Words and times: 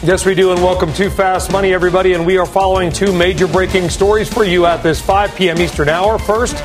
Yes, 0.00 0.24
we 0.24 0.36
do, 0.36 0.52
and 0.52 0.62
welcome 0.62 0.92
to 0.92 1.10
Fast 1.10 1.50
Money, 1.50 1.74
everybody. 1.74 2.12
And 2.12 2.24
we 2.24 2.38
are 2.38 2.46
following 2.46 2.92
two 2.92 3.12
major 3.12 3.48
breaking 3.48 3.90
stories 3.90 4.32
for 4.32 4.44
you 4.44 4.64
at 4.64 4.80
this 4.80 5.00
5 5.00 5.34
p.m. 5.34 5.58
Eastern 5.58 5.88
hour. 5.88 6.20
First, 6.20 6.56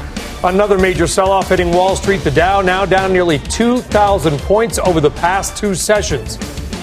another 0.43 0.77
major 0.77 1.07
sell 1.07 1.31
off 1.31 1.49
hitting 1.49 1.71
Wall 1.71 1.95
Street. 1.95 2.17
The 2.17 2.29
Dow 2.29 2.61
now 2.61 2.85
down 2.85 3.11
nearly 3.11 3.39
2,000 3.39 4.37
points 4.41 4.77
over 4.77 5.01
the 5.01 5.09
past 5.09 5.57
two 5.57 5.73
sessions. 5.73 6.37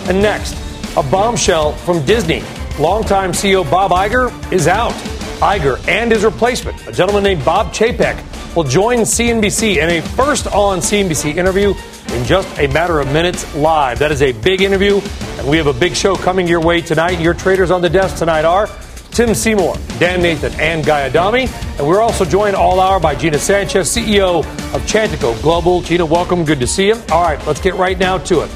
And 0.09 0.21
next, 0.21 0.57
a 0.97 1.05
bombshell 1.05 1.75
from 1.75 2.05
Disney. 2.05 2.43
Longtime 2.81 3.31
CEO 3.31 3.71
Bob 3.71 3.93
Iger 3.93 4.53
is 4.53 4.67
out. 4.67 4.93
Iger 5.41 5.87
and 5.87 6.11
his 6.11 6.25
replacement, 6.25 6.85
a 6.89 6.93
gentleman 6.93 7.23
named 7.23 7.45
Bob 7.45 7.69
Chapek, 7.69 8.17
will 8.55 8.65
join 8.65 9.01
CNBC 9.01 9.77
in 9.77 9.89
a 9.89 10.01
first 10.01 10.47
on 10.49 10.79
CNBC 10.79 11.37
interview 11.37 11.75
in 12.13 12.25
just 12.25 12.49
a 12.59 12.67
matter 12.69 13.01
of 13.01 13.13
minutes 13.13 13.55
live. 13.55 13.99
That 13.99 14.11
is 14.11 14.23
a 14.23 14.33
big 14.33 14.61
interview, 14.61 15.01
and 15.39 15.49
we 15.49 15.57
have 15.57 15.69
a 15.69 15.73
big 15.73 15.95
show 15.95 16.17
coming 16.17 16.49
your 16.49 16.61
way 16.61 16.81
tonight. 16.81 17.21
Your 17.21 17.35
traders 17.35 17.71
on 17.71 17.81
the 17.81 17.91
desk 17.91 18.17
tonight 18.17 18.45
are 18.45 18.69
Tim 19.13 19.35
Seymour, 19.35 19.77
Dan 19.99 20.23
Nathan, 20.23 20.53
and 20.61 20.85
Guy 20.85 21.07
Adami. 21.07 21.49
And 21.79 21.87
we're 21.87 22.01
also 22.01 22.25
joined 22.25 22.57
all 22.57 22.81
hour 22.81 22.99
by 22.99 23.15
Gina 23.15 23.39
Sanchez, 23.39 23.89
CEO 23.89 24.41
of 24.41 24.83
Chantico 24.83 25.41
Global. 25.43 25.83
Gina, 25.83 26.05
welcome. 26.05 26.45
Good 26.45 26.61
to 26.61 26.67
see 26.67 26.89
you. 26.89 26.95
All 27.11 27.23
right, 27.23 27.45
let's 27.47 27.61
get 27.61 27.75
right 27.75 27.99
now 27.99 28.19
to 28.19 28.41
it. 28.41 28.51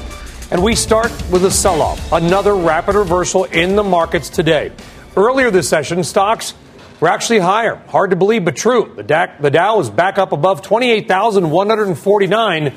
And 0.51 0.61
we 0.61 0.75
start 0.75 1.11
with 1.31 1.45
a 1.45 1.51
sell 1.51 1.81
off, 1.81 2.11
another 2.11 2.55
rapid 2.55 2.95
reversal 2.95 3.45
in 3.45 3.75
the 3.75 3.83
markets 3.83 4.29
today. 4.29 4.71
Earlier 5.17 5.49
this 5.49 5.67
session, 5.67 6.03
stocks 6.03 6.53
were 6.99 7.07
actually 7.07 7.39
higher. 7.39 7.75
Hard 7.87 8.11
to 8.11 8.15
believe, 8.15 8.45
but 8.45 8.55
true. 8.55 8.93
The, 8.95 9.03
DAC, 9.03 9.41
the 9.41 9.51
Dow 9.51 9.79
is 9.79 9.89
back 9.89 10.17
up 10.17 10.31
above 10.31 10.61
28,149 10.61 12.73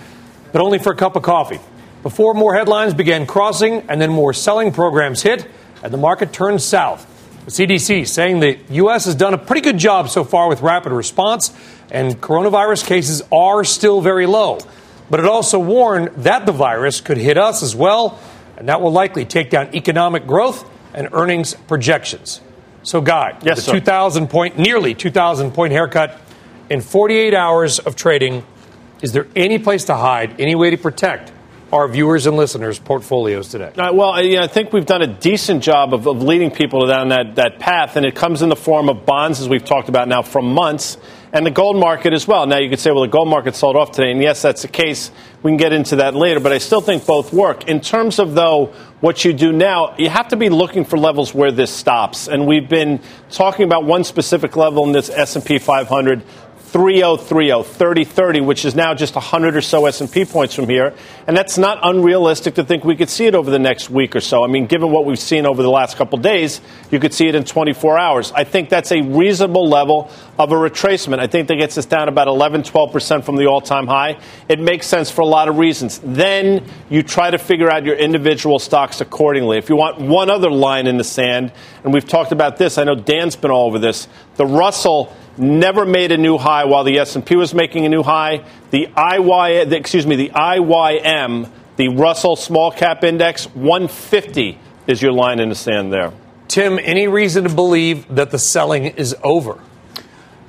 but 0.53 0.61
only 0.61 0.79
for 0.79 0.93
a 0.93 0.97
cup 0.97 1.17
of 1.17 1.23
coffee. 1.23 1.61
Before 2.03 2.35
more 2.35 2.55
headlines 2.55 2.95
began 2.95 3.27
crossing 3.27 3.83
and 3.89 4.01
then 4.01 4.11
more 4.11 4.33
selling 4.33 4.73
programs 4.73 5.23
hit, 5.23 5.47
and 5.83 5.93
the 5.93 5.99
market 5.99 6.33
turned 6.33 6.63
south. 6.63 7.07
The 7.45 7.51
CDC 7.51 8.07
saying 8.07 8.41
the 8.41 8.59
U.S. 8.71 9.07
has 9.07 9.15
done 9.15 9.35
a 9.35 9.39
pretty 9.39 9.63
good 9.63 9.79
job 9.79 10.09
so 10.09 10.25
far 10.25 10.49
with 10.49 10.61
rapid 10.61 10.93
response, 10.93 11.53
and 11.91 12.21
coronavirus 12.21 12.87
cases 12.87 13.23
are 13.33 13.65
still 13.65 14.01
very 14.01 14.27
low. 14.27 14.59
But 15.11 15.21
it 15.21 15.27
also 15.27 15.59
warned 15.59 16.09
that 16.25 16.45
the 16.45 16.53
virus 16.53 17.01
could 17.01 17.17
hit 17.17 17.39
us 17.39 17.63
as 17.63 17.75
well, 17.75 18.21
and 18.57 18.69
that 18.69 18.83
will 18.83 18.93
likely 18.93 19.25
take 19.25 19.51
down 19.51 19.75
economic 19.75 20.27
growth 20.27 20.69
and 20.93 21.09
earnings 21.13 21.55
projections. 21.55 22.41
So, 22.83 23.01
Guy, 23.01 23.39
yes, 23.43 23.67
the 23.67 23.73
2,000 23.73 24.29
point, 24.29 24.59
nearly 24.59 24.95
2,000 24.95 25.53
point 25.53 25.73
haircut 25.73 26.21
in 26.71 26.81
48 26.81 27.35
hours 27.35 27.79
of 27.79 27.97
trading 27.97 28.45
is 29.01 29.13
there 29.13 29.27
any 29.37 29.59
place 29.59 29.85
to 29.85 29.95
hide, 29.95 30.41
any 30.41 30.55
way 30.55 30.71
to 30.71 30.77
protect 30.77 31.33
our 31.73 31.87
viewers 31.87 32.27
and 32.27 32.37
listeners' 32.37 32.79
portfolios 32.79 33.49
today? 33.49 33.71
Uh, 33.77 33.93
well, 33.93 34.21
yeah, 34.23 34.43
I 34.43 34.49
think 34.49 34.73
we've 34.73 34.87
done 34.87 35.03
a 35.03 35.07
decent 35.07 35.63
job 35.63 35.95
of, 35.95 36.07
of 36.07 36.23
leading 36.23 36.51
people 36.51 36.87
down 36.87 37.11
that, 37.11 37.37
that 37.37 37.59
path, 37.59 37.97
and 37.97 38.05
it 38.05 38.15
comes 38.15 38.43
in 38.43 38.49
the 38.49 38.57
form 38.57 38.89
of 38.89 39.07
bonds, 39.07 39.41
as 39.41 39.49
we've 39.49 39.65
talked 39.65 39.89
about 39.89 40.09
now 40.09 40.23
for 40.23 40.43
months, 40.43 40.97
and 41.33 41.45
the 41.45 41.51
gold 41.51 41.77
market 41.77 42.13
as 42.13 42.27
well. 42.27 42.47
Now, 42.47 42.59
you 42.59 42.71
could 42.71 42.79
say, 42.79 42.91
well, 42.91 43.03
the 43.03 43.09
gold 43.09 43.29
market 43.29 43.55
sold 43.55 43.77
off 43.77 43.93
today, 43.93 44.11
and 44.11 44.21
yes, 44.23 44.43
that's 44.43 44.63
the 44.63 44.69
case. 44.69 45.11
We 45.43 45.51
can 45.51 45.59
get 45.59 45.73
into 45.73 45.97
that 45.97 46.15
later, 46.15 46.41
but 46.41 46.53
I 46.53 46.59
still 46.59 46.81
think 46.81 47.07
both 47.07 47.33
work. 47.33 47.69
In 47.69 47.81
terms 47.81 48.19
of, 48.19 48.35
though, 48.35 48.67
what 49.01 49.25
you 49.25 49.33
do 49.33 49.53
now, 49.53 49.95
you 49.97 50.09
have 50.09 50.29
to 50.29 50.37
be 50.37 50.49
looking 50.49 50.85
for 50.85 50.99
levels 50.99 51.35
where 51.35 51.53
this 51.53 51.71
stops. 51.71 52.29
And 52.29 52.47
we've 52.47 52.69
been 52.69 53.01
talking 53.31 53.65
about 53.65 53.85
one 53.85 54.05
specific 54.05 54.57
level 54.57 54.85
in 54.85 54.93
this 54.93 55.11
S&P 55.11 55.59
500 55.59 56.23
3030, 56.71 57.63
3030, 57.63 58.41
which 58.43 58.67
is 58.67 58.75
now 58.75 58.93
just 58.93 59.15
100 59.15 59.57
or 59.57 59.63
so 59.63 59.87
S&P 59.87 60.27
points 60.27 60.55
from 60.55 60.69
here. 60.69 60.95
And 61.27 61.35
that's 61.35 61.57
not 61.57 61.79
unrealistic 61.83 62.57
to 62.57 62.65
think 62.65 62.85
we 62.85 62.95
could 62.95 63.09
see 63.09 63.27
it 63.27 63.35
over 63.35 63.51
the 63.51 63.59
next 63.59 63.89
week 63.89 64.15
or 64.15 64.21
so. 64.21 64.45
I 64.45 64.49
mean, 64.49 64.67
given 64.67 64.91
what 64.91 65.07
we've 65.07 65.19
seen 65.19 65.47
over 65.47 65.63
the 65.63 65.71
last 65.71 65.97
couple 65.97 66.19
days, 66.19 66.61
you 66.91 67.01
could 67.01 67.15
see 67.15 67.27
it 67.27 67.35
in 67.35 67.45
24 67.45 67.99
hours. 67.99 68.33
I 68.33 68.45
think 68.45 68.69
that's 68.69 68.93
a 68.93 69.01
reasonable 69.01 69.67
level 69.67 70.11
of 70.39 70.53
a 70.53 70.57
retracement. 70.57 71.21
I 71.21 71.27
think 71.27 71.49
that 71.49 71.57
gets 71.57 71.79
us 71.79 71.87
down 71.87 72.07
about 72.09 72.29
11, 72.29 72.65
12% 72.65 73.25
from 73.25 73.37
the 73.37 73.47
all-time 73.47 73.87
high. 73.87 74.21
It 74.49 74.61
makes 74.61 74.87
sense 74.87 75.11
for 75.11 75.23
a 75.23 75.27
lot 75.27 75.49
of 75.49 75.57
reasons. 75.57 76.01
Then 76.05 76.67
you 76.91 77.03
try 77.03 77.31
to 77.31 77.39
figure 77.39 77.71
out 77.71 77.87
your 77.87 77.97
individual 77.97 78.59
stocks 78.59 79.01
accordingly. 79.01 79.57
If 79.57 79.71
you 79.71 79.77
want 79.77 80.01
one 80.01 80.29
other 80.29 80.51
line 80.51 80.87
in 80.87 80.99
the 80.99 81.05
sand, 81.05 81.51
and 81.83 81.95
we've 81.95 82.07
talked 82.07 82.33
about 82.33 82.59
this, 82.59 82.77
I 82.77 82.85
know 82.85 82.95
Dan's 82.95 83.37
been 83.37 83.51
all 83.51 83.67
over 83.69 83.79
this, 83.79 84.07
the 84.37 84.45
Russell– 84.45 85.17
never 85.39 85.85
made 85.85 86.13
a 86.13 86.19
new 86.19 86.39
high 86.39 86.65
while 86.65 86.85
the 86.85 86.99
S&P 86.99 87.37
was 87.37 87.55
making 87.55 87.85
a 87.85 87.89
new 87.89 88.03
high. 88.03 88.45
The 88.71 88.87
IY, 88.87 89.73
excuse 89.73 90.07
me, 90.07 90.17
the 90.17 90.31
IYM, 90.31 91.51
the 91.77 91.89
Russell 91.89 92.37
Small 92.37 92.71
Cap 92.71 93.05
Index, 93.05 93.47
150 93.55 94.59
is 94.87 95.01
your 95.01 95.13
line 95.13 95.41
in 95.41 95.49
the 95.49 95.55
sand 95.55 95.93
there. 95.93 96.13
Tim, 96.49 96.79
any 96.83 97.09
reason 97.09 97.45
to 97.45 97.51
believe 97.51 98.15
that 98.15 98.31
the 98.31 98.39
selling 98.39 98.87
is 98.87 99.15
over? 99.23 99.61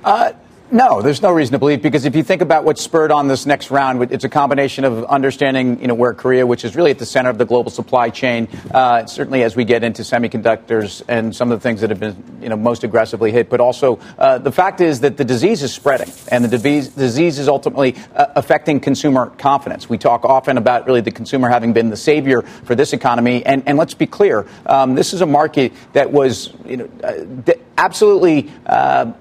Uh, 0.04 0.32
no, 0.72 1.02
there's 1.02 1.22
no 1.22 1.32
reason 1.32 1.54
to 1.54 1.60
believe 1.60 1.82
because 1.82 2.06
if 2.06 2.16
you 2.16 2.24
think 2.24 2.42
about 2.42 2.64
what 2.64 2.78
spurred 2.78 3.12
on 3.12 3.28
this 3.28 3.46
next 3.46 3.72
round, 3.72 4.12
it's 4.12 4.24
a 4.24 4.30
combination 4.30 4.86
of 4.86 5.04
understanding, 5.06 5.82
you 5.82 5.88
know, 5.88 5.94
where 5.94 6.14
Korea, 6.14 6.46
which 6.46 6.64
is 6.64 6.76
really 6.76 6.92
at 6.92 7.00
the 7.00 7.06
center 7.06 7.30
of 7.30 7.38
the 7.38 7.46
global 7.46 7.72
supply 7.72 8.10
chain, 8.10 8.48
uh, 8.72 9.06
certainly 9.06 9.44
as 9.44 9.56
we 9.56 9.66
get 9.66 9.84
into 9.84 10.04
semiconductors 10.04 11.02
and 11.08 11.36
some 11.36 11.52
of 11.52 11.60
the 11.60 11.64
things 11.64 11.82
that 11.82 11.90
have 11.90 12.00
been, 12.00 12.40
you 12.42 12.50
know, 12.50 12.56
most 12.56 12.84
aggressively 12.84 13.32
hit, 13.32 13.50
but 13.50 13.60
also 13.60 14.00
uh, 14.18 14.38
the 14.38 14.52
fact 14.52 14.80
is 14.80 15.00
that 15.00 15.18
the 15.18 15.26
disease 15.26 15.64
is 15.64 15.74
spreading 15.74 16.12
and 16.30 16.44
the 16.44 16.48
disease, 16.48 16.90
disease 16.90 17.40
is 17.40 17.48
ultimately 17.48 17.96
uh, 18.16 18.28
affecting 18.36 18.80
consumer 18.80 19.32
confidence. 19.38 19.90
We 19.90 19.98
talk 19.98 20.24
often 20.24 20.58
about 20.58 20.86
really 20.86 21.02
the 21.02 21.12
consumer 21.12 21.50
having 21.50 21.74
been 21.74 21.90
the 21.90 21.98
savior 21.98 22.42
for 22.42 22.76
this 22.76 22.94
economy, 22.94 23.46
and, 23.46 23.64
and 23.66 23.78
let's 23.78 23.96
be 23.96 24.06
clear, 24.06 24.46
um, 24.66 24.96
this 24.96 25.14
is 25.14 25.22
a 25.22 25.26
market 25.26 25.74
that 25.94 26.12
was, 26.12 26.54
you 26.66 26.78
know, 26.78 26.90
uh, 27.04 27.54
absolutely 27.80 28.52
uh, 28.66 29.12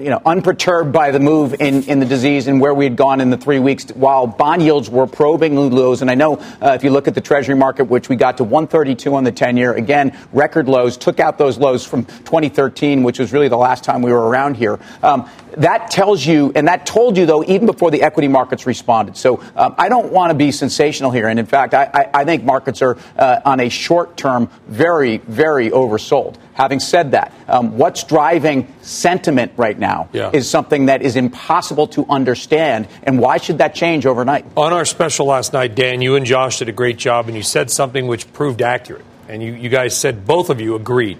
you 0.00 0.10
know, 0.10 0.20
unperturbed 0.24 0.92
by 0.92 1.10
the 1.10 1.20
move 1.20 1.54
in, 1.60 1.82
in 1.84 2.00
the 2.00 2.06
disease 2.06 2.46
and 2.46 2.60
where 2.60 2.74
we 2.74 2.84
had 2.84 2.96
gone 2.96 3.20
in 3.20 3.30
the 3.30 3.36
three 3.36 3.58
weeks 3.58 3.86
while 3.90 4.26
bond 4.26 4.62
yields 4.62 4.88
were 4.88 5.06
probing 5.06 5.56
lows. 5.56 6.02
And 6.02 6.10
I 6.10 6.14
know 6.14 6.36
uh, 6.36 6.72
if 6.74 6.84
you 6.84 6.90
look 6.90 7.08
at 7.08 7.14
the 7.14 7.20
Treasury 7.20 7.54
market, 7.54 7.84
which 7.84 8.08
we 8.08 8.16
got 8.16 8.36
to 8.38 8.44
132 8.44 9.14
on 9.14 9.24
the 9.24 9.32
10 9.32 9.56
year, 9.56 9.72
again, 9.72 10.16
record 10.32 10.68
lows, 10.68 10.96
took 10.96 11.20
out 11.20 11.38
those 11.38 11.58
lows 11.58 11.84
from 11.84 12.04
2013, 12.04 13.02
which 13.02 13.18
was 13.18 13.32
really 13.32 13.48
the 13.48 13.56
last 13.56 13.84
time 13.84 14.02
we 14.02 14.12
were 14.12 14.28
around 14.28 14.56
here. 14.56 14.78
Um, 15.02 15.28
that 15.58 15.90
tells 15.90 16.24
you, 16.24 16.52
and 16.54 16.68
that 16.68 16.86
told 16.86 17.16
you, 17.16 17.26
though, 17.26 17.44
even 17.44 17.66
before 17.66 17.90
the 17.90 18.02
equity 18.02 18.28
markets 18.28 18.66
responded. 18.66 19.16
So 19.16 19.42
um, 19.56 19.74
I 19.76 19.88
don't 19.88 20.12
want 20.12 20.30
to 20.30 20.34
be 20.34 20.52
sensational 20.52 21.10
here. 21.10 21.28
And 21.28 21.38
in 21.38 21.46
fact, 21.46 21.74
I, 21.74 21.90
I, 21.92 22.20
I 22.20 22.24
think 22.24 22.44
markets 22.44 22.80
are 22.82 22.96
uh, 23.16 23.40
on 23.44 23.60
a 23.60 23.68
short 23.68 24.16
term 24.16 24.50
very, 24.66 25.18
very 25.18 25.70
oversold. 25.70 26.36
Having 26.54 26.80
said 26.80 27.10
that, 27.12 27.32
um, 27.48 27.76
what's 27.76 28.04
driving 28.04 28.72
sentiment 28.82 29.52
right 29.56 29.78
now 29.78 30.08
yeah. 30.12 30.30
is 30.32 30.48
something 30.48 30.86
that 30.86 31.02
is 31.02 31.16
impossible 31.16 31.86
to 31.88 32.06
understand. 32.08 32.88
And 33.02 33.18
why 33.18 33.38
should 33.38 33.58
that 33.58 33.74
change 33.74 34.06
overnight? 34.06 34.44
On 34.56 34.72
our 34.72 34.84
special 34.84 35.26
last 35.26 35.52
night, 35.52 35.74
Dan, 35.74 36.00
you 36.02 36.16
and 36.16 36.26
Josh 36.26 36.58
did 36.58 36.68
a 36.68 36.72
great 36.72 36.98
job, 36.98 37.28
and 37.28 37.36
you 37.36 37.42
said 37.42 37.70
something 37.70 38.06
which 38.06 38.32
proved 38.32 38.62
accurate. 38.62 39.04
And 39.28 39.42
you, 39.42 39.52
you 39.52 39.68
guys 39.68 39.96
said, 39.96 40.26
both 40.26 40.50
of 40.50 40.60
you 40.60 40.74
agreed, 40.74 41.18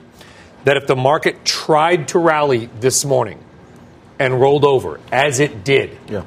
that 0.64 0.76
if 0.76 0.86
the 0.86 0.96
market 0.96 1.44
tried 1.44 2.08
to 2.08 2.18
rally 2.18 2.70
this 2.80 3.04
morning 3.04 3.38
and 4.18 4.40
rolled 4.40 4.64
over, 4.64 5.00
as 5.12 5.40
it 5.40 5.64
did, 5.64 5.96
yeah 6.08 6.24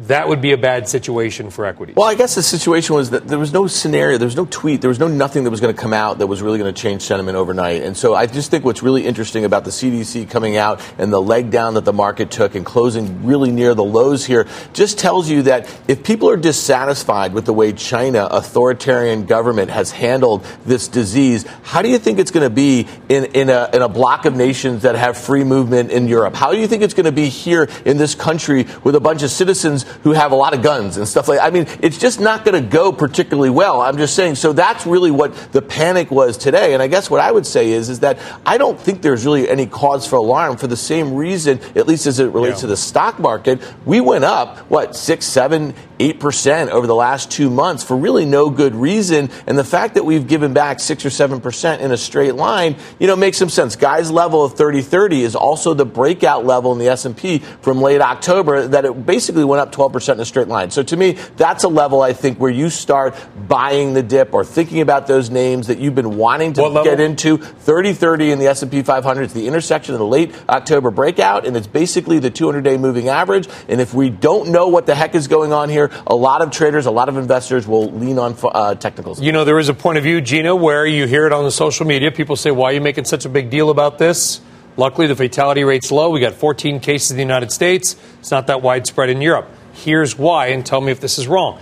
that 0.00 0.28
would 0.28 0.42
be 0.42 0.52
a 0.52 0.58
bad 0.58 0.88
situation 0.88 1.50
for 1.50 1.64
equities. 1.64 1.96
Well, 1.96 2.08
I 2.08 2.14
guess 2.14 2.34
the 2.34 2.42
situation 2.42 2.94
was 2.94 3.10
that 3.10 3.26
there 3.26 3.38
was 3.38 3.52
no 3.52 3.66
scenario, 3.66 4.18
there 4.18 4.26
was 4.26 4.36
no 4.36 4.46
tweet, 4.50 4.82
there 4.82 4.90
was 4.90 4.98
no 4.98 5.08
nothing 5.08 5.44
that 5.44 5.50
was 5.50 5.60
going 5.60 5.74
to 5.74 5.80
come 5.80 5.94
out 5.94 6.18
that 6.18 6.26
was 6.26 6.42
really 6.42 6.58
going 6.58 6.72
to 6.72 6.80
change 6.80 7.02
sentiment 7.02 7.36
overnight. 7.36 7.82
And 7.82 7.96
so 7.96 8.14
I 8.14 8.26
just 8.26 8.50
think 8.50 8.64
what's 8.64 8.82
really 8.82 9.06
interesting 9.06 9.44
about 9.44 9.64
the 9.64 9.70
CDC 9.70 10.28
coming 10.28 10.56
out 10.56 10.82
and 10.98 11.12
the 11.12 11.20
leg 11.20 11.50
down 11.50 11.74
that 11.74 11.84
the 11.84 11.92
market 11.92 12.30
took 12.30 12.54
and 12.54 12.66
closing 12.66 13.24
really 13.24 13.50
near 13.50 13.74
the 13.74 13.84
lows 13.84 14.26
here 14.26 14.46
just 14.74 14.98
tells 14.98 15.30
you 15.30 15.42
that 15.42 15.66
if 15.88 16.04
people 16.04 16.28
are 16.28 16.36
dissatisfied 16.36 17.32
with 17.32 17.46
the 17.46 17.54
way 17.54 17.72
China, 17.72 18.28
authoritarian 18.30 19.24
government, 19.24 19.70
has 19.70 19.90
handled 19.90 20.44
this 20.66 20.88
disease, 20.88 21.46
how 21.62 21.80
do 21.80 21.88
you 21.88 21.98
think 21.98 22.18
it's 22.18 22.30
going 22.30 22.44
to 22.44 22.54
be 22.54 22.86
in, 23.08 23.24
in, 23.26 23.48
a, 23.48 23.70
in 23.72 23.80
a 23.80 23.88
block 23.88 24.26
of 24.26 24.36
nations 24.36 24.82
that 24.82 24.94
have 24.94 25.16
free 25.16 25.44
movement 25.44 25.90
in 25.90 26.06
Europe? 26.06 26.34
How 26.34 26.52
do 26.52 26.58
you 26.58 26.66
think 26.66 26.82
it's 26.82 26.94
going 26.94 27.04
to 27.04 27.12
be 27.12 27.28
here 27.28 27.68
in 27.86 27.96
this 27.96 28.14
country 28.14 28.66
with 28.84 28.94
a 28.94 29.00
bunch 29.00 29.22
of 29.22 29.30
citizens 29.30 29.85
who 30.02 30.12
have 30.12 30.32
a 30.32 30.34
lot 30.34 30.54
of 30.54 30.62
guns 30.62 30.96
and 30.96 31.06
stuff 31.06 31.28
like. 31.28 31.38
that. 31.38 31.46
I 31.46 31.50
mean, 31.50 31.66
it's 31.80 31.98
just 31.98 32.20
not 32.20 32.44
going 32.44 32.62
to 32.62 32.68
go 32.68 32.92
particularly 32.92 33.50
well. 33.50 33.80
I'm 33.80 33.96
just 33.96 34.14
saying. 34.14 34.36
So 34.36 34.52
that's 34.52 34.86
really 34.86 35.10
what 35.10 35.34
the 35.52 35.62
panic 35.62 36.10
was 36.10 36.36
today. 36.36 36.74
And 36.74 36.82
I 36.82 36.86
guess 36.86 37.10
what 37.10 37.20
I 37.20 37.32
would 37.32 37.46
say 37.46 37.70
is 37.72 37.88
is 37.88 38.00
that 38.00 38.18
I 38.44 38.58
don't 38.58 38.78
think 38.78 39.02
there's 39.02 39.24
really 39.24 39.48
any 39.48 39.66
cause 39.66 40.06
for 40.06 40.16
alarm 40.16 40.56
for 40.56 40.66
the 40.66 40.76
same 40.76 41.14
reason, 41.14 41.60
at 41.74 41.86
least 41.86 42.06
as 42.06 42.18
it 42.18 42.26
relates 42.32 42.58
yeah. 42.58 42.62
to 42.62 42.66
the 42.68 42.76
stock 42.76 43.18
market. 43.18 43.60
We 43.84 44.00
went 44.00 44.24
up 44.24 44.58
what 44.70 44.96
six, 44.96 45.26
seven, 45.26 45.74
8% 45.98 46.68
over 46.68 46.86
the 46.86 46.94
last 46.94 47.30
two 47.30 47.50
months 47.50 47.82
for 47.82 47.96
really 47.96 48.24
no 48.24 48.50
good 48.50 48.74
reason. 48.74 49.30
And 49.46 49.58
the 49.58 49.64
fact 49.64 49.94
that 49.94 50.04
we've 50.04 50.26
given 50.26 50.52
back 50.52 50.80
6 50.80 51.04
or 51.04 51.08
7% 51.08 51.80
in 51.80 51.92
a 51.92 51.96
straight 51.96 52.34
line, 52.34 52.76
you 52.98 53.06
know, 53.06 53.16
makes 53.16 53.38
some 53.38 53.48
sense. 53.48 53.76
Guy's 53.76 54.10
level 54.10 54.44
of 54.44 54.56
3030 54.56 55.22
is 55.22 55.36
also 55.36 55.74
the 55.74 55.84
breakout 55.84 56.44
level 56.44 56.72
in 56.72 56.78
the 56.78 56.88
S&P 56.88 57.38
from 57.38 57.80
late 57.80 58.00
October 58.00 58.68
that 58.68 58.84
it 58.84 59.06
basically 59.06 59.44
went 59.44 59.60
up 59.60 59.72
12% 59.72 60.14
in 60.14 60.20
a 60.20 60.24
straight 60.24 60.48
line. 60.48 60.70
So 60.70 60.82
to 60.82 60.96
me, 60.96 61.12
that's 61.36 61.64
a 61.64 61.68
level 61.68 62.02
I 62.02 62.12
think 62.12 62.38
where 62.38 62.50
you 62.50 62.70
start 62.70 63.14
buying 63.48 63.94
the 63.94 64.02
dip 64.02 64.34
or 64.34 64.44
thinking 64.44 64.80
about 64.80 65.06
those 65.06 65.30
names 65.30 65.66
that 65.68 65.78
you've 65.78 65.94
been 65.94 66.16
wanting 66.16 66.52
to 66.54 66.80
get 66.84 67.00
into. 67.00 67.38
3030 67.38 68.32
in 68.32 68.38
the 68.38 68.46
S&P 68.46 68.82
500 68.82 69.22
is 69.22 69.32
the 69.32 69.46
intersection 69.46 69.94
of 69.94 69.98
the 69.98 70.06
late 70.06 70.34
October 70.48 70.90
breakout 70.90 71.46
and 71.46 71.56
it's 71.56 71.66
basically 71.66 72.18
the 72.18 72.30
200-day 72.30 72.76
moving 72.76 73.08
average. 73.08 73.48
And 73.68 73.80
if 73.80 73.94
we 73.94 74.10
don't 74.10 74.50
know 74.50 74.68
what 74.68 74.86
the 74.86 74.94
heck 74.94 75.14
is 75.14 75.28
going 75.28 75.52
on 75.52 75.68
here, 75.68 75.85
a 76.06 76.14
lot 76.14 76.42
of 76.42 76.50
traders, 76.50 76.86
a 76.86 76.90
lot 76.90 77.08
of 77.08 77.16
investors 77.16 77.66
will 77.66 77.90
lean 77.90 78.18
on 78.18 78.36
uh, 78.42 78.74
technicals. 78.74 79.20
You 79.20 79.32
know, 79.32 79.44
there 79.44 79.58
is 79.58 79.68
a 79.68 79.74
point 79.74 79.98
of 79.98 80.04
view, 80.04 80.20
Gina, 80.20 80.54
where 80.54 80.86
you 80.86 81.06
hear 81.06 81.26
it 81.26 81.32
on 81.32 81.44
the 81.44 81.50
social 81.50 81.86
media. 81.86 82.10
People 82.10 82.36
say, 82.36 82.50
why 82.50 82.70
are 82.70 82.72
you 82.74 82.80
making 82.80 83.04
such 83.04 83.24
a 83.24 83.28
big 83.28 83.50
deal 83.50 83.70
about 83.70 83.98
this? 83.98 84.40
Luckily, 84.76 85.06
the 85.06 85.16
fatality 85.16 85.64
rate's 85.64 85.90
low. 85.90 86.10
We 86.10 86.20
got 86.20 86.34
14 86.34 86.80
cases 86.80 87.10
in 87.10 87.16
the 87.16 87.22
United 87.22 87.50
States. 87.50 87.96
It's 88.20 88.30
not 88.30 88.48
that 88.48 88.60
widespread 88.60 89.08
in 89.08 89.22
Europe. 89.22 89.48
Here's 89.72 90.18
why, 90.18 90.48
and 90.48 90.64
tell 90.64 90.80
me 90.80 90.92
if 90.92 91.00
this 91.00 91.18
is 91.18 91.26
wrong. 91.26 91.60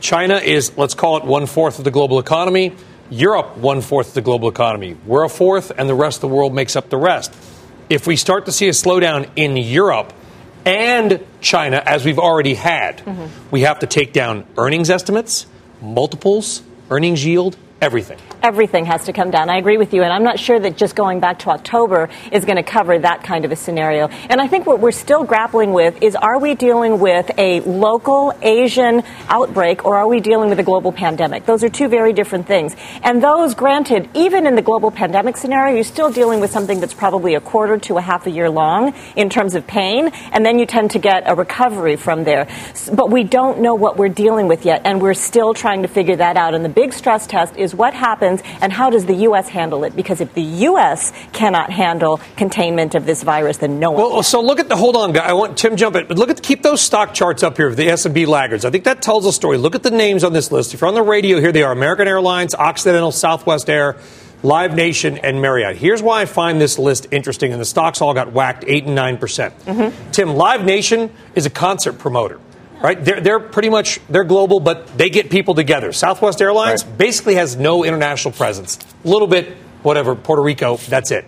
China 0.00 0.36
is, 0.36 0.76
let's 0.76 0.94
call 0.94 1.16
it 1.16 1.24
one 1.24 1.46
fourth 1.46 1.78
of 1.78 1.84
the 1.84 1.90
global 1.90 2.18
economy. 2.18 2.72
Europe, 3.08 3.56
one 3.56 3.80
fourth 3.80 4.08
of 4.08 4.14
the 4.14 4.20
global 4.20 4.48
economy. 4.48 4.96
We're 5.06 5.24
a 5.24 5.28
fourth, 5.28 5.70
and 5.76 5.88
the 5.88 5.94
rest 5.94 6.18
of 6.18 6.20
the 6.22 6.36
world 6.36 6.54
makes 6.54 6.74
up 6.74 6.90
the 6.90 6.96
rest. 6.96 7.34
If 7.88 8.06
we 8.06 8.16
start 8.16 8.46
to 8.46 8.52
see 8.52 8.66
a 8.66 8.72
slowdown 8.72 9.30
in 9.36 9.56
Europe, 9.56 10.12
and 10.66 11.24
China, 11.40 11.82
as 11.86 12.04
we've 12.04 12.18
already 12.18 12.54
had. 12.54 12.98
Mm-hmm. 12.98 13.50
We 13.50 13.62
have 13.62 13.78
to 13.78 13.86
take 13.86 14.12
down 14.12 14.44
earnings 14.58 14.90
estimates, 14.90 15.46
multiples, 15.80 16.62
earnings 16.90 17.24
yield, 17.24 17.56
everything 17.80 18.18
everything 18.46 18.84
has 18.84 19.04
to 19.06 19.12
come 19.12 19.32
down. 19.32 19.50
I 19.50 19.56
agree 19.56 19.76
with 19.76 19.92
you, 19.92 20.04
and 20.04 20.12
I'm 20.12 20.22
not 20.22 20.38
sure 20.38 20.60
that 20.60 20.76
just 20.76 20.94
going 20.94 21.18
back 21.18 21.40
to 21.40 21.50
October 21.50 22.08
is 22.30 22.44
going 22.44 22.56
to 22.56 22.62
cover 22.62 22.96
that 22.96 23.24
kind 23.24 23.44
of 23.44 23.50
a 23.50 23.56
scenario. 23.56 24.06
And 24.30 24.40
I 24.40 24.46
think 24.46 24.66
what 24.66 24.78
we're 24.78 24.92
still 24.92 25.24
grappling 25.24 25.72
with 25.72 26.00
is 26.00 26.14
are 26.14 26.38
we 26.38 26.54
dealing 26.54 27.00
with 27.00 27.28
a 27.38 27.58
local 27.62 28.32
Asian 28.42 29.02
outbreak 29.28 29.84
or 29.84 29.96
are 29.96 30.06
we 30.06 30.20
dealing 30.20 30.48
with 30.48 30.60
a 30.60 30.62
global 30.62 30.92
pandemic? 30.92 31.44
Those 31.44 31.64
are 31.64 31.68
two 31.68 31.88
very 31.88 32.12
different 32.12 32.46
things. 32.46 32.76
And 33.02 33.20
those, 33.20 33.56
granted, 33.56 34.08
even 34.14 34.46
in 34.46 34.54
the 34.54 34.62
global 34.62 34.92
pandemic 34.92 35.36
scenario, 35.36 35.74
you're 35.74 35.82
still 35.82 36.12
dealing 36.12 36.38
with 36.38 36.52
something 36.52 36.78
that's 36.78 36.94
probably 36.94 37.34
a 37.34 37.40
quarter 37.40 37.78
to 37.78 37.98
a 37.98 38.00
half 38.00 38.28
a 38.28 38.30
year 38.30 38.48
long 38.48 38.94
in 39.16 39.28
terms 39.28 39.56
of 39.56 39.66
pain, 39.66 40.12
and 40.30 40.46
then 40.46 40.60
you 40.60 40.66
tend 40.66 40.92
to 40.92 41.00
get 41.00 41.24
a 41.26 41.34
recovery 41.34 41.96
from 41.96 42.22
there. 42.22 42.46
But 42.92 43.10
we 43.10 43.24
don't 43.24 43.60
know 43.60 43.74
what 43.74 43.96
we're 43.96 44.08
dealing 44.08 44.46
with 44.46 44.64
yet, 44.64 44.82
and 44.84 45.02
we're 45.02 45.14
still 45.14 45.52
trying 45.52 45.82
to 45.82 45.88
figure 45.88 46.14
that 46.14 46.36
out. 46.36 46.54
And 46.54 46.64
the 46.64 46.68
big 46.68 46.92
stress 46.92 47.26
test 47.26 47.56
is 47.56 47.65
what 47.74 47.94
happens 47.94 48.42
and 48.60 48.72
how 48.72 48.90
does 48.90 49.06
the 49.06 49.14
U.S. 49.14 49.48
handle 49.48 49.84
it? 49.84 49.94
Because 49.94 50.20
if 50.20 50.34
the 50.34 50.42
U.S. 50.42 51.12
cannot 51.32 51.70
handle 51.70 52.20
containment 52.36 52.94
of 52.94 53.06
this 53.06 53.22
virus, 53.22 53.58
then 53.58 53.78
no 53.78 53.90
one. 53.90 54.02
Well, 54.02 54.14
can. 54.14 54.22
so 54.24 54.40
look 54.40 54.58
at 54.60 54.68
the 54.68 54.76
hold 54.76 54.96
on, 54.96 55.12
guy. 55.12 55.26
I 55.26 55.32
want 55.32 55.58
Tim 55.58 55.76
jump 55.76 55.96
it, 55.96 56.08
but 56.08 56.18
look 56.18 56.30
at 56.30 56.42
keep 56.42 56.62
those 56.62 56.80
stock 56.80 57.14
charts 57.14 57.42
up 57.42 57.56
here 57.56 57.66
of 57.66 57.76
the 57.76 57.88
S&P 57.88 58.26
laggards. 58.26 58.64
I 58.64 58.70
think 58.70 58.84
that 58.84 59.02
tells 59.02 59.26
a 59.26 59.32
story. 59.32 59.58
Look 59.58 59.74
at 59.74 59.82
the 59.82 59.90
names 59.90 60.24
on 60.24 60.32
this 60.32 60.52
list. 60.52 60.74
If 60.74 60.80
you're 60.80 60.88
on 60.88 60.94
the 60.94 61.02
radio, 61.02 61.40
here 61.40 61.52
they 61.52 61.62
are: 61.62 61.72
American 61.72 62.08
Airlines, 62.08 62.54
Occidental, 62.54 63.12
Southwest 63.12 63.70
Air. 63.70 63.96
Live 64.42 64.74
Nation, 64.74 65.16
and 65.18 65.40
Marriott. 65.40 65.76
Here's 65.76 66.02
why 66.02 66.20
I 66.20 66.24
find 66.26 66.60
this 66.60 66.78
list 66.78 67.06
interesting, 67.10 67.52
and 67.52 67.60
the 67.60 67.64
stocks 67.64 68.02
all 68.02 68.12
got 68.12 68.32
whacked 68.32 68.64
8 68.66 68.84
and 68.84 68.96
9%. 68.96 69.18
percent 69.18 69.58
mm-hmm. 69.60 70.10
Tim, 70.12 70.34
Live 70.34 70.62
Nation 70.62 71.10
is 71.34 71.46
a 71.46 71.50
concert 71.50 71.94
promoter 71.94 72.38
right? 72.82 73.02
They're, 73.02 73.20
they're 73.20 73.40
pretty 73.40 73.70
much 73.70 74.00
they're 74.08 74.24
global, 74.24 74.60
but 74.60 74.98
they 74.98 75.10
get 75.10 75.30
people 75.30 75.54
together. 75.54 75.92
Southwest 75.92 76.40
Airlines 76.40 76.84
right. 76.84 76.98
basically 76.98 77.36
has 77.36 77.56
no 77.56 77.84
international 77.84 78.32
presence. 78.32 78.78
A 79.04 79.08
little 79.08 79.28
bit, 79.28 79.56
whatever, 79.82 80.14
Puerto 80.14 80.42
Rico, 80.42 80.76
that's 80.76 81.10
it. 81.10 81.24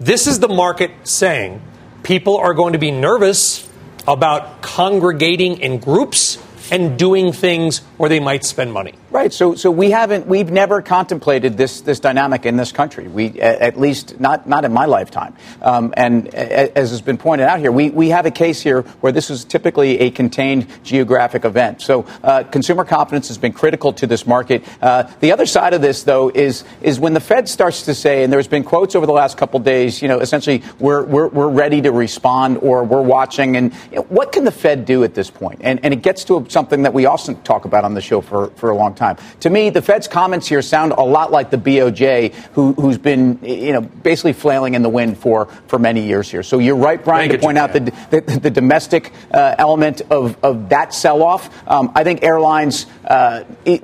This 0.00 0.26
is 0.26 0.40
the 0.40 0.48
market 0.48 0.90
saying 1.04 1.62
people 2.02 2.36
are 2.38 2.54
going 2.54 2.72
to 2.72 2.78
be 2.78 2.90
nervous 2.90 3.68
about 4.06 4.60
congregating 4.60 5.60
in 5.60 5.78
groups 5.78 6.36
and 6.70 6.98
doing 6.98 7.32
things 7.32 7.78
where 7.96 8.08
they 8.08 8.20
might 8.20 8.44
spend 8.44 8.72
money. 8.72 8.94
Right. 9.10 9.32
So, 9.32 9.54
so 9.54 9.70
we 9.70 9.92
haven't, 9.92 10.26
we've 10.26 10.50
never 10.50 10.82
contemplated 10.82 11.56
this, 11.56 11.82
this 11.82 12.00
dynamic 12.00 12.46
in 12.46 12.56
this 12.56 12.72
country. 12.72 13.06
We, 13.06 13.40
at 13.40 13.78
least 13.78 14.18
not, 14.18 14.48
not 14.48 14.64
in 14.64 14.72
my 14.72 14.86
lifetime. 14.86 15.36
Um, 15.62 15.94
and 15.96 16.34
as 16.34 16.90
has 16.90 17.00
been 17.00 17.16
pointed 17.16 17.46
out 17.46 17.60
here, 17.60 17.70
we, 17.70 17.90
we 17.90 18.08
have 18.08 18.26
a 18.26 18.32
case 18.32 18.60
here 18.60 18.82
where 18.82 19.12
this 19.12 19.30
is 19.30 19.44
typically 19.44 20.00
a 20.00 20.10
contained 20.10 20.66
geographic 20.82 21.44
event. 21.44 21.80
So, 21.80 22.06
uh, 22.24 22.42
consumer 22.42 22.84
confidence 22.84 23.28
has 23.28 23.38
been 23.38 23.52
critical 23.52 23.92
to 23.94 24.06
this 24.08 24.26
market. 24.26 24.64
Uh, 24.82 25.04
the 25.20 25.30
other 25.30 25.46
side 25.46 25.74
of 25.74 25.80
this, 25.80 26.02
though, 26.02 26.28
is, 26.28 26.64
is 26.82 26.98
when 26.98 27.14
the 27.14 27.20
Fed 27.20 27.48
starts 27.48 27.82
to 27.82 27.94
say, 27.94 28.24
and 28.24 28.32
there's 28.32 28.48
been 28.48 28.64
quotes 28.64 28.96
over 28.96 29.06
the 29.06 29.12
last 29.12 29.36
couple 29.38 29.60
days, 29.60 30.02
you 30.02 30.08
know, 30.08 30.18
essentially, 30.18 30.62
we're, 30.80 31.04
we're, 31.04 31.28
we're 31.28 31.48
ready 31.48 31.80
to 31.82 31.92
respond 31.92 32.58
or 32.58 32.82
we're 32.82 33.00
watching. 33.00 33.56
And 33.56 33.72
you 33.90 33.96
know, 33.98 34.02
what 34.08 34.32
can 34.32 34.44
the 34.44 34.50
Fed 34.50 34.86
do 34.86 35.04
at 35.04 35.14
this 35.14 35.30
point? 35.30 35.60
And, 35.62 35.84
and 35.84 35.94
it 35.94 36.02
gets 36.02 36.24
to 36.24 36.44
something 36.54 36.82
that 36.82 36.94
we 36.94 37.06
also 37.06 37.34
talk 37.44 37.64
about 37.64 37.84
on 37.84 37.94
the 37.94 38.00
show 38.00 38.20
for, 38.20 38.48
for 38.56 38.70
a 38.70 38.76
long 38.76 38.94
time 38.94 39.04
time. 39.04 39.24
To 39.40 39.50
me, 39.50 39.70
the 39.70 39.82
Fed's 39.82 40.08
comments 40.08 40.46
here 40.46 40.62
sound 40.62 40.92
a 40.92 41.02
lot 41.02 41.30
like 41.30 41.50
the 41.50 41.56
BOJ, 41.56 42.34
who, 42.52 42.72
who's 42.74 42.98
been, 42.98 43.38
you 43.42 43.72
know, 43.72 43.80
basically 43.80 44.32
flailing 44.32 44.74
in 44.74 44.82
the 44.82 44.88
wind 44.88 45.18
for, 45.18 45.46
for 45.66 45.78
many 45.78 46.06
years 46.06 46.30
here. 46.30 46.42
So 46.42 46.58
you're 46.58 46.76
right, 46.76 47.02
Brian, 47.02 47.28
Thank 47.28 47.40
to 47.40 47.46
point 47.46 47.58
out 47.58 47.72
the, 47.72 47.80
the, 48.10 48.20
the 48.20 48.50
domestic 48.50 49.12
uh, 49.32 49.54
element 49.58 50.02
of, 50.10 50.42
of 50.44 50.68
that 50.70 50.94
sell-off. 50.94 51.50
Um, 51.68 51.92
I 51.94 52.04
think 52.04 52.22
airlines, 52.22 52.86
uh, 53.04 53.44
it, 53.64 53.80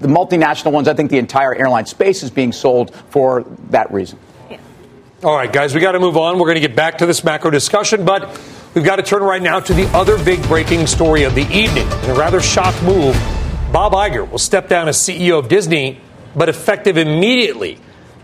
the 0.00 0.08
multinational 0.08 0.72
ones, 0.72 0.88
I 0.88 0.94
think 0.94 1.10
the 1.10 1.18
entire 1.18 1.54
airline 1.54 1.86
space 1.86 2.22
is 2.22 2.30
being 2.30 2.52
sold 2.52 2.94
for 3.10 3.44
that 3.70 3.92
reason. 3.92 4.18
All 5.22 5.36
right, 5.36 5.52
guys, 5.52 5.72
we 5.72 5.80
got 5.80 5.92
to 5.92 6.00
move 6.00 6.16
on. 6.16 6.38
We're 6.38 6.46
going 6.46 6.60
to 6.60 6.66
get 6.66 6.74
back 6.74 6.98
to 6.98 7.06
this 7.06 7.22
macro 7.22 7.50
discussion, 7.50 8.04
but 8.04 8.40
we've 8.74 8.84
got 8.84 8.96
to 8.96 9.02
turn 9.02 9.22
right 9.22 9.42
now 9.42 9.60
to 9.60 9.74
the 9.74 9.86
other 9.88 10.22
big 10.24 10.42
breaking 10.44 10.86
story 10.86 11.24
of 11.24 11.34
the 11.34 11.42
evening. 11.42 11.86
In 12.04 12.10
a 12.10 12.14
rather 12.14 12.40
shock 12.40 12.80
move 12.82 13.14
Bob 13.72 13.92
Iger 13.94 14.30
will 14.30 14.38
step 14.38 14.68
down 14.68 14.86
as 14.86 14.98
CEO 14.98 15.38
of 15.38 15.48
Disney, 15.48 15.98
but 16.36 16.50
effective 16.50 16.98
immediately. 16.98 17.78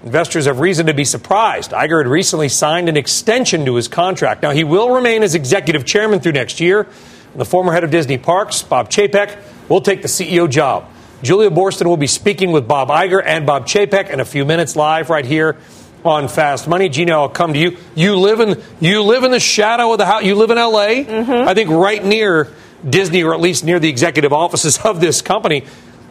Investors 0.05 0.45
have 0.45 0.61
reason 0.61 0.87
to 0.87 0.94
be 0.94 1.05
surprised. 1.05 1.70
Iger 1.70 2.03
had 2.03 2.06
recently 2.06 2.51
signed 2.51 2.91
an 2.91 2.99
extension 2.99 3.65
to 3.65 3.75
his 3.75 3.89
contract. 3.89 4.43
Now, 4.43 4.51
he 4.51 4.63
will 4.63 4.94
remain 4.94 5.22
as 5.22 5.34
executive 5.34 5.87
chairman 5.87 6.20
through 6.20 6.32
next 6.32 6.61
year. 6.61 6.87
The 7.34 7.46
former 7.46 7.72
head 7.72 7.82
of 7.82 7.91
Disney 7.91 8.19
Parks, 8.19 8.63
Bob 8.63 8.91
Chapek, 8.91 9.39
will 9.70 9.81
take 9.81 10.03
the 10.03 10.08
CEO 10.08 10.51
job. 10.51 10.87
Julia 11.22 11.51
Boorstin 11.51 11.87
will 11.87 11.96
be 11.96 12.06
speaking 12.06 12.53
with 12.53 12.69
Bob 12.69 12.89
Iger 12.89 13.22
and 13.25 13.46
Bob 13.46 13.67
Chapek 13.67 14.11
in 14.11 14.20
a 14.20 14.27
few 14.27 14.44
minutes 14.44 14.77
live 14.77 15.08
right 15.08 15.25
here 15.25 15.56
on 16.05 16.28
Fast 16.28 16.69
Money. 16.69 16.88
Gina, 16.88 17.12
I'll 17.12 17.28
come 17.28 17.52
to 17.52 17.58
you. 17.58 17.76
You 17.94 18.17
live 18.17 18.40
in 18.40 18.62
you 18.81 19.02
live 19.02 19.24
in 19.24 19.31
the 19.31 19.40
shadow 19.40 19.93
of 19.93 19.98
the 19.98 20.06
house. 20.06 20.24
You 20.24 20.34
live 20.34 20.50
in 20.50 20.58
L.A. 20.58 21.05
Mm-hmm. 21.05 21.48
I 21.48 21.55
think 21.55 21.70
right 21.70 22.05
near 22.05 22.48
Disney, 22.88 23.24
or 23.24 23.34
at 23.34 23.40
least 23.40 23.64
near 23.64 23.78
the 23.78 23.88
executive 23.88 24.32
offices 24.32 24.78
of 24.78 25.00
this 25.00 25.22
company. 25.22 25.64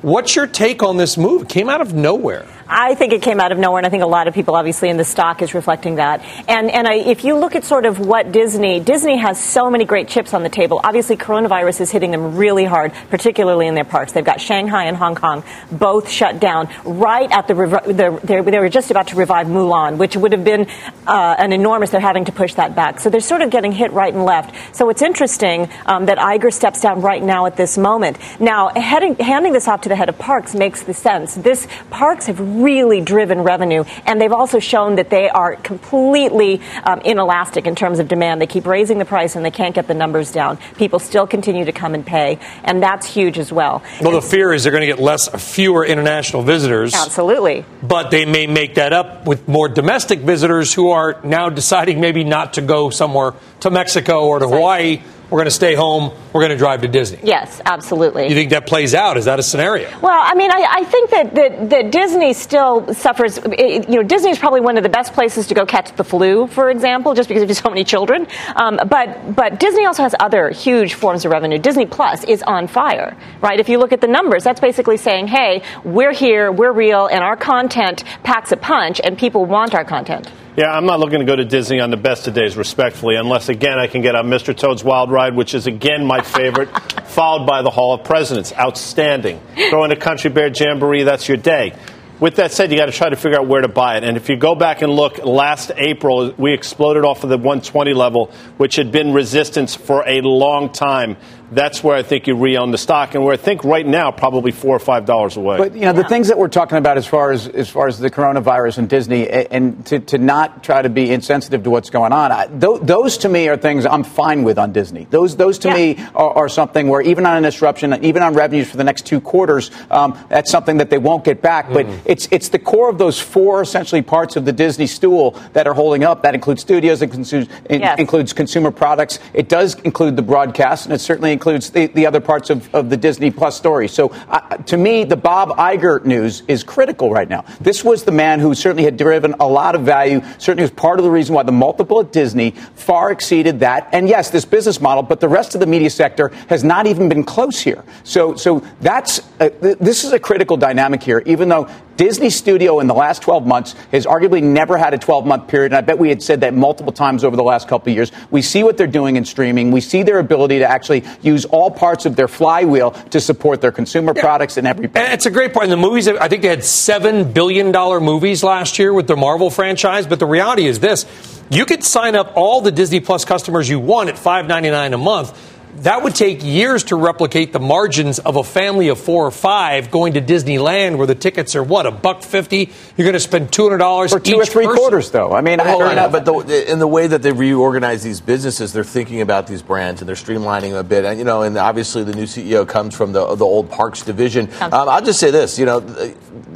What's 0.04 0.36
your 0.36 0.46
take 0.46 0.84
on 0.84 0.98
this 0.98 1.18
move? 1.18 1.44
It 1.44 1.50
came 1.50 1.70
out 1.70 1.82
of 1.82 1.96
nowhere. 1.96 2.46
I 2.70 2.96
think 2.96 3.13
it 3.13 3.22
came 3.22 3.39
out 3.39 3.51
of 3.51 3.58
nowhere, 3.58 3.80
and 3.80 3.88
I 3.88 3.89
think 3.89 4.04
a 4.04 4.08
lot 4.08 4.27
of 4.27 4.34
people, 4.34 4.56
obviously, 4.56 4.89
in 4.89 4.98
the 4.98 5.06
stock 5.06 5.42
is 5.42 5.54
reflecting 5.54 5.96
that. 5.96 6.22
And 6.48 6.70
and 6.70 6.88
I, 6.88 6.96
if 6.96 7.24
you 7.24 7.38
look 7.38 7.56
at 7.56 7.63
sort 7.63 7.86
of 7.86 8.00
what 8.00 8.32
Disney, 8.32 8.80
Disney 8.80 9.18
has 9.18 9.42
so 9.42 9.70
many 9.70 9.86
great 9.86 10.08
chips 10.10 10.34
on 10.34 10.44
the 10.44 10.50
table. 10.50 10.82
Obviously, 10.84 11.16
coronavirus 11.16 11.82
is 11.82 11.92
hitting 11.92 12.12
them 12.12 12.36
really 12.36 12.66
hard, 12.66 12.92
particularly 13.10 13.68
in 13.68 13.75
their 13.75 13.86
parks. 13.86 14.12
They've 14.12 14.24
got 14.24 14.42
Shanghai 14.42 14.84
and 14.86 14.98
Hong 14.98 15.16
Kong 15.16 15.44
both 15.72 16.10
shut 16.10 16.39
down 16.39 16.70
right 16.84 17.32
at 17.32 17.48
the, 17.48 17.54
the 17.54 18.20
they, 18.24 18.60
were 18.60 18.70
just 18.70 18.92
about 18.92 19.08
to 19.08 19.16
revive 19.16 19.48
Mulan, 19.48 19.98
which 19.98 20.18
would 20.18 20.34
have 20.34 20.44
been 20.44 20.68
uh, 21.08 21.36
an 21.39 21.54
enormous. 21.54 21.89
They're 21.89 22.01
having 22.01 22.25
to 22.25 22.34
push 22.34 22.56
that 22.56 22.75
back, 22.75 23.00
so 23.00 23.10
they're 23.10 23.22
sort 23.22 23.42
of 23.42 23.50
getting 23.50 23.72
hit 23.72 23.94
right 23.94 24.13
and 24.13 24.25
left. 24.25 24.75
So 24.75 24.89
it's 24.89 25.01
interesting 25.01 25.70
um, 25.86 26.08
that 26.08 26.18
Iger 26.18 26.51
steps 26.51 26.82
down 26.82 27.01
right 27.01 27.24
now 27.24 27.46
at 27.46 27.56
this 27.56 27.77
moment. 27.77 28.18
Now, 28.42 28.70
heading, 28.75 29.16
handing 29.16 29.54
this 29.54 29.70
off 29.70 29.82
to 29.82 29.87
the 29.88 29.96
head 29.96 30.10
of 30.10 30.17
parks 30.17 30.56
makes 30.56 30.84
the 30.84 30.94
sense. 30.94 31.36
This 31.36 31.67
parks 31.89 32.27
have 32.27 32.39
really 32.39 33.01
driven 33.01 33.41
revenue, 33.41 33.84
and 34.06 34.22
they've 34.22 34.32
also 34.32 34.60
shown 34.60 34.96
that 34.96 35.10
they 35.10 35.29
are 35.29 35.56
completely 35.56 36.62
um, 36.84 37.01
inelastic 37.01 37.67
in 37.67 37.75
terms 37.75 38.00
of 38.00 38.08
demand. 38.08 38.41
They 38.41 38.48
keep 38.48 38.65
raising 38.65 38.98
the 38.98 39.06
price, 39.06 39.36
and 39.36 39.44
they 39.44 39.51
can't 39.51 39.75
get 39.75 39.88
the 39.88 39.94
numbers 39.94 40.32
down. 40.32 40.58
People 40.77 41.00
still 41.00 41.27
continue 41.27 41.65
to 41.65 41.72
come 41.72 41.94
and 41.94 42.06
pay, 42.06 42.39
and 42.63 42.82
that's 42.82 43.08
huge 43.08 43.39
as 43.39 43.51
well. 43.51 43.84
Well, 44.01 44.13
the 44.13 44.22
fear 44.22 44.53
is 44.53 44.63
they're 44.63 44.72
going 44.72 44.82
to 44.82 44.88
get 44.88 45.00
less, 45.00 45.27
fewer 45.53 45.86
international 45.86 46.44
visitors. 46.44 46.94
Absolutely. 46.94 47.65
But 47.82 48.12
they 48.12 48.25
may 48.25 48.48
make 48.48 48.75
that 48.75 48.94
up 48.94 49.25
with 49.25 49.48
more 49.48 49.70
domestic 49.70 50.20
visitors 50.20 50.74
who 50.74 50.91
are 50.91 51.20
now 51.24 51.50
deciding 51.50 52.00
maybe 52.00 52.24
not 52.24 52.53
to 52.53 52.62
go 52.62 52.89
somewhere 52.89 53.34
to 53.62 53.70
Mexico 53.70 54.25
or 54.25 54.39
to 54.39 54.48
Hawaii 54.48 55.01
we're 55.30 55.40
going 55.40 55.46
to 55.46 55.52
stay 55.52 55.76
home, 55.76 56.14
we're 56.32 56.42
going 56.42 56.52
to 56.52 56.58
drive 56.58 56.82
to 56.82 56.88
Disney. 56.88 57.20
Yes, 57.24 57.62
absolutely. 57.66 58.30
You 58.30 58.36
think 58.36 58.52
that 58.52 58.66
plays 58.66 58.96
out? 58.96 59.18
Is 59.18 59.26
that 59.26 59.40
a 59.40 59.44
scenario? 59.44 59.90
Well, 60.00 60.22
I 60.24 60.34
mean, 60.36 60.52
I, 60.52 60.66
I 60.70 60.84
think 60.86 61.10
that, 61.10 61.36
that, 61.36 61.70
that 61.70 61.92
Disney 61.92 62.34
still 62.34 62.94
suffers. 62.94 63.38
You 63.38 63.82
know, 63.88 64.04
Disney 64.04 64.32
is 64.32 64.40
probably 64.40 64.62
one 64.62 64.78
of 64.78 64.84
the 64.84 64.90
best 64.90 65.14
places 65.14 65.48
to 65.48 65.54
go 65.54 65.66
catch 65.66 65.94
the 65.96 66.04
flu, 66.04 66.48
for 66.48 66.70
example, 66.70 67.14
just 67.14 67.28
because 67.28 67.44
of 67.44 67.58
so 67.64 67.70
many 67.70 67.84
children. 67.84 68.28
Um, 68.56 68.80
but 68.90 69.36
but 69.36 69.60
Disney 69.60 69.86
also 69.86 70.04
has 70.04 70.16
other 70.20 70.50
huge 70.50 70.94
forms 70.94 71.26
of 71.26 71.32
revenue. 71.32 71.58
Disney 71.58 71.86
Plus 71.86 72.24
is 72.24 72.42
on 72.44 72.68
fire, 72.68 73.18
right? 73.42 73.60
If 73.60 73.70
you 73.70 73.80
look 73.80 73.92
at 73.92 74.02
the 74.02 74.08
numbers, 74.08 74.44
that's 74.44 74.62
basically 74.62 74.98
saying, 74.98 75.28
hey, 75.28 75.64
we're 75.84 76.14
here, 76.14 76.52
we're 76.52 76.72
real, 76.72 77.08
and 77.08 77.24
our 77.24 77.36
content 77.36 78.04
packs 78.24 78.52
a 78.52 78.58
punch, 78.58 79.02
and 79.04 79.18
people 79.18 79.46
want 79.46 79.76
our 79.76 79.84
content. 79.84 80.32
Yeah, 80.58 80.72
I'm 80.72 80.88
not 80.88 81.00
looking 81.00 81.20
to 81.20 81.26
go 81.26 81.36
to 81.36 81.46
Disney 81.46 81.80
on 81.82 81.92
the 81.92 81.98
best 81.98 82.28
of 82.28 82.34
days, 82.34 82.58
respectfully, 82.58 83.16
unless 83.16 83.48
again 83.48 83.78
I 83.78 83.86
can 83.86 84.02
get 84.02 84.16
on 84.16 84.26
Mr. 84.26 84.58
Toad's 84.58 84.84
Wild 84.84 85.12
Ride, 85.12 85.36
which 85.36 85.54
is 85.54 85.68
again 85.68 86.04
my 86.04 86.22
favorite, 86.22 86.68
followed 87.06 87.46
by 87.46 87.62
the 87.62 87.70
Hall 87.70 87.94
of 87.94 88.04
Presidents. 88.04 88.52
Outstanding. 88.54 89.40
Throw 89.70 89.84
in 89.84 89.92
a 89.92 89.96
Country 89.96 90.32
Bear 90.32 90.50
Jamboree, 90.50 91.04
that's 91.04 91.28
your 91.28 91.38
day. 91.38 91.76
With 92.20 92.38
that 92.38 92.52
said, 92.52 92.72
you 92.72 92.78
got 92.80 92.88
to 92.88 92.92
try 92.92 93.08
to 93.08 93.16
figure 93.16 93.38
out 93.38 93.48
where 93.48 93.62
to 93.62 93.68
buy 93.68 93.98
it. 93.98 94.04
And 94.04 94.18
if 94.18 94.30
you 94.30 94.36
go 94.36 94.56
back 94.56 94.82
and 94.82 94.92
look, 94.92 95.24
last 95.24 95.72
April, 95.76 96.34
we 96.40 96.56
exploded 96.56 97.06
off 97.06 97.24
of 97.24 97.30
the 97.30 97.38
120 97.38 97.94
level, 97.94 98.32
which 98.58 98.78
had 98.78 98.92
been 98.92 99.14
resistance 99.14 99.76
for 99.76 100.04
a 100.08 100.22
long 100.22 100.72
time 100.72 101.18
that's 101.51 101.84
where 101.84 101.96
I 101.96 102.04
think 102.04 102.27
you 102.27 102.36
re-own 102.36 102.72
the 102.72 102.77
stock, 102.77 103.16
and 103.16 103.24
where 103.24 103.34
I 103.34 103.38
think 103.38 103.63
right 103.63 103.86
now 103.86 104.12
probably 104.12 104.51
four 104.51 104.75
or 104.75 104.80
five 104.80 105.06
dollars 105.06 105.38
away. 105.38 105.58
But 105.58 105.75
you 105.75 105.82
know 105.82 105.94
the 105.94 106.04
things 106.04 106.27
that 106.27 106.38
we're 106.38 106.48
talking 106.48 106.77
about 106.77 106.98
as 106.98 107.08
far 107.08 107.32
as 107.32 107.48
as 107.48 107.70
far 107.70 107.88
as 107.88 108.00
the 108.00 108.10
coronavirus 108.10 108.80
and 108.80 108.89
Disney, 108.89 109.30
and 109.30 109.86
to, 109.88 110.00
to 110.00 110.18
not 110.18 110.63
try 110.63 110.82
to 110.82 110.89
be 110.89 111.12
insensitive 111.12 111.63
to 111.63 111.70
what's 111.70 111.89
going 111.89 112.12
on, 112.12 112.32
I, 112.32 112.48
th- 112.48 112.82
those 112.82 113.20
to 113.20 113.30
me 113.30 113.48
are 113.48 113.58
things 113.58 113.86
I'm 113.86 114.04
fine 114.04 114.44
with 114.44 114.58
on 114.58 114.74
Disney. 114.74 115.08
Those 115.10 115.36
those 115.36 115.60
to 115.60 115.70
yeah. 115.70 115.75
me 115.75 116.06
are, 116.16 116.34
are, 116.34 116.50
something 116.50 116.88
where 116.88 117.01
even 117.01 117.25
on 117.25 117.38
an 117.38 117.44
disruption, 117.44 118.04
even 118.04 118.24
on 118.24 118.34
revenues 118.34 118.70
for 118.70 118.77
the 118.77 118.84
next 118.84 119.06
two 119.06 119.22
quarters, 119.22 119.72
um, 119.89 120.18
that's 120.30 120.51
something 120.51 120.77
that 120.77 120.89
they 120.89 120.98
won't 120.98 121.24
get 121.24 121.42
back. 121.42 121.72
But 121.72 121.86
mm. 121.86 122.00
it's 122.06 122.27
it's 122.32 122.50
the 122.50 122.60
core 122.60 122.89
of 122.89 122.98
those 122.98 123.20
four 123.20 123.62
essentially 123.62 124.01
parts 124.01 124.36
of 124.36 124.46
the 124.46 124.54
Disney 124.54 124.88
stool 124.88 125.32
that 125.54 125.68
are 125.68 125.74
holding 125.74 126.04
up. 126.04 126.24
That 126.24 126.36
includes 126.36 126.62
studios, 126.62 127.01
it, 127.01 127.12
consu- 127.12 127.50
it 127.66 127.82
yes. 127.82 128.00
includes 128.00 128.34
consumer 128.34 128.72
products, 128.72 129.20
it 129.34 129.48
does 129.50 129.75
include 129.82 130.16
the 130.16 130.22
broadcast, 130.22 130.86
and 130.86 130.94
it 130.94 131.00
certainly 131.00 131.37
includes 131.38 131.70
the, 131.70 131.86
the 131.86 132.08
other 132.08 132.20
parts 132.20 132.50
of, 132.50 132.74
of 132.74 132.89
the 132.89 132.98
Disney 132.98 133.29
Plus 133.29 133.56
story. 133.56 133.88
So 133.88 134.10
uh, 134.27 134.58
to 134.58 134.75
me, 134.75 135.03
the 135.03 135.15
Bob 135.15 135.50
Iger 135.50 136.03
news 136.03 136.41
is 136.48 136.63
critical 136.63 137.12
right 137.12 137.29
now. 137.29 137.46
This 137.62 137.84
was 137.84 138.06
the 138.06 138.12
man 138.12 138.39
who 138.39 138.56
certainly 138.56 138.86
had 138.86 138.98
driven 138.98 139.36
a 139.39 139.46
lot 139.46 139.75
of 139.75 139.82
value, 139.82 140.22
certainly 140.39 140.63
was 140.63 140.72
part 140.72 140.98
of 140.98 141.06
the 141.06 141.12
reason 141.12 141.36
why 141.36 141.44
the 141.44 141.51
multiple 141.51 142.00
at 142.00 142.12
Disney 142.12 142.51
far 142.74 143.12
exceeded 143.12 143.60
that. 143.60 143.88
And 143.94 144.10
yes, 144.10 144.32
this 144.32 144.46
business 144.46 144.82
model, 144.82 145.03
but 145.03 145.20
the 145.20 145.29
rest 145.29 145.53
of 145.53 145.62
the 145.62 145.67
media 145.67 145.91
sector 145.91 146.29
has 146.50 146.63
not 146.63 146.88
even 146.88 147.08
been 147.08 147.24
close 147.24 147.60
here. 147.60 147.84
So, 148.03 148.36
so 148.36 148.65
that's, 148.82 149.20
uh, 149.39 149.50
this 149.60 150.03
is 150.03 150.13
a 150.13 150.20
critical 150.20 150.58
dynamic 150.58 151.03
here, 151.03 151.22
even 151.27 151.50
though 151.50 151.70
Disney 151.98 152.29
Studio 152.29 152.79
in 152.79 152.86
the 152.86 152.94
last 152.94 153.24
12 153.24 153.48
months 153.48 153.74
has 153.91 154.06
arguably 154.06 154.41
never 154.41 154.77
had 154.77 154.94
a 154.94 155.00
12 155.00 155.25
month 155.25 155.48
period. 155.48 155.72
And 155.72 155.77
I 155.77 155.82
bet 155.82 155.98
we 155.98 156.10
had 156.10 156.22
said 156.22 156.41
that 156.41 156.53
multiple 156.53 156.94
times 156.94 157.24
over 157.24 157.36
the 157.36 157.44
last 157.44 157.67
couple 157.67 157.91
of 157.91 157.96
years. 157.96 158.12
We 158.29 158.44
see 158.44 158.63
what 158.63 158.77
they're 158.77 158.86
doing 158.86 159.15
in 159.15 159.25
streaming. 159.25 159.72
We 159.72 159.82
see 159.82 160.03
their 160.03 160.20
ability 160.20 160.60
to 160.60 160.70
actually 160.70 161.03
use 161.28 161.46
all 161.46 161.70
parts 161.70 162.06
of 162.06 162.16
their 162.16 162.28
flywheel 162.28 162.92
to 163.12 163.20
support 163.20 163.62
their 163.62 163.72
consumer 163.72 164.14
yeah. 164.16 164.22
products 164.22 164.58
and 164.58 164.66
everything. 164.66 165.02
And 165.02 165.14
it's 165.14 165.26
a 165.26 165.32
great 165.32 165.54
point. 165.54 165.66
In 165.66 165.70
the 165.70 165.78
movies, 165.78 166.08
I 166.08 166.28
think 166.28 166.42
they 166.42 166.48
had 166.48 166.60
$7 166.60 167.34
billion 167.34 167.72
movies 168.04 168.44
last 168.44 168.80
year 168.80 168.94
with 168.94 169.08
the 169.08 169.16
Marvel 169.16 169.50
franchise. 169.50 170.08
But 170.08 170.20
the 170.20 170.26
reality 170.26 170.66
is 170.66 170.80
this 170.80 171.06
you 171.50 171.66
could 171.66 171.84
sign 171.84 172.16
up 172.16 172.34
all 172.36 172.62
the 172.62 172.72
Disney 172.72 173.00
Plus 173.00 173.24
customers 173.26 173.70
you 173.70 173.80
want 173.80 174.10
at 174.10 174.16
$5.99 174.16 174.94
a 174.94 174.98
month 174.98 175.57
that 175.84 176.04
would 176.04 176.16
take 176.16 176.44
years 176.44 176.86
to 176.86 176.96
replicate 176.96 177.54
the 177.54 177.60
margins 177.60 178.20
of 178.20 178.36
a 178.36 178.44
family 178.44 178.88
of 178.90 179.00
four 179.00 179.26
or 179.26 179.32
five 179.32 179.92
going 179.92 180.14
to 180.14 180.22
Disneyland, 180.22 180.98
where 180.98 181.08
the 181.08 181.16
tickets 181.16 181.56
are 181.56 181.64
what 181.64 181.86
a 181.86 181.92
buck 181.92 182.24
fifty. 182.24 182.72
You're 182.96 183.06
going 183.06 183.14
to 183.14 183.20
spend 183.20 183.52
two 183.52 183.64
hundred 183.64 183.78
dollars 183.78 184.12
for 184.12 184.20
two 184.20 184.36
or 184.36 184.46
three 184.46 184.66
person. 184.66 184.78
quarters, 184.78 185.12
though. 185.12 185.34
I 185.34 185.42
mean, 185.42 185.60
well, 185.60 185.82
I, 185.84 186.08
but 186.08 186.26
the, 186.26 186.72
in 186.72 186.80
the 186.80 186.88
way 186.88 187.08
that 187.08 187.22
they 187.22 187.32
reorganize 187.32 188.04
these 188.04 188.22
businesses, 188.22 188.74
they're 188.74 188.84
thinking 188.84 189.22
about 189.22 189.48
these 189.48 189.62
brands 189.62 190.02
and 190.02 190.08
they're 190.08 190.16
streamlining 190.16 190.72
them 190.72 190.78
a 190.78 190.84
bit. 190.84 191.06
And 191.06 191.20
you 191.20 191.26
know, 191.26 191.44
and 191.44 191.58
obviously 191.58 192.04
the 192.04 192.14
new 192.14 192.26
CEO 192.26 192.68
comes 192.68 192.96
from 192.96 193.14
the 193.14 193.36
the 193.36 193.46
old 193.46 193.70
Parks 193.70 194.02
division. 194.04 194.50
Um, 194.62 194.74
I'll 194.74 195.04
just 195.04 195.20
say 195.20 195.32
this: 195.32 195.60
you 195.60 195.66
know, 195.66 195.80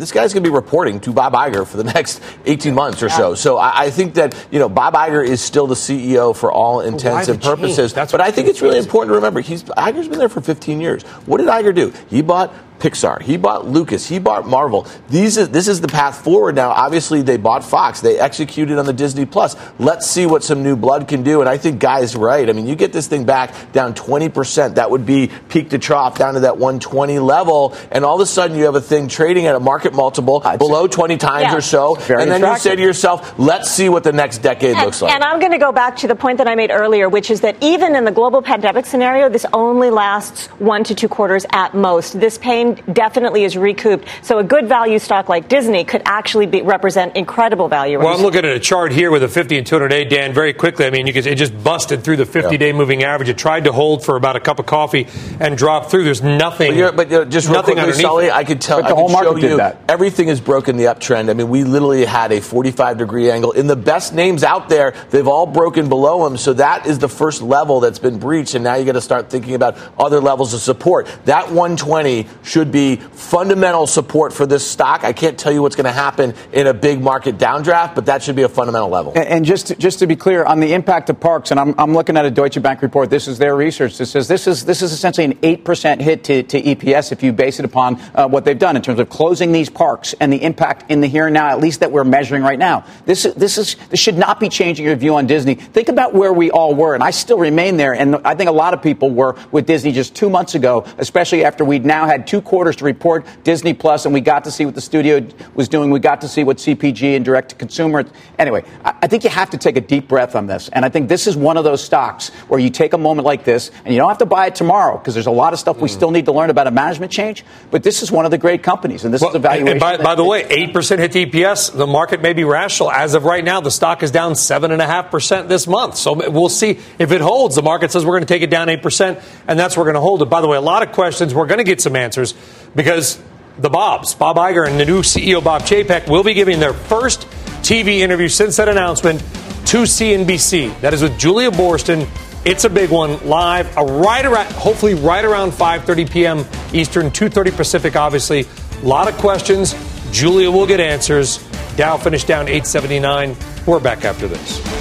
this 0.01 0.11
guy's 0.11 0.33
going 0.33 0.43
to 0.43 0.49
be 0.49 0.53
reporting 0.53 0.99
to 1.01 1.13
Bob 1.13 1.33
Iger 1.33 1.65
for 1.65 1.77
the 1.77 1.83
next 1.95 2.21
eighteen 2.45 2.73
months 2.73 3.03
or 3.03 3.07
yeah. 3.07 3.17
so. 3.17 3.35
So 3.35 3.57
I, 3.57 3.83
I, 3.83 3.89
think 3.91 4.15
that 4.15 4.35
you 4.49 4.57
know 4.57 4.67
Bob 4.67 4.95
Iger 4.95 5.23
is 5.23 5.41
still 5.41 5.67
the 5.67 5.75
CEO 5.75 6.35
for 6.35 6.51
all 6.51 6.81
intents 6.81 7.27
and 7.27 7.39
purposes. 7.39 7.93
That's 7.93 8.11
But 8.11 8.19
I 8.19 8.31
think 8.31 8.47
it's 8.47 8.63
really 8.63 8.79
important 8.79 9.11
to 9.11 9.15
remember 9.15 9.41
he's 9.41 9.63
Iger's 9.63 10.07
been 10.07 10.17
there 10.17 10.27
for 10.27 10.41
15 10.41 10.81
years. 10.81 11.03
What 11.27 11.37
did 11.37 11.47
Iger 11.47 11.75
do? 11.75 11.93
He 12.09 12.23
bought 12.23 12.51
Pixar. 12.81 13.21
He 13.21 13.37
bought 13.37 13.67
Lucas. 13.67 14.07
He 14.07 14.19
bought 14.19 14.47
Marvel. 14.47 14.87
These 15.09 15.37
is, 15.37 15.49
this 15.49 15.67
is 15.67 15.81
the 15.81 15.87
path 15.87 16.23
forward 16.23 16.55
now. 16.55 16.71
Obviously, 16.71 17.21
they 17.21 17.37
bought 17.37 17.63
Fox. 17.63 18.01
They 18.01 18.19
executed 18.19 18.79
on 18.79 18.85
the 18.85 18.93
Disney 18.93 19.25
Plus. 19.25 19.55
Let's 19.79 20.09
see 20.09 20.25
what 20.25 20.43
some 20.43 20.63
new 20.63 20.75
blood 20.75 21.07
can 21.07 21.21
do. 21.21 21.41
And 21.41 21.49
I 21.49 21.57
think 21.57 21.79
Guy's 21.79 22.15
right. 22.15 22.49
I 22.49 22.53
mean, 22.53 22.67
you 22.67 22.75
get 22.75 22.91
this 22.91 23.07
thing 23.07 23.23
back 23.23 23.71
down 23.71 23.93
20%. 23.93 24.75
That 24.75 24.89
would 24.89 25.05
be 25.05 25.29
peak 25.49 25.69
to 25.69 25.77
trough 25.77 26.17
down 26.17 26.33
to 26.33 26.41
that 26.41 26.57
120 26.57 27.19
level. 27.19 27.75
And 27.91 28.03
all 28.03 28.15
of 28.15 28.21
a 28.21 28.25
sudden, 28.25 28.57
you 28.57 28.65
have 28.65 28.75
a 28.75 28.81
thing 28.81 29.07
trading 29.07 29.45
at 29.45 29.55
a 29.55 29.59
market 29.59 29.93
multiple 29.93 30.41
I'd 30.43 30.57
below 30.57 30.87
20 30.87 31.17
times 31.17 31.51
yeah. 31.51 31.55
or 31.55 31.61
so. 31.61 31.95
Very 31.95 32.23
and 32.23 32.31
then 32.31 32.41
attractive. 32.41 32.65
you 32.65 32.69
say 32.71 32.75
to 32.77 32.81
yourself, 32.81 33.37
let's 33.37 33.69
see 33.69 33.89
what 33.89 34.03
the 34.03 34.11
next 34.11 34.39
decade 34.39 34.75
and, 34.75 34.85
looks 34.85 35.01
like. 35.01 35.13
And 35.13 35.23
I'm 35.23 35.39
going 35.39 35.51
to 35.51 35.59
go 35.59 35.71
back 35.71 35.97
to 35.97 36.07
the 36.07 36.15
point 36.15 36.39
that 36.39 36.47
I 36.47 36.55
made 36.55 36.71
earlier, 36.71 37.07
which 37.09 37.29
is 37.29 37.41
that 37.41 37.61
even 37.61 37.95
in 37.95 38.05
the 38.05 38.11
global 38.11 38.41
pandemic 38.41 38.87
scenario, 38.87 39.29
this 39.29 39.45
only 39.53 39.91
lasts 39.91 40.47
one 40.59 40.83
to 40.85 40.95
two 40.95 41.07
quarters 41.07 41.45
at 41.51 41.73
most. 41.73 42.19
This 42.19 42.37
pain 42.37 42.70
definitely 42.91 43.43
is 43.43 43.51
is 43.51 43.57
recouped. 43.57 44.07
So 44.21 44.39
a 44.39 44.43
good 44.43 44.67
value 44.67 44.99
stock 44.99 45.29
like 45.29 45.47
Disney 45.49 45.83
could 45.83 46.01
actually 46.05 46.45
be, 46.45 46.61
represent 46.61 47.15
incredible 47.15 47.67
value. 47.67 47.99
Well, 47.99 48.15
I'm 48.15 48.21
looking 48.21 48.45
at 48.45 48.55
a 48.55 48.59
chart 48.59 48.91
here 48.91 49.11
with 49.11 49.23
a 49.23 49.27
50 49.27 49.57
and 49.57 49.67
200 49.67 49.87
day, 49.89 50.05
Dan, 50.05 50.33
very 50.33 50.53
quickly. 50.53 50.85
I 50.85 50.89
mean, 50.89 51.07
you 51.07 51.13
can, 51.13 51.27
it 51.27 51.35
just 51.35 51.63
busted 51.63 52.03
through 52.03 52.17
the 52.17 52.25
50 52.25 52.57
day 52.57 52.71
moving 52.71 53.03
average. 53.03 53.29
It 53.29 53.37
tried 53.37 53.65
to 53.65 53.71
hold 53.71 54.03
for 54.03 54.15
about 54.15 54.35
a 54.35 54.39
cup 54.39 54.59
of 54.59 54.65
coffee 54.65 55.07
and 55.39 55.57
dropped 55.57 55.91
through. 55.91 56.05
There's 56.05 56.21
nothing. 56.21 56.77
But, 56.77 56.95
but 56.95 57.13
uh, 57.13 57.25
just 57.25 57.49
nothing 57.49 57.75
quickly, 57.75 58.01
Sully, 58.01 58.31
I 58.31 58.43
could 58.43 58.61
tell. 58.61 58.81
But 58.81 58.87
the 58.87 58.95
I 58.95 58.97
whole 58.97 59.09
market 59.09 59.41
did 59.41 59.51
you, 59.51 59.57
that. 59.57 59.81
Everything 59.87 60.29
is 60.29 60.39
broken 60.39 60.77
the 60.77 60.85
uptrend. 60.85 61.29
I 61.29 61.33
mean, 61.33 61.49
we 61.49 61.63
literally 61.63 62.05
had 62.05 62.31
a 62.31 62.41
45 62.41 62.97
degree 62.97 63.29
angle 63.29 63.51
in 63.51 63.67
the 63.67 63.75
best 63.75 64.13
names 64.13 64.43
out 64.43 64.69
there. 64.69 64.93
They've 65.09 65.27
all 65.27 65.45
broken 65.45 65.89
below 65.89 66.23
them. 66.23 66.37
So 66.37 66.53
that 66.53 66.85
is 66.85 66.99
the 66.99 67.09
first 67.09 67.41
level 67.41 67.79
that's 67.79 67.99
been 67.99 68.19
breached. 68.19 68.55
And 68.55 68.63
now 68.63 68.75
you 68.75 68.85
got 68.85 68.93
to 68.93 69.01
start 69.01 69.29
thinking 69.29 69.55
about 69.55 69.77
other 69.97 70.21
levels 70.21 70.53
of 70.53 70.61
support. 70.61 71.07
That 71.25 71.47
120 71.47 72.27
should 72.43 72.60
be 72.69 72.97
fundamental 72.97 73.87
support 73.87 74.33
for 74.33 74.45
this 74.45 74.69
stock. 74.69 75.03
I 75.03 75.13
can't 75.13 75.39
tell 75.39 75.51
you 75.51 75.61
what's 75.61 75.77
going 75.77 75.85
to 75.85 75.91
happen 75.91 76.33
in 76.51 76.67
a 76.67 76.73
big 76.73 77.01
market 77.01 77.37
downdraft, 77.37 77.95
but 77.95 78.07
that 78.07 78.21
should 78.21 78.35
be 78.35 78.43
a 78.43 78.49
fundamental 78.49 78.89
level. 78.89 79.13
And, 79.15 79.25
and 79.25 79.45
just 79.45 79.67
to, 79.67 79.75
just 79.75 79.99
to 79.99 80.07
be 80.07 80.15
clear 80.15 80.43
on 80.43 80.59
the 80.59 80.73
impact 80.73 81.09
of 81.09 81.19
parks, 81.19 81.51
and 81.51 81.59
I'm, 81.59 81.73
I'm 81.77 81.93
looking 81.93 82.17
at 82.17 82.25
a 82.25 82.31
Deutsche 82.31 82.61
Bank 82.61 82.81
report. 82.81 83.09
This 83.09 83.27
is 83.27 83.37
their 83.37 83.55
research. 83.55 83.97
This 83.97 84.11
says 84.11 84.27
this 84.27 84.47
is 84.47 84.65
this 84.65 84.81
is 84.81 84.91
essentially 84.91 85.25
an 85.25 85.39
eight 85.43 85.63
percent 85.63 86.01
hit 86.01 86.23
to, 86.25 86.43
to 86.43 86.61
EPS 86.61 87.11
if 87.11 87.23
you 87.23 87.31
base 87.31 87.59
it 87.59 87.65
upon 87.65 87.99
uh, 88.13 88.27
what 88.27 88.45
they've 88.45 88.59
done 88.59 88.75
in 88.75 88.81
terms 88.81 88.99
of 88.99 89.09
closing 89.09 89.51
these 89.51 89.69
parks 89.69 90.13
and 90.19 90.31
the 90.31 90.43
impact 90.43 90.91
in 90.91 91.01
the 91.01 91.07
here 91.07 91.27
and 91.27 91.33
now, 91.33 91.47
at 91.47 91.59
least 91.59 91.79
that 91.79 91.91
we're 91.91 92.03
measuring 92.03 92.43
right 92.43 92.59
now. 92.59 92.85
This 93.05 93.23
this 93.23 93.57
is 93.57 93.75
this 93.89 93.99
should 93.99 94.17
not 94.17 94.39
be 94.39 94.49
changing 94.49 94.85
your 94.85 94.95
view 94.95 95.15
on 95.15 95.27
Disney. 95.27 95.55
Think 95.55 95.89
about 95.89 96.13
where 96.13 96.33
we 96.33 96.51
all 96.51 96.75
were, 96.75 96.93
and 96.93 97.03
I 97.03 97.11
still 97.11 97.37
remain 97.37 97.77
there. 97.77 97.93
And 97.93 98.15
I 98.25 98.35
think 98.35 98.49
a 98.49 98.53
lot 98.53 98.73
of 98.73 98.81
people 98.81 99.09
were 99.09 99.35
with 99.51 99.65
Disney 99.65 99.91
just 99.91 100.15
two 100.15 100.29
months 100.29 100.55
ago, 100.55 100.85
especially 100.97 101.43
after 101.45 101.63
we'd 101.63 101.85
now 101.85 102.05
had 102.05 102.27
two 102.27 102.41
quarters 102.51 102.75
to 102.75 102.83
report 102.83 103.25
Disney 103.45 103.73
Plus, 103.73 104.03
and 104.03 104.13
we 104.13 104.19
got 104.19 104.43
to 104.43 104.51
see 104.51 104.65
what 104.65 104.75
the 104.75 104.81
studio 104.81 105.25
was 105.55 105.69
doing. 105.69 105.89
We 105.89 106.01
got 106.01 106.19
to 106.19 106.27
see 106.27 106.43
what 106.43 106.57
CPG 106.57 107.15
and 107.15 107.23
direct 107.23 107.51
to 107.51 107.55
consumer. 107.55 108.03
Anyway, 108.37 108.65
I 108.83 109.07
think 109.07 109.23
you 109.23 109.29
have 109.29 109.51
to 109.51 109.57
take 109.57 109.77
a 109.77 109.81
deep 109.81 110.09
breath 110.09 110.35
on 110.35 110.47
this. 110.47 110.67
And 110.67 110.83
I 110.83 110.89
think 110.89 111.07
this 111.07 111.27
is 111.27 111.37
one 111.37 111.55
of 111.55 111.63
those 111.63 111.81
stocks 111.81 112.27
where 112.49 112.59
you 112.59 112.69
take 112.69 112.91
a 112.91 112.97
moment 112.97 113.25
like 113.25 113.45
this 113.45 113.71
and 113.85 113.93
you 113.93 114.01
don't 114.01 114.09
have 114.09 114.17
to 114.17 114.25
buy 114.25 114.47
it 114.47 114.55
tomorrow 114.55 114.97
because 114.97 115.13
there's 115.13 115.27
a 115.27 115.31
lot 115.31 115.53
of 115.53 115.59
stuff 115.59 115.77
we 115.77 115.87
mm. 115.87 115.93
still 115.93 116.11
need 116.11 116.25
to 116.25 116.33
learn 116.33 116.49
about 116.49 116.67
a 116.67 116.71
management 116.71 117.09
change. 117.09 117.45
But 117.71 117.83
this 117.83 118.03
is 118.03 118.11
one 118.11 118.25
of 118.25 118.31
the 118.31 118.37
great 118.37 118.63
companies. 118.63 119.05
And 119.05 119.13
this 119.13 119.21
well, 119.21 119.29
is 119.29 119.35
a 119.37 119.39
valuation. 119.39 119.79
by, 119.79 119.95
by 119.95 120.15
the 120.15 120.25
way, 120.25 120.43
8% 120.43 120.99
hit 120.99 121.11
EPS. 121.13 121.73
The 121.73 121.87
market 121.87 122.21
may 122.21 122.33
be 122.33 122.43
rational. 122.43 122.91
As 122.91 123.13
of 123.13 123.23
right 123.23 123.45
now, 123.45 123.61
the 123.61 123.71
stock 123.71 124.03
is 124.03 124.11
down 124.11 124.33
7.5% 124.33 125.47
this 125.47 125.67
month. 125.67 125.95
So 125.95 126.29
we'll 126.29 126.49
see 126.49 126.79
if 126.99 127.13
it 127.13 127.21
holds. 127.21 127.55
The 127.55 127.61
market 127.61 127.93
says 127.93 128.05
we're 128.05 128.17
going 128.19 128.27
to 128.27 128.33
take 128.33 128.41
it 128.41 128.49
down 128.49 128.67
8%, 128.67 129.23
and 129.47 129.57
that's 129.57 129.77
where 129.77 129.85
we're 129.85 129.93
going 129.93 130.01
to 130.01 130.05
hold 130.05 130.21
it. 130.21 130.25
By 130.25 130.41
the 130.41 130.49
way, 130.49 130.57
a 130.57 130.61
lot 130.61 130.83
of 130.83 130.91
questions. 130.91 131.33
We're 131.33 131.47
going 131.47 131.59
to 131.59 131.63
get 131.63 131.79
some 131.79 131.95
answers 131.95 132.35
because 132.75 133.19
the 133.57 133.69
Bobs, 133.69 134.15
Bob 134.15 134.37
Iger 134.37 134.67
and 134.67 134.79
the 134.79 134.85
new 134.85 135.01
CEO 135.01 135.43
Bob 135.43 135.63
Chapek, 135.63 136.09
will 136.09 136.23
be 136.23 136.33
giving 136.33 136.59
their 136.59 136.73
first 136.73 137.27
TV 137.61 137.99
interview 137.99 138.27
since 138.27 138.57
that 138.57 138.69
announcement 138.69 139.19
to 139.67 139.83
CNBC. 139.83 140.79
That 140.81 140.93
is 140.93 141.01
with 141.01 141.17
Julia 141.19 141.51
Boorstin. 141.51 142.07
It's 142.43 142.63
a 142.63 142.69
big 142.69 142.89
one, 142.89 143.23
live, 143.27 143.75
right 143.75 144.25
around, 144.25 144.51
hopefully 144.53 144.95
right 144.95 145.23
around 145.23 145.51
5:30 145.51 146.09
p.m. 146.11 146.45
Eastern, 146.73 147.11
2:30 147.11 147.55
Pacific. 147.55 147.95
Obviously, 147.95 148.47
a 148.81 148.85
lot 148.85 149.07
of 149.07 149.15
questions. 149.17 149.75
Julia 150.11 150.49
will 150.49 150.65
get 150.65 150.79
answers. 150.79 151.37
Dow 151.75 151.97
finished 151.97 152.27
down 152.27 152.47
879. 152.47 153.35
We're 153.65 153.79
back 153.79 154.03
after 154.03 154.27
this. 154.27 154.80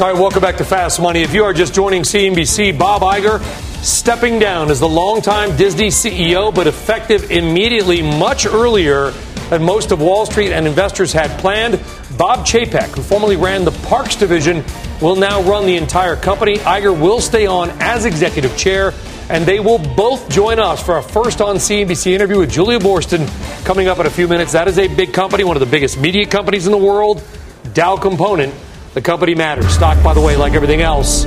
All 0.00 0.06
right, 0.06 0.18
welcome 0.18 0.40
back 0.40 0.56
to 0.56 0.64
Fast 0.64 0.98
Money. 0.98 1.20
If 1.20 1.34
you 1.34 1.44
are 1.44 1.52
just 1.52 1.74
joining 1.74 2.04
CNBC, 2.04 2.78
Bob 2.78 3.02
Iger 3.02 3.38
stepping 3.84 4.38
down 4.38 4.70
as 4.70 4.80
the 4.80 4.88
longtime 4.88 5.54
Disney 5.58 5.88
CEO, 5.88 6.54
but 6.54 6.66
effective 6.66 7.30
immediately, 7.30 8.00
much 8.00 8.46
earlier 8.46 9.10
than 9.50 9.62
most 9.62 9.92
of 9.92 10.00
Wall 10.00 10.24
Street 10.24 10.52
and 10.52 10.66
investors 10.66 11.12
had 11.12 11.38
planned. 11.38 11.78
Bob 12.16 12.46
Chapek, 12.46 12.96
who 12.96 13.02
formerly 13.02 13.36
ran 13.36 13.66
the 13.66 13.72
Parks 13.88 14.16
division, 14.16 14.64
will 15.02 15.16
now 15.16 15.42
run 15.42 15.66
the 15.66 15.76
entire 15.76 16.16
company. 16.16 16.56
Iger 16.56 16.98
will 16.98 17.20
stay 17.20 17.44
on 17.44 17.68
as 17.82 18.06
executive 18.06 18.56
chair, 18.56 18.94
and 19.28 19.44
they 19.44 19.60
will 19.60 19.78
both 19.96 20.30
join 20.30 20.58
us 20.58 20.82
for 20.82 20.96
a 20.96 21.02
first 21.02 21.42
on 21.42 21.56
CNBC 21.56 22.12
interview 22.12 22.38
with 22.38 22.50
Julia 22.50 22.78
Boorstin 22.78 23.28
coming 23.66 23.86
up 23.86 23.98
in 23.98 24.06
a 24.06 24.10
few 24.10 24.28
minutes. 24.28 24.52
That 24.52 24.66
is 24.66 24.78
a 24.78 24.88
big 24.88 25.12
company, 25.12 25.44
one 25.44 25.56
of 25.56 25.60
the 25.60 25.70
biggest 25.70 25.98
media 26.00 26.24
companies 26.24 26.64
in 26.64 26.72
the 26.72 26.78
world. 26.78 27.22
Dow 27.74 27.98
component 27.98 28.54
the 28.94 29.00
company 29.00 29.34
matters. 29.34 29.68
Stock, 29.68 30.02
by 30.02 30.14
the 30.14 30.20
way, 30.20 30.36
like 30.36 30.54
everything 30.54 30.80
else, 30.80 31.24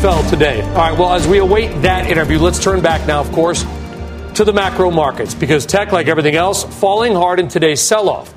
fell 0.00 0.22
today. 0.30 0.62
All 0.62 0.74
right, 0.74 0.98
well, 0.98 1.12
as 1.12 1.26
we 1.26 1.38
await 1.38 1.68
that 1.82 2.10
interview, 2.10 2.38
let's 2.38 2.62
turn 2.62 2.80
back 2.80 3.06
now, 3.06 3.20
of 3.20 3.30
course, 3.32 3.64
to 4.34 4.44
the 4.44 4.52
macro 4.52 4.90
markets 4.90 5.34
because 5.34 5.66
tech, 5.66 5.92
like 5.92 6.08
everything 6.08 6.34
else, 6.34 6.64
falling 6.64 7.14
hard 7.14 7.40
in 7.40 7.48
today's 7.48 7.80
sell 7.80 8.08
off. 8.08 8.34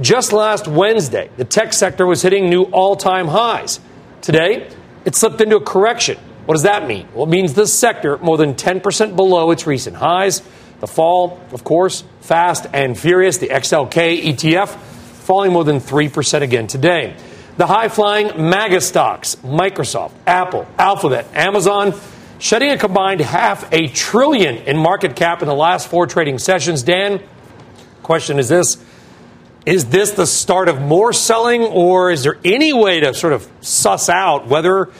Just 0.00 0.32
last 0.32 0.68
Wednesday, 0.68 1.30
the 1.36 1.44
tech 1.44 1.72
sector 1.72 2.06
was 2.06 2.22
hitting 2.22 2.48
new 2.48 2.64
all 2.64 2.96
time 2.96 3.28
highs. 3.28 3.80
Today, 4.20 4.68
it 5.04 5.14
slipped 5.14 5.40
into 5.40 5.56
a 5.56 5.60
correction. 5.60 6.18
What 6.46 6.54
does 6.54 6.62
that 6.62 6.86
mean? 6.86 7.08
Well, 7.14 7.26
it 7.26 7.30
means 7.30 7.54
the 7.54 7.66
sector 7.66 8.16
more 8.18 8.36
than 8.36 8.54
10% 8.54 9.16
below 9.16 9.50
its 9.50 9.66
recent 9.66 9.96
highs. 9.96 10.42
The 10.80 10.86
fall, 10.86 11.40
of 11.52 11.64
course, 11.64 12.04
fast 12.20 12.66
and 12.72 12.98
furious. 12.98 13.38
The 13.38 13.48
XLK 13.48 14.22
ETF 14.22 14.68
falling 14.68 15.52
more 15.52 15.64
than 15.64 15.80
3% 15.80 16.42
again 16.42 16.68
today. 16.68 17.16
The 17.58 17.66
high 17.66 17.88
flying 17.88 18.50
MAGA 18.50 18.80
stocks, 18.80 19.34
Microsoft, 19.42 20.12
Apple, 20.28 20.64
Alphabet, 20.78 21.26
Amazon, 21.34 21.92
shedding 22.38 22.70
a 22.70 22.78
combined 22.78 23.20
half 23.20 23.72
a 23.72 23.88
trillion 23.88 24.58
in 24.58 24.76
market 24.76 25.16
cap 25.16 25.42
in 25.42 25.48
the 25.48 25.54
last 25.56 25.88
four 25.88 26.06
trading 26.06 26.38
sessions. 26.38 26.84
Dan, 26.84 27.20
question 28.04 28.38
is 28.38 28.48
this 28.48 28.76
Is 29.66 29.86
this 29.86 30.12
the 30.12 30.24
start 30.24 30.68
of 30.68 30.80
more 30.80 31.12
selling, 31.12 31.62
or 31.62 32.12
is 32.12 32.22
there 32.22 32.38
any 32.44 32.72
way 32.72 33.00
to 33.00 33.12
sort 33.12 33.32
of 33.32 33.50
suss 33.60 34.08
out 34.08 34.46
whether 34.46 34.90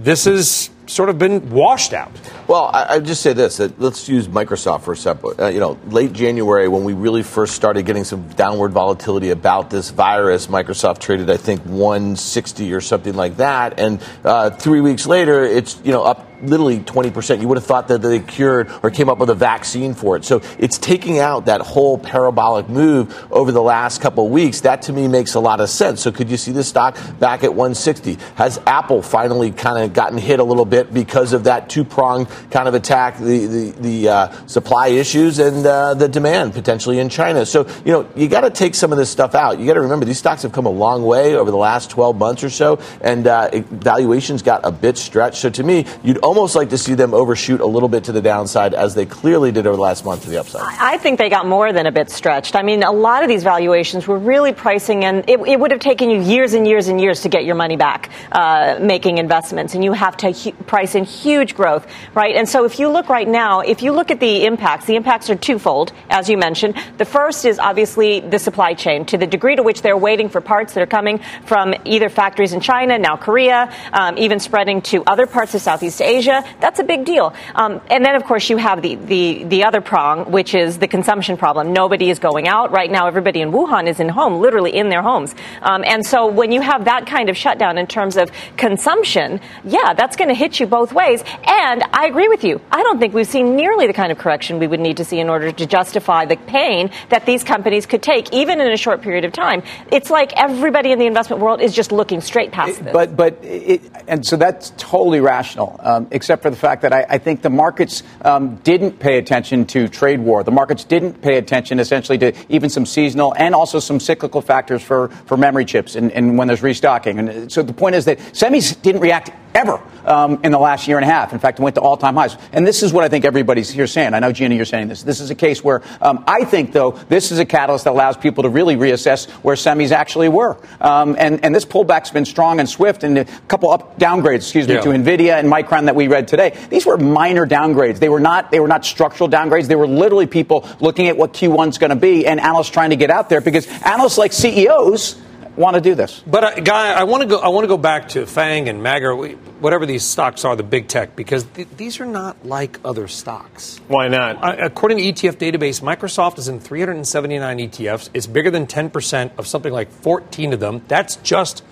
this 0.00 0.24
has 0.24 0.68
sort 0.90 1.08
of 1.08 1.18
been 1.18 1.50
washed 1.50 1.92
out? 1.92 2.12
Well, 2.46 2.70
I, 2.72 2.96
I 2.96 3.00
just 3.00 3.22
say 3.22 3.32
this: 3.32 3.58
that 3.58 3.80
let's 3.80 4.08
use 4.08 4.28
Microsoft 4.28 4.82
for 4.82 4.92
a 4.92 4.96
second. 4.96 5.40
Uh, 5.40 5.46
you 5.48 5.60
know, 5.60 5.78
late 5.86 6.12
January 6.12 6.68
when 6.68 6.84
we 6.84 6.92
really 6.92 7.22
first 7.22 7.54
started 7.54 7.86
getting 7.86 8.04
some 8.04 8.28
downward 8.30 8.72
volatility 8.72 9.30
about 9.30 9.70
this 9.70 9.90
virus, 9.90 10.46
Microsoft 10.48 10.98
traded, 10.98 11.30
I 11.30 11.36
think, 11.36 11.62
160 11.62 12.72
or 12.72 12.80
something 12.80 13.14
like 13.14 13.36
that, 13.36 13.78
and 13.78 14.02
uh, 14.24 14.50
three 14.50 14.80
weeks 14.80 15.06
later, 15.06 15.44
it's 15.44 15.80
you 15.84 15.92
know 15.92 16.02
up 16.02 16.29
literally 16.42 16.80
20%. 16.80 17.40
You 17.40 17.48
would 17.48 17.58
have 17.58 17.66
thought 17.66 17.88
that 17.88 18.02
they 18.02 18.20
cured 18.20 18.70
or 18.82 18.90
came 18.90 19.08
up 19.08 19.18
with 19.18 19.30
a 19.30 19.34
vaccine 19.34 19.94
for 19.94 20.16
it. 20.16 20.24
So 20.24 20.42
it's 20.58 20.78
taking 20.78 21.18
out 21.18 21.46
that 21.46 21.60
whole 21.60 21.98
parabolic 21.98 22.68
move 22.68 23.26
over 23.30 23.52
the 23.52 23.62
last 23.62 24.00
couple 24.00 24.26
of 24.26 24.32
weeks. 24.32 24.62
That 24.62 24.82
to 24.82 24.92
me 24.92 25.08
makes 25.08 25.34
a 25.34 25.40
lot 25.40 25.60
of 25.60 25.68
sense. 25.68 26.00
So 26.00 26.12
could 26.12 26.30
you 26.30 26.36
see 26.36 26.52
the 26.52 26.64
stock 26.64 26.96
back 27.18 27.44
at 27.44 27.50
160? 27.50 28.18
Has 28.36 28.60
Apple 28.66 29.02
finally 29.02 29.50
kind 29.50 29.82
of 29.82 29.92
gotten 29.92 30.18
hit 30.18 30.40
a 30.40 30.44
little 30.44 30.64
bit 30.64 30.92
because 30.92 31.32
of 31.32 31.44
that 31.44 31.68
two 31.68 31.84
pronged 31.84 32.28
kind 32.50 32.68
of 32.68 32.74
attack, 32.74 33.18
the, 33.18 33.46
the, 33.46 33.70
the 33.80 34.08
uh, 34.08 34.46
supply 34.46 34.88
issues 34.88 35.38
and 35.38 35.66
uh, 35.66 35.94
the 35.94 36.08
demand 36.08 36.52
potentially 36.52 36.98
in 36.98 37.08
China? 37.08 37.46
So, 37.46 37.66
you 37.84 37.92
know, 37.92 38.08
you 38.16 38.28
got 38.28 38.42
to 38.42 38.50
take 38.50 38.74
some 38.74 38.92
of 38.92 38.98
this 38.98 39.10
stuff 39.10 39.34
out. 39.34 39.58
You 39.58 39.66
got 39.66 39.74
to 39.74 39.80
remember 39.80 40.04
these 40.04 40.18
stocks 40.18 40.42
have 40.42 40.52
come 40.52 40.66
a 40.66 40.70
long 40.70 41.04
way 41.04 41.34
over 41.34 41.50
the 41.50 41.56
last 41.56 41.90
12 41.90 42.16
months 42.16 42.44
or 42.44 42.50
so, 42.50 42.80
and 43.00 43.26
uh, 43.26 43.50
valuations 43.70 44.42
got 44.42 44.60
a 44.64 44.72
bit 44.72 44.96
stretched. 44.96 45.36
So 45.36 45.50
to 45.50 45.62
me, 45.62 45.86
you'd 46.02 46.18
almost 46.30 46.54
like 46.54 46.70
to 46.70 46.78
see 46.78 46.94
them 46.94 47.12
overshoot 47.12 47.60
a 47.60 47.66
little 47.66 47.88
bit 47.88 48.04
to 48.04 48.12
the 48.12 48.22
downside 48.22 48.72
as 48.72 48.94
they 48.94 49.04
clearly 49.04 49.50
did 49.50 49.66
over 49.66 49.74
the 49.74 49.82
last 49.82 50.04
month 50.04 50.22
to 50.22 50.30
the 50.30 50.38
upside. 50.38 50.62
I 50.78 50.96
think 50.96 51.18
they 51.18 51.28
got 51.28 51.44
more 51.44 51.72
than 51.72 51.86
a 51.86 51.90
bit 51.90 52.08
stretched. 52.08 52.54
I 52.54 52.62
mean, 52.62 52.84
a 52.84 52.92
lot 52.92 53.24
of 53.24 53.28
these 53.28 53.42
valuations 53.42 54.06
were 54.06 54.16
really 54.16 54.52
pricing 54.52 55.04
and 55.04 55.28
it, 55.28 55.40
it 55.40 55.58
would 55.58 55.72
have 55.72 55.80
taken 55.80 56.08
you 56.08 56.22
years 56.22 56.54
and 56.54 56.68
years 56.68 56.86
and 56.86 57.00
years 57.00 57.22
to 57.22 57.28
get 57.28 57.44
your 57.44 57.56
money 57.56 57.76
back 57.76 58.10
uh, 58.30 58.78
making 58.80 59.18
investments. 59.18 59.74
And 59.74 59.82
you 59.82 59.92
have 59.92 60.16
to 60.18 60.30
hu- 60.30 60.52
price 60.52 60.94
in 60.94 61.02
huge 61.02 61.56
growth, 61.56 61.84
right? 62.14 62.36
And 62.36 62.48
so 62.48 62.64
if 62.64 62.78
you 62.78 62.90
look 62.90 63.08
right 63.08 63.26
now, 63.26 63.62
if 63.62 63.82
you 63.82 63.90
look 63.90 64.12
at 64.12 64.20
the 64.20 64.44
impacts, 64.46 64.86
the 64.86 64.94
impacts 64.94 65.30
are 65.30 65.36
twofold, 65.36 65.92
as 66.10 66.28
you 66.28 66.38
mentioned. 66.38 66.76
The 66.98 67.06
first 67.06 67.44
is 67.44 67.58
obviously 67.58 68.20
the 68.20 68.38
supply 68.38 68.74
chain 68.74 69.04
to 69.06 69.18
the 69.18 69.26
degree 69.26 69.56
to 69.56 69.64
which 69.64 69.82
they're 69.82 69.98
waiting 69.98 70.28
for 70.28 70.40
parts 70.40 70.74
that 70.74 70.80
are 70.80 70.86
coming 70.86 71.18
from 71.44 71.74
either 71.84 72.08
factories 72.08 72.52
in 72.52 72.60
China, 72.60 72.98
now 72.98 73.16
Korea, 73.16 73.74
um, 73.92 74.16
even 74.16 74.38
spreading 74.38 74.80
to 74.82 75.02
other 75.08 75.26
parts 75.26 75.56
of 75.56 75.60
Southeast 75.60 76.00
Asia. 76.00 76.19
That's 76.26 76.78
a 76.78 76.84
big 76.84 77.04
deal. 77.04 77.34
Um, 77.54 77.80
and 77.90 78.04
then, 78.04 78.14
of 78.14 78.24
course, 78.24 78.48
you 78.50 78.56
have 78.56 78.82
the, 78.82 78.94
the, 78.96 79.44
the 79.44 79.64
other 79.64 79.80
prong, 79.80 80.30
which 80.30 80.54
is 80.54 80.78
the 80.78 80.88
consumption 80.88 81.36
problem. 81.36 81.72
Nobody 81.72 82.10
is 82.10 82.18
going 82.18 82.48
out. 82.48 82.70
Right 82.70 82.90
now, 82.90 83.06
everybody 83.06 83.40
in 83.40 83.52
Wuhan 83.52 83.86
is 83.86 84.00
in 84.00 84.08
home, 84.08 84.40
literally 84.40 84.74
in 84.74 84.88
their 84.88 85.02
homes. 85.02 85.34
Um, 85.62 85.84
and 85.84 86.04
so 86.04 86.26
when 86.26 86.52
you 86.52 86.60
have 86.60 86.84
that 86.84 87.06
kind 87.06 87.28
of 87.28 87.36
shutdown 87.36 87.78
in 87.78 87.86
terms 87.86 88.16
of 88.16 88.30
consumption, 88.56 89.40
yeah, 89.64 89.94
that's 89.94 90.16
going 90.16 90.28
to 90.28 90.34
hit 90.34 90.60
you 90.60 90.66
both 90.66 90.92
ways. 90.92 91.22
And 91.44 91.82
I 91.92 92.06
agree 92.06 92.28
with 92.28 92.44
you. 92.44 92.60
I 92.70 92.82
don't 92.82 92.98
think 92.98 93.14
we've 93.14 93.26
seen 93.26 93.56
nearly 93.56 93.86
the 93.86 93.92
kind 93.92 94.12
of 94.12 94.18
correction 94.18 94.58
we 94.58 94.66
would 94.66 94.80
need 94.80 94.98
to 94.98 95.04
see 95.04 95.18
in 95.18 95.28
order 95.28 95.52
to 95.52 95.66
justify 95.66 96.24
the 96.26 96.36
pain 96.36 96.90
that 97.08 97.26
these 97.26 97.44
companies 97.44 97.86
could 97.86 98.02
take, 98.02 98.32
even 98.32 98.60
in 98.60 98.72
a 98.72 98.76
short 98.76 99.02
period 99.02 99.24
of 99.24 99.32
time. 99.32 99.62
It's 99.90 100.10
like 100.10 100.32
everybody 100.36 100.92
in 100.92 100.98
the 100.98 101.06
investment 101.06 101.42
world 101.42 101.60
is 101.60 101.74
just 101.74 101.92
looking 101.92 102.20
straight 102.20 102.52
past 102.52 102.82
this. 102.82 102.92
But, 102.92 103.16
but 103.16 103.38
it, 103.42 103.82
and 104.08 104.24
so 104.24 104.36
that's 104.36 104.72
totally 104.76 105.20
rational. 105.20 105.78
Um, 105.82 106.08
except 106.10 106.42
for 106.42 106.50
the 106.50 106.56
fact 106.56 106.82
that 106.82 106.92
I, 106.92 107.06
I 107.08 107.18
think 107.18 107.42
the 107.42 107.50
markets 107.50 108.02
um, 108.22 108.56
didn't 108.56 108.98
pay 108.98 109.18
attention 109.18 109.66
to 109.66 109.88
trade 109.88 110.20
war. 110.20 110.42
The 110.42 110.50
markets 110.50 110.84
didn't 110.84 111.22
pay 111.22 111.36
attention 111.36 111.80
essentially 111.80 112.18
to 112.18 112.32
even 112.48 112.70
some 112.70 112.86
seasonal 112.86 113.34
and 113.36 113.54
also 113.54 113.78
some 113.78 114.00
cyclical 114.00 114.42
factors 114.42 114.82
for, 114.82 115.08
for 115.26 115.36
memory 115.36 115.64
chips 115.64 115.96
and, 115.96 116.12
and 116.12 116.38
when 116.38 116.48
there's 116.48 116.62
restocking. 116.62 117.18
And 117.18 117.52
so 117.52 117.62
the 117.62 117.72
point 117.72 117.94
is 117.94 118.04
that 118.06 118.18
semis 118.18 118.80
didn't 118.80 119.00
react 119.00 119.30
ever 119.54 119.80
um, 120.04 120.40
in 120.44 120.52
the 120.52 120.58
last 120.58 120.88
year 120.88 120.98
and 120.98 121.04
a 121.04 121.12
half. 121.12 121.32
In 121.32 121.38
fact, 121.38 121.58
it 121.58 121.62
went 121.62 121.74
to 121.76 121.80
all 121.80 121.96
time 121.96 122.16
highs. 122.16 122.36
And 122.52 122.66
this 122.66 122.82
is 122.82 122.92
what 122.92 123.04
I 123.04 123.08
think 123.08 123.24
everybody's 123.24 123.70
here 123.70 123.86
saying. 123.86 124.14
I 124.14 124.18
know, 124.18 124.32
Gina, 124.32 124.54
you're 124.54 124.64
saying 124.64 124.88
this. 124.88 125.02
This 125.02 125.20
is 125.20 125.30
a 125.30 125.34
case 125.34 125.62
where 125.62 125.82
um, 126.00 126.24
I 126.26 126.44
think, 126.44 126.72
though, 126.72 126.92
this 127.08 127.32
is 127.32 127.38
a 127.38 127.44
catalyst 127.44 127.84
that 127.84 127.90
allows 127.90 128.16
people 128.16 128.42
to 128.42 128.48
really 128.48 128.76
reassess 128.76 129.28
where 129.42 129.56
semis 129.56 129.90
actually 129.90 130.28
were. 130.28 130.56
Um, 130.80 131.16
and, 131.18 131.44
and 131.44 131.54
this 131.54 131.64
pullback's 131.64 132.10
been 132.10 132.24
strong 132.24 132.60
and 132.60 132.68
swift, 132.68 133.04
and 133.04 133.18
a 133.18 133.24
couple 133.48 133.70
up 133.70 133.98
downgrades, 133.98 134.36
excuse 134.36 134.66
me, 134.66 134.74
yeah. 134.74 134.80
to 134.80 134.88
NVIDIA 134.90 135.38
and 135.38 135.50
Micron 135.50 135.86
that 135.86 135.96
we 135.96 136.08
read 136.08 136.28
today. 136.28 136.56
These 136.70 136.86
were 136.86 136.96
minor 136.96 137.46
downgrades. 137.46 137.98
They 137.98 138.08
were 138.08 138.20
not, 138.20 138.50
they 138.50 138.60
were 138.60 138.68
not 138.68 138.84
structural 138.84 139.28
downgrades. 139.28 139.68
They 139.68 139.76
were 139.76 139.88
literally 139.88 140.26
people 140.26 140.68
looking 140.80 141.08
at 141.08 141.16
what 141.16 141.32
Q1's 141.32 141.78
going 141.78 141.90
to 141.90 141.96
be 141.96 142.26
and 142.26 142.40
analysts 142.40 142.70
trying 142.70 142.90
to 142.90 142.96
get 142.96 143.10
out 143.10 143.28
there 143.28 143.40
because 143.40 143.66
analysts 143.82 144.18
like 144.18 144.32
CEOs 144.32 145.16
want 145.60 145.74
to 145.74 145.80
do 145.80 145.94
this. 145.94 146.22
But 146.26 146.44
uh, 146.44 146.60
guy, 146.60 146.92
I 146.92 147.04
want 147.04 147.22
to 147.22 147.28
go. 147.28 147.38
I 147.38 147.48
want 147.48 147.64
to 147.64 147.68
go 147.68 147.76
back 147.76 148.08
to 148.10 148.26
Fang 148.26 148.68
and 148.68 148.82
MAGA, 148.82 149.14
whatever 149.60 149.86
these 149.86 150.02
stocks 150.02 150.44
are, 150.44 150.56
the 150.56 150.62
big 150.62 150.88
tech, 150.88 151.14
because 151.14 151.44
th- 151.44 151.68
these 151.76 152.00
are 152.00 152.06
not 152.06 152.44
like 152.44 152.80
other 152.84 153.06
stocks. 153.06 153.78
Why 153.86 154.08
not? 154.08 154.42
Uh, 154.42 154.56
according 154.58 154.98
to 154.98 155.04
ETF 155.04 155.36
database, 155.36 155.82
Microsoft 155.82 156.38
is 156.38 156.48
in 156.48 156.58
379 156.58 157.58
ETFs. 157.58 158.08
It's 158.14 158.26
bigger 158.26 158.50
than 158.50 158.66
10 158.66 158.90
percent 158.90 159.32
of 159.38 159.46
something 159.46 159.72
like 159.72 159.92
14 159.92 160.54
of 160.54 160.60
them. 160.60 160.82
That's 160.88 161.16
just 161.16 161.62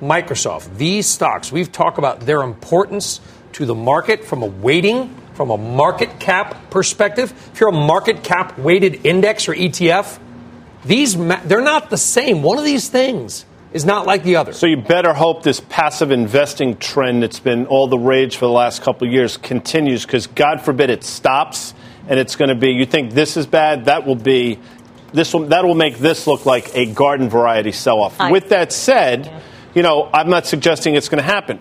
Microsoft. 0.00 0.76
These 0.76 1.06
stocks, 1.06 1.50
we've 1.50 1.72
talked 1.72 1.98
about 1.98 2.20
their 2.20 2.42
importance 2.42 3.20
to 3.54 3.64
the 3.64 3.74
market 3.74 4.24
from 4.24 4.42
a 4.42 4.46
weighting, 4.46 5.14
from 5.34 5.50
a 5.50 5.56
market 5.56 6.20
cap 6.20 6.70
perspective. 6.70 7.32
If 7.52 7.60
you're 7.60 7.70
a 7.70 7.72
market 7.72 8.22
cap 8.22 8.58
weighted 8.58 9.06
index 9.06 9.48
or 9.48 9.54
ETF, 9.54 10.20
these 10.88 11.16
they're 11.16 11.60
not 11.60 11.90
the 11.90 11.96
same. 11.96 12.42
One 12.42 12.58
of 12.58 12.64
these 12.64 12.88
things 12.88 13.44
is 13.72 13.84
not 13.84 14.06
like 14.06 14.22
the 14.22 14.36
other. 14.36 14.52
So 14.52 14.66
you 14.66 14.78
better 14.78 15.12
hope 15.12 15.42
this 15.42 15.60
passive 15.60 16.10
investing 16.10 16.78
trend 16.78 17.22
that's 17.22 17.40
been 17.40 17.66
all 17.66 17.86
the 17.86 17.98
rage 17.98 18.36
for 18.36 18.46
the 18.46 18.52
last 18.52 18.82
couple 18.82 19.06
of 19.06 19.12
years 19.12 19.36
continues 19.36 20.04
because 20.04 20.26
God 20.26 20.62
forbid 20.62 20.90
it 20.90 21.04
stops 21.04 21.74
and 22.08 22.18
it's 22.18 22.34
going 22.34 22.48
to 22.48 22.54
be 22.54 22.72
you 22.72 22.86
think 22.86 23.12
this 23.12 23.36
is 23.36 23.46
bad 23.46 23.84
that 23.84 24.06
will 24.06 24.16
be 24.16 24.58
this 25.12 25.32
will 25.32 25.46
that 25.46 25.64
will 25.64 25.74
make 25.74 25.98
this 25.98 26.26
look 26.26 26.46
like 26.46 26.74
a 26.74 26.86
garden 26.86 27.28
variety 27.28 27.72
sell 27.72 28.00
off. 28.00 28.18
With 28.30 28.48
that 28.48 28.72
said, 28.72 29.26
yeah 29.26 29.40
you 29.74 29.82
know, 29.82 30.08
I'm 30.12 30.28
not 30.28 30.46
suggesting 30.46 30.94
it's 30.94 31.08
going 31.08 31.22
to 31.22 31.30
happen. 31.30 31.60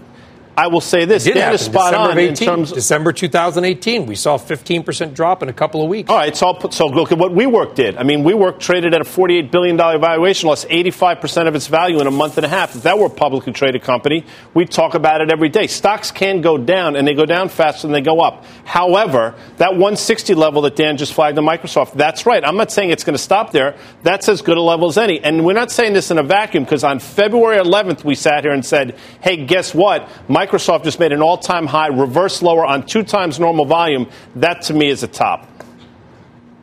I 0.57 0.67
will 0.67 0.81
say 0.81 1.05
this: 1.05 1.25
Dan 1.25 1.53
is 1.53 1.61
spot 1.61 1.91
December 1.91 2.11
on 2.11 2.17
18, 2.17 2.29
in 2.29 2.35
terms. 2.35 2.71
December 2.71 3.13
2018, 3.13 4.07
we 4.07 4.15
saw 4.15 4.35
a 4.35 4.39
15 4.39 4.81
percent 4.81 5.13
drop 5.13 5.43
in 5.43 5.49
a 5.49 5.53
couple 5.53 5.83
of 5.83 5.87
weeks. 5.87 6.09
All 6.09 6.17
right, 6.17 6.35
so 6.35 6.51
put, 6.55 6.73
so 6.73 6.87
look 6.87 7.11
at 7.11 7.19
what 7.19 7.31
WeWork 7.31 7.75
did. 7.75 7.95
I 7.95 8.01
mean, 8.01 8.23
WeWork 8.23 8.59
traded 8.59 8.95
at 8.95 9.01
a 9.01 9.05
48 9.05 9.51
billion 9.51 9.77
dollar 9.77 9.99
valuation, 9.99 10.49
lost 10.49 10.65
85 10.67 11.21
percent 11.21 11.47
of 11.47 11.53
its 11.53 11.67
value 11.67 12.01
in 12.01 12.07
a 12.07 12.11
month 12.11 12.37
and 12.37 12.45
a 12.45 12.49
half. 12.49 12.75
If 12.75 12.83
that 12.83 12.97
were 12.97 13.05
a 13.05 13.09
publicly 13.11 13.53
traded 13.53 13.83
company, 13.83 14.25
we'd 14.55 14.71
talk 14.71 14.95
about 14.95 15.21
it 15.21 15.31
every 15.31 15.49
day. 15.49 15.67
Stocks 15.67 16.09
can 16.09 16.41
go 16.41 16.57
down, 16.57 16.95
and 16.95 17.07
they 17.07 17.13
go 17.13 17.27
down 17.27 17.49
faster 17.49 17.85
than 17.85 17.91
they 17.93 18.01
go 18.01 18.19
up. 18.19 18.43
However, 18.65 19.35
that 19.57 19.73
160 19.73 20.33
level 20.33 20.63
that 20.63 20.75
Dan 20.75 20.97
just 20.97 21.13
flagged 21.13 21.37
on 21.37 21.45
Microsoft, 21.45 21.93
that's 21.93 22.25
right. 22.25 22.43
I'm 22.43 22.57
not 22.57 22.71
saying 22.71 22.89
it's 22.89 23.03
going 23.03 23.13
to 23.15 23.21
stop 23.21 23.51
there. 23.51 23.77
That's 24.01 24.27
as 24.27 24.41
good 24.41 24.57
a 24.57 24.61
level 24.61 24.87
as 24.87 24.97
any. 24.97 25.19
And 25.23 25.45
we're 25.45 25.53
not 25.53 25.69
saying 25.69 25.93
this 25.93 26.09
in 26.09 26.17
a 26.17 26.23
vacuum 26.23 26.63
because 26.63 26.83
on 26.83 26.97
February 26.97 27.59
11th 27.59 28.03
we 28.03 28.15
sat 28.15 28.43
here 28.43 28.53
and 28.53 28.65
said, 28.65 28.97
"Hey, 29.21 29.45
guess 29.45 29.75
what? 29.75 30.09
Microsoft 30.27 30.46
just 30.83 30.99
made 30.99 31.11
an 31.11 31.21
all 31.21 31.37
time 31.37 31.67
high, 31.67 31.87
reverse 31.87 32.41
lower 32.41 32.65
on 32.65 32.85
two 32.85 33.03
times 33.03 33.39
normal 33.39 33.65
volume. 33.65 34.09
That 34.35 34.63
to 34.63 34.73
me 34.73 34.89
is 34.89 35.03
a 35.03 35.07
top. 35.07 35.47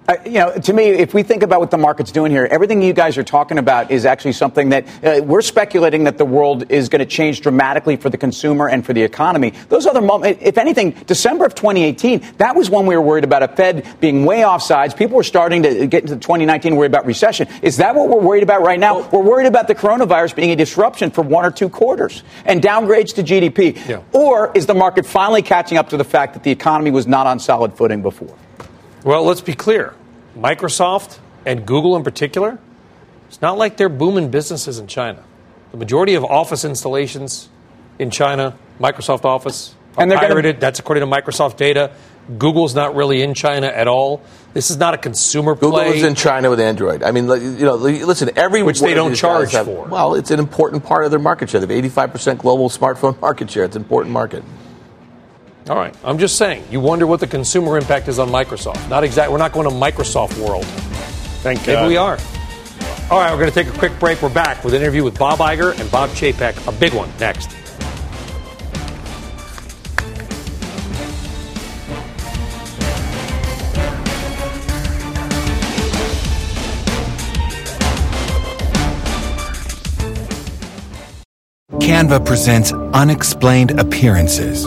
Uh, 0.06 0.16
you 0.26 0.32
know, 0.32 0.52
to 0.52 0.72
me, 0.74 0.88
if 0.88 1.14
we 1.14 1.22
think 1.22 1.42
about 1.42 1.60
what 1.60 1.70
the 1.70 1.78
market's 1.78 2.12
doing 2.12 2.30
here, 2.30 2.46
everything 2.50 2.82
you 2.82 2.92
guys 2.92 3.16
are 3.16 3.24
talking 3.24 3.56
about 3.56 3.90
is 3.90 4.04
actually 4.04 4.32
something 4.32 4.68
that 4.68 4.86
uh, 5.02 5.22
we're 5.24 5.40
speculating 5.40 6.04
that 6.04 6.18
the 6.18 6.26
world 6.26 6.70
is 6.70 6.90
going 6.90 7.00
to 7.00 7.06
change 7.06 7.40
dramatically 7.40 7.96
for 7.96 8.10
the 8.10 8.18
consumer 8.18 8.68
and 8.68 8.84
for 8.84 8.92
the 8.92 9.02
economy. 9.02 9.54
Those 9.70 9.86
other 9.86 10.02
moments, 10.02 10.40
if 10.42 10.58
anything, 10.58 10.90
December 11.06 11.46
of 11.46 11.54
2018, 11.54 12.34
that 12.36 12.54
was 12.54 12.68
when 12.68 12.84
we 12.84 12.94
were 12.94 13.00
worried 13.00 13.24
about 13.24 13.42
a 13.42 13.48
Fed 13.48 13.86
being 14.00 14.26
way 14.26 14.42
off 14.42 14.62
sides. 14.62 14.92
People 14.92 15.16
were 15.16 15.24
starting 15.24 15.62
to 15.62 15.86
get 15.86 16.02
into 16.02 16.16
2019 16.16 16.76
worried 16.76 16.90
about 16.90 17.06
recession. 17.06 17.48
Is 17.62 17.78
that 17.78 17.94
what 17.94 18.10
we're 18.10 18.20
worried 18.20 18.42
about 18.42 18.60
right 18.60 18.78
now? 18.78 18.98
Well, 18.98 19.08
we're 19.10 19.30
worried 19.30 19.46
about 19.46 19.68
the 19.68 19.74
coronavirus 19.74 20.36
being 20.36 20.50
a 20.50 20.56
disruption 20.56 21.12
for 21.12 21.22
one 21.22 21.46
or 21.46 21.50
two 21.50 21.70
quarters 21.70 22.22
and 22.44 22.62
downgrades 22.62 23.14
to 23.14 23.22
GDP. 23.22 23.88
Yeah. 23.88 24.02
Or 24.12 24.52
is 24.54 24.66
the 24.66 24.74
market 24.74 25.06
finally 25.06 25.40
catching 25.40 25.78
up 25.78 25.88
to 25.90 25.96
the 25.96 26.04
fact 26.04 26.34
that 26.34 26.42
the 26.42 26.50
economy 26.50 26.90
was 26.90 27.06
not 27.06 27.26
on 27.26 27.40
solid 27.40 27.72
footing 27.72 28.02
before? 28.02 28.36
Well, 29.04 29.24
let's 29.24 29.42
be 29.42 29.54
clear. 29.54 29.94
Microsoft 30.36 31.18
and 31.44 31.66
Google 31.66 31.94
in 31.96 32.02
particular, 32.02 32.58
it's 33.28 33.42
not 33.42 33.58
like 33.58 33.76
they're 33.76 33.88
booming 33.90 34.30
businesses 34.30 34.78
in 34.78 34.86
China. 34.86 35.22
The 35.70 35.76
majority 35.76 36.14
of 36.14 36.24
office 36.24 36.64
installations 36.64 37.48
in 37.98 38.10
China, 38.10 38.56
Microsoft 38.80 39.24
Office, 39.24 39.74
and 39.98 40.10
they're 40.10 40.18
pirated. 40.18 40.56
Gonna... 40.56 40.60
That's 40.60 40.78
according 40.78 41.08
to 41.08 41.16
Microsoft 41.16 41.56
data. 41.56 41.92
Google's 42.38 42.74
not 42.74 42.94
really 42.94 43.20
in 43.20 43.34
China 43.34 43.66
at 43.66 43.86
all. 43.86 44.22
This 44.54 44.70
is 44.70 44.78
not 44.78 44.94
a 44.94 44.98
consumer 44.98 45.54
play. 45.54 45.68
Google 45.68 45.92
is 45.92 46.02
in 46.02 46.14
China 46.14 46.48
with 46.48 46.58
Android. 46.58 47.02
I 47.02 47.10
mean, 47.10 47.26
you 47.26 47.64
know, 47.64 47.74
listen, 47.74 48.30
every 48.36 48.62
which 48.62 48.80
they 48.80 48.94
don't 48.94 49.14
charge 49.14 49.52
have, 49.52 49.66
for. 49.66 49.86
Well, 49.86 50.14
it's 50.14 50.30
an 50.30 50.38
important 50.38 50.84
part 50.84 51.04
of 51.04 51.10
their 51.10 51.20
market 51.20 51.50
share. 51.50 51.60
They 51.60 51.76
have 51.76 51.92
85% 51.92 52.38
global 52.38 52.70
smartphone 52.70 53.20
market 53.20 53.50
share. 53.50 53.64
It's 53.64 53.76
an 53.76 53.82
important 53.82 54.12
market. 54.12 54.42
All 55.68 55.76
right. 55.76 55.94
I'm 56.04 56.18
just 56.18 56.36
saying, 56.36 56.64
you 56.70 56.78
wonder 56.78 57.06
what 57.06 57.20
the 57.20 57.26
consumer 57.26 57.78
impact 57.78 58.08
is 58.08 58.18
on 58.18 58.28
Microsoft. 58.28 58.86
Not 58.90 59.02
exactly. 59.02 59.32
We're 59.32 59.38
not 59.38 59.52
going 59.52 59.68
to 59.68 59.74
Microsoft 59.74 60.36
world. 60.38 60.66
Thank 61.42 61.60
you. 61.60 61.72
Maybe 61.72 61.80
God. 61.80 61.88
we 61.88 61.96
are. 61.96 62.18
All 63.10 63.18
right, 63.18 63.32
we're 63.32 63.38
going 63.38 63.50
to 63.50 63.54
take 63.54 63.68
a 63.68 63.78
quick 63.78 63.98
break. 63.98 64.20
We're 64.20 64.28
back 64.32 64.62
with 64.62 64.74
an 64.74 64.82
interview 64.82 65.04
with 65.04 65.18
Bob 65.18 65.38
Iger 65.38 65.78
and 65.78 65.90
Bob 65.90 66.10
Chapek, 66.10 66.68
a 66.68 66.72
big 66.72 66.92
one 66.92 67.10
next. 67.18 67.50
Canva 81.78 82.24
presents 82.24 82.72
unexplained 82.72 83.78
appearances. 83.78 84.66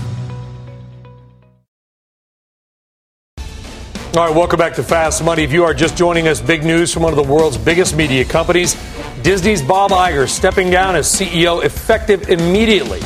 All 4.13 4.27
right, 4.27 4.35
welcome 4.35 4.59
back 4.59 4.73
to 4.73 4.83
Fast 4.83 5.23
Money. 5.23 5.43
If 5.43 5.53
you 5.53 5.63
are 5.63 5.73
just 5.73 5.95
joining 5.95 6.27
us, 6.27 6.41
big 6.41 6.65
news 6.65 6.93
from 6.93 7.03
one 7.03 7.13
of 7.13 7.15
the 7.15 7.31
world's 7.31 7.57
biggest 7.57 7.95
media 7.95 8.25
companies. 8.25 8.75
Disney's 9.21 9.61
Bob 9.61 9.91
Iger 9.91 10.27
stepping 10.27 10.69
down 10.69 10.97
as 10.97 11.07
CEO 11.07 11.63
effective 11.63 12.29
immediately. 12.29 12.99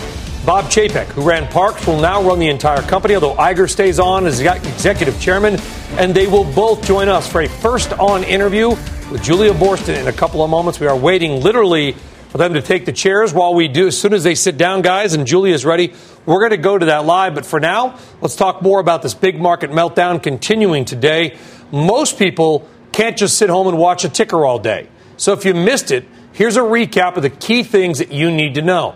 Bob 0.48 0.66
Chapek, 0.66 1.06
who 1.10 1.22
ran 1.22 1.48
Parks, 1.50 1.86
will 1.86 2.00
now 2.02 2.24
run 2.24 2.40
the 2.40 2.50
entire 2.50 2.82
company, 2.82 3.14
although 3.14 3.36
Iger 3.36 3.70
stays 3.70 4.00
on 4.00 4.26
as 4.26 4.42
executive 4.42 5.22
chairman. 5.22 5.60
And 6.00 6.12
they 6.12 6.26
will 6.26 6.44
both 6.44 6.84
join 6.88 7.08
us 7.08 7.32
for 7.32 7.42
a 7.42 7.48
first 7.48 7.94
on 7.94 8.24
interview 8.24 8.70
with 8.70 9.22
Julia 9.22 9.54
Boorstin 9.54 10.02
in 10.02 10.08
a 10.08 10.14
couple 10.14 10.44
of 10.44 10.50
moments. 10.50 10.80
We 10.80 10.88
are 10.88 10.98
waiting 10.98 11.40
literally 11.40 11.96
for 12.30 12.40
them 12.40 12.56
to 12.56 12.64
take 12.64 12.86
the 12.86 12.92
chairs 12.92 13.32
while 13.32 13.54
we 13.54 13.68
do. 13.68 13.88
As 13.88 13.98
soon 13.98 14.14
as 14.14 14.24
they 14.24 14.34
sit 14.34 14.58
down, 14.58 14.82
guys, 14.82 15.14
and 15.14 15.28
Julia's 15.28 15.66
ready, 15.66 15.94
we're 16.26 16.40
going 16.40 16.52
to 16.52 16.58
go 16.58 16.78
to 16.78 16.88
that 16.88 17.06
live. 17.06 17.36
But 17.36 17.46
for 17.46 17.60
now, 17.60 18.00
let's 18.22 18.36
talk 18.36 18.62
more 18.62 18.80
about 18.80 19.02
this 19.02 19.14
big 19.14 19.40
market 19.40 19.72
meltdown 19.72 20.22
continuing 20.22 20.86
today. 20.86 21.38
Most 21.72 22.18
people 22.18 22.68
can't 22.92 23.18
just 23.18 23.38
sit 23.38 23.50
home 23.50 23.68
and 23.68 23.78
watch 23.78 24.06
a 24.06 24.10
ticker 24.10 24.46
all 24.46 24.60
day. 24.60 24.88
So 25.18 25.34
if 25.34 25.46
you 25.46 25.54
missed 25.54 25.92
it, 25.92 26.06
here's 26.34 26.58
a 26.58 26.62
recap 26.62 27.16
of 27.16 27.24
the 27.24 27.30
key 27.30 27.64
things 27.64 28.00
that 28.00 28.12
you 28.12 28.32
need 28.32 28.56
to 28.56 28.62
know. 28.62 28.96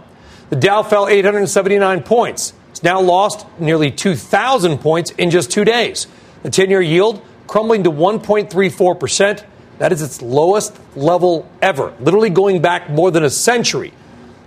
The 0.49 0.55
Dow 0.55 0.83
fell 0.83 1.07
879 1.07 2.03
points. 2.03 2.53
It's 2.71 2.83
now 2.83 3.01
lost 3.01 3.45
nearly 3.59 3.91
2,000 3.91 4.79
points 4.79 5.11
in 5.11 5.29
just 5.29 5.51
two 5.51 5.63
days. 5.65 6.07
The 6.43 6.49
10 6.49 6.69
year 6.69 6.81
yield 6.81 7.21
crumbling 7.47 7.83
to 7.83 7.91
1.34%. 7.91 9.43
That 9.79 9.91
is 9.91 10.01
its 10.01 10.21
lowest 10.21 10.77
level 10.95 11.49
ever, 11.61 11.93
literally 11.99 12.29
going 12.29 12.61
back 12.61 12.89
more 12.89 13.11
than 13.11 13.23
a 13.23 13.29
century. 13.29 13.93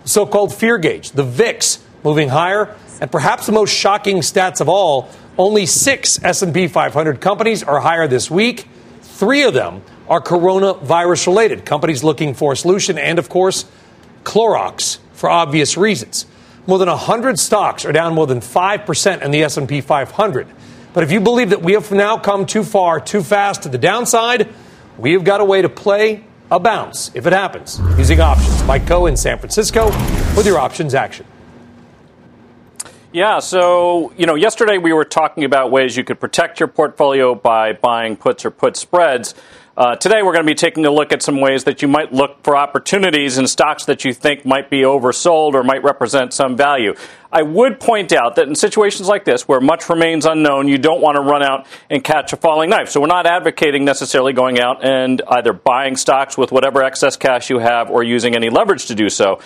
The 0.05 0.09
so-called 0.09 0.55
fear 0.55 0.79
gauge, 0.79 1.13
the 1.13 1.25
VIX, 1.25 1.82
moving 2.03 2.29
higher, 2.29 2.75
and 3.01 3.11
perhaps 3.11 3.47
the 3.47 3.53
most 3.53 3.75
shocking 3.75 4.19
stats 4.19 4.61
of 4.61 4.69
all, 4.69 5.09
only 5.39 5.67
6 5.67 6.23
S&P 6.23 6.69
500 6.69 7.21
companies 7.21 7.63
are 7.63 7.81
higher 7.81 8.07
this 8.07 8.31
week. 8.31 8.69
3 9.03 9.43
of 9.45 9.55
them 9.55 9.83
are 10.09 10.21
coronavirus 10.21 11.27
related, 11.27 11.65
companies 11.65 12.05
looking 12.05 12.35
for 12.35 12.53
a 12.53 12.57
solution 12.57 12.99
and 12.99 13.19
of 13.19 13.29
course, 13.29 13.65
Clorox 14.25 14.99
for 15.13 15.31
obvious 15.31 15.77
reasons. 15.77 16.27
More 16.67 16.79
than 16.79 16.89
100 16.89 17.39
stocks 17.39 17.85
are 17.85 17.93
down 17.93 18.15
more 18.15 18.27
than 18.27 18.41
5% 18.41 19.23
in 19.23 19.31
the 19.31 19.43
S&P 19.43 19.81
500. 19.81 20.47
But 20.93 21.03
if 21.03 21.11
you 21.11 21.21
believe 21.21 21.51
that 21.51 21.63
we 21.63 21.73
have 21.73 21.91
now 21.91 22.19
come 22.19 22.47
too 22.47 22.63
far, 22.63 23.01
too 23.01 23.23
fast 23.23 23.63
to 23.63 23.69
the 23.69 23.79
downside, 23.79 24.49
we 24.99 25.13
have 25.13 25.25
got 25.25 25.41
a 25.41 25.45
way 25.45 25.63
to 25.63 25.69
play 25.69 26.25
a 26.51 26.61
bounce 26.61 27.11
if 27.15 27.27
it 27.27 27.33
happens 27.33 27.81
using 27.97 28.21
options. 28.21 28.63
Mike 28.65 28.83
Khouw 28.83 29.09
in 29.09 29.17
San 29.17 29.39
Francisco 29.39 29.87
with 30.37 30.45
your 30.47 30.59
options 30.59 30.95
action. 30.95 31.25
Yeah, 33.13 33.41
so, 33.41 34.11
you 34.17 34.25
know, 34.25 34.37
yesterday 34.37 34.79
we 34.79 34.95
were 34.95 35.05
talking 35.05 35.45
about 35.45 35.71
ways 35.71 35.99
you 35.99 36.03
could 36.03 36.19
protect 36.19 36.59
your 36.59 36.67
portfolio 36.67 37.35
by 37.35 37.75
buying 37.75 38.17
puts 38.17 38.47
or 38.47 38.51
put 38.51 38.75
spreads. 38.75 39.35
Uh, 39.77 39.97
today, 39.97 40.23
we're 40.23 40.33
going 40.33 40.47
to 40.47 40.51
be 40.51 40.55
taking 40.55 40.87
a 40.87 40.91
look 40.91 41.13
at 41.13 41.23
some 41.23 41.39
ways 41.39 41.65
that 41.65 41.83
you 41.83 41.89
might 41.89 42.11
look 42.11 42.43
for 42.43 42.57
opportunities 42.57 43.37
in 43.37 43.47
stocks 43.47 43.85
that 43.85 44.07
you 44.07 44.15
think 44.15 44.47
might 44.47 44.71
be 44.71 44.81
oversold 44.81 45.53
or 45.53 45.63
might 45.63 45.83
represent 45.83 46.33
some 46.33 46.57
value. 46.57 46.95
I 47.31 47.43
would 47.43 47.81
point 47.81 48.15
out 48.15 48.37
that 48.37 48.49
in 48.49 48.55
situations 48.55 49.09
like 49.09 49.27
this, 49.27 49.47
where 49.47 49.61
much 49.61 49.91
remains 49.91 50.25
unknown, 50.25 50.69
you 50.69 50.79
don't 50.79 51.03
want 51.03 51.17
to 51.17 51.23
run 51.23 51.43
out 51.43 51.67
and 51.91 52.03
catch 52.03 52.33
a 52.33 52.39
falling 52.39 52.71
knife. 52.71 52.89
So 52.89 53.01
we're 53.01 53.09
not 53.09 53.27
advocating 53.27 53.85
necessarily 53.85 54.33
going 54.33 54.59
out 54.59 54.83
and 54.83 55.21
either 55.29 55.53
buying 55.53 55.97
stocks 55.97 56.39
with 56.39 56.51
whatever 56.51 56.83
excess 56.83 57.19
cash 57.19 57.51
you 57.51 57.59
have 57.59 57.91
or 57.91 58.03
using 58.03 58.35
any 58.35 58.49
leverage 58.49 58.87
to 58.87 58.95
do 58.95 59.11
so. 59.11 59.39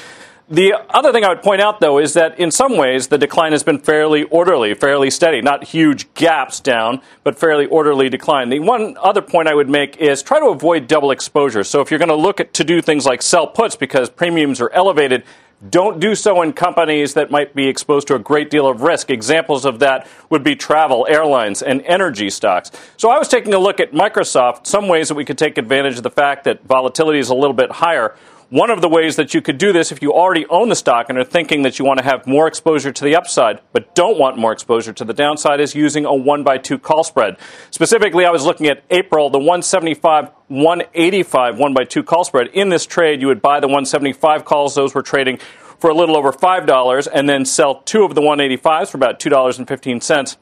The 0.49 0.75
other 0.91 1.11
thing 1.11 1.25
I 1.25 1.31
would 1.31 1.43
point 1.43 1.61
out, 1.61 1.81
though, 1.81 1.99
is 1.99 2.13
that 2.13 2.39
in 2.39 2.53
some 2.53 2.77
ways 2.77 3.09
the 3.09 3.19
decline 3.19 3.51
has 3.51 3.65
been 3.65 3.81
fairly 3.81 4.23
orderly, 4.25 4.75
fairly 4.75 5.11
steady. 5.11 5.43
Not 5.43 5.65
huge 5.65 6.13
gaps 6.15 6.61
down, 6.61 7.03
but 7.25 7.37
fairly 7.37 7.67
orderly 7.67 8.09
decline. 8.09 8.49
The 8.49 8.61
one 8.61 8.97
other 9.03 9.23
point 9.23 9.49
I 9.49 9.55
would 9.55 9.69
make 9.69 9.97
is 9.97 10.23
try 10.23 10.39
to 10.39 10.47
avoid 10.47 10.87
double 10.87 11.11
exposure. 11.11 11.65
So 11.65 11.81
if 11.81 11.91
you're 11.91 11.99
going 11.99 12.11
to 12.11 12.15
look 12.15 12.39
at, 12.39 12.55
to 12.55 12.65
do 12.65 12.81
things 12.81 13.05
like 13.05 13.23
sell 13.23 13.49
puts 13.49 13.75
because 13.75 14.09
premiums 14.09 14.61
are 14.61 14.71
elevated, 14.71 15.25
don't 15.69 15.99
do 15.99 16.15
so 16.15 16.43
in 16.43 16.53
companies 16.53 17.15
that 17.15 17.29
might 17.29 17.53
be 17.53 17.67
exposed 17.67 18.07
to 18.09 18.15
a 18.15 18.19
great 18.21 18.49
deal 18.49 18.69
of 18.69 18.83
risk. 18.83 19.11
Examples 19.11 19.65
of 19.65 19.81
that 19.81 20.07
would 20.31 20.45
be 20.45 20.55
travel, 20.55 21.07
airlines, 21.09 21.61
and 21.61 21.83
energy 21.83 22.31
stocks. 22.31 22.71
So 22.99 23.11
I 23.11 23.19
was 23.19 23.27
taking 23.27 23.53
a 23.53 23.59
look 23.59 23.81
at 23.81 23.91
Microsoft, 23.91 24.69
some 24.69 24.87
ways 24.87 25.09
that 25.09 25.17
we 25.17 25.25
could 25.25 25.39
take 25.39 25.59
advantage 25.59 25.97
of 25.97 26.05
the 26.05 26.11
fact 26.11 26.45
that 26.45 26.63
volatility 26.63 27.19
is 27.19 27.31
a 27.31 27.35
little 27.35 27.55
bit 27.55 27.73
higher. 27.73 28.15
One 28.51 28.71
of 28.71 28.81
the 28.81 28.89
ways 28.89 29.17
that 29.17 29.35
you 29.35 29.43
could 29.43 29.59
do 29.59 29.73
this 29.73 29.91
if 29.91 30.01
you 30.01 30.13
already 30.13 30.47
own 30.47 30.69
the 30.69 30.77
stock 30.77 31.07
and 31.09 31.19
are 31.19 31.25
thinking 31.25 31.63
that 31.63 31.81
you 31.81 31.85
want 31.85 31.99
to 31.99 32.05
have 32.05 32.29
more 32.29 32.47
exposure 32.47 32.93
to 32.93 33.05
the 33.05 33.17
upside 33.17 33.61
but 33.73 33.93
don't 33.97 34.21
want 34.21 34.39
more 34.39 34.53
exposure 34.53 34.93
to 34.93 35.05
the 35.05 35.13
downside 35.13 35.59
is 35.59 35.75
using 35.75 36.05
a 36.05 36.15
1 36.15 36.45
by 36.45 36.57
2 36.57 36.79
call 36.79 37.03
spread. 37.03 37.39
Specifically, 37.73 38.25
I 38.25 38.31
was 38.31 38.45
looking 38.45 38.69
at 38.69 38.85
April, 38.89 39.31
the 39.31 39.39
175 39.39 40.31
185 40.47 41.59
1 41.59 41.75
by 41.75 41.83
2 41.83 42.05
call 42.05 42.23
spread. 42.23 42.47
In 42.55 42.69
this 42.69 42.87
trade, 42.87 43.21
you 43.21 43.27
would 43.27 43.43
buy 43.43 43.59
the 43.59 43.67
175 43.67 44.45
calls, 44.45 44.77
those 44.77 44.95
were 44.95 45.03
trading 45.03 45.39
for 45.81 45.91
a 45.91 45.95
little 45.95 46.17
over 46.17 46.31
$5 46.31 47.09
and 47.13 47.29
then 47.29 47.45
sell 47.45 47.81
two 47.81 48.05
of 48.05 48.15
the 48.15 48.21
185s 48.21 48.91
for 48.91 48.97
about 48.97 49.19
$2.15. 49.19 50.37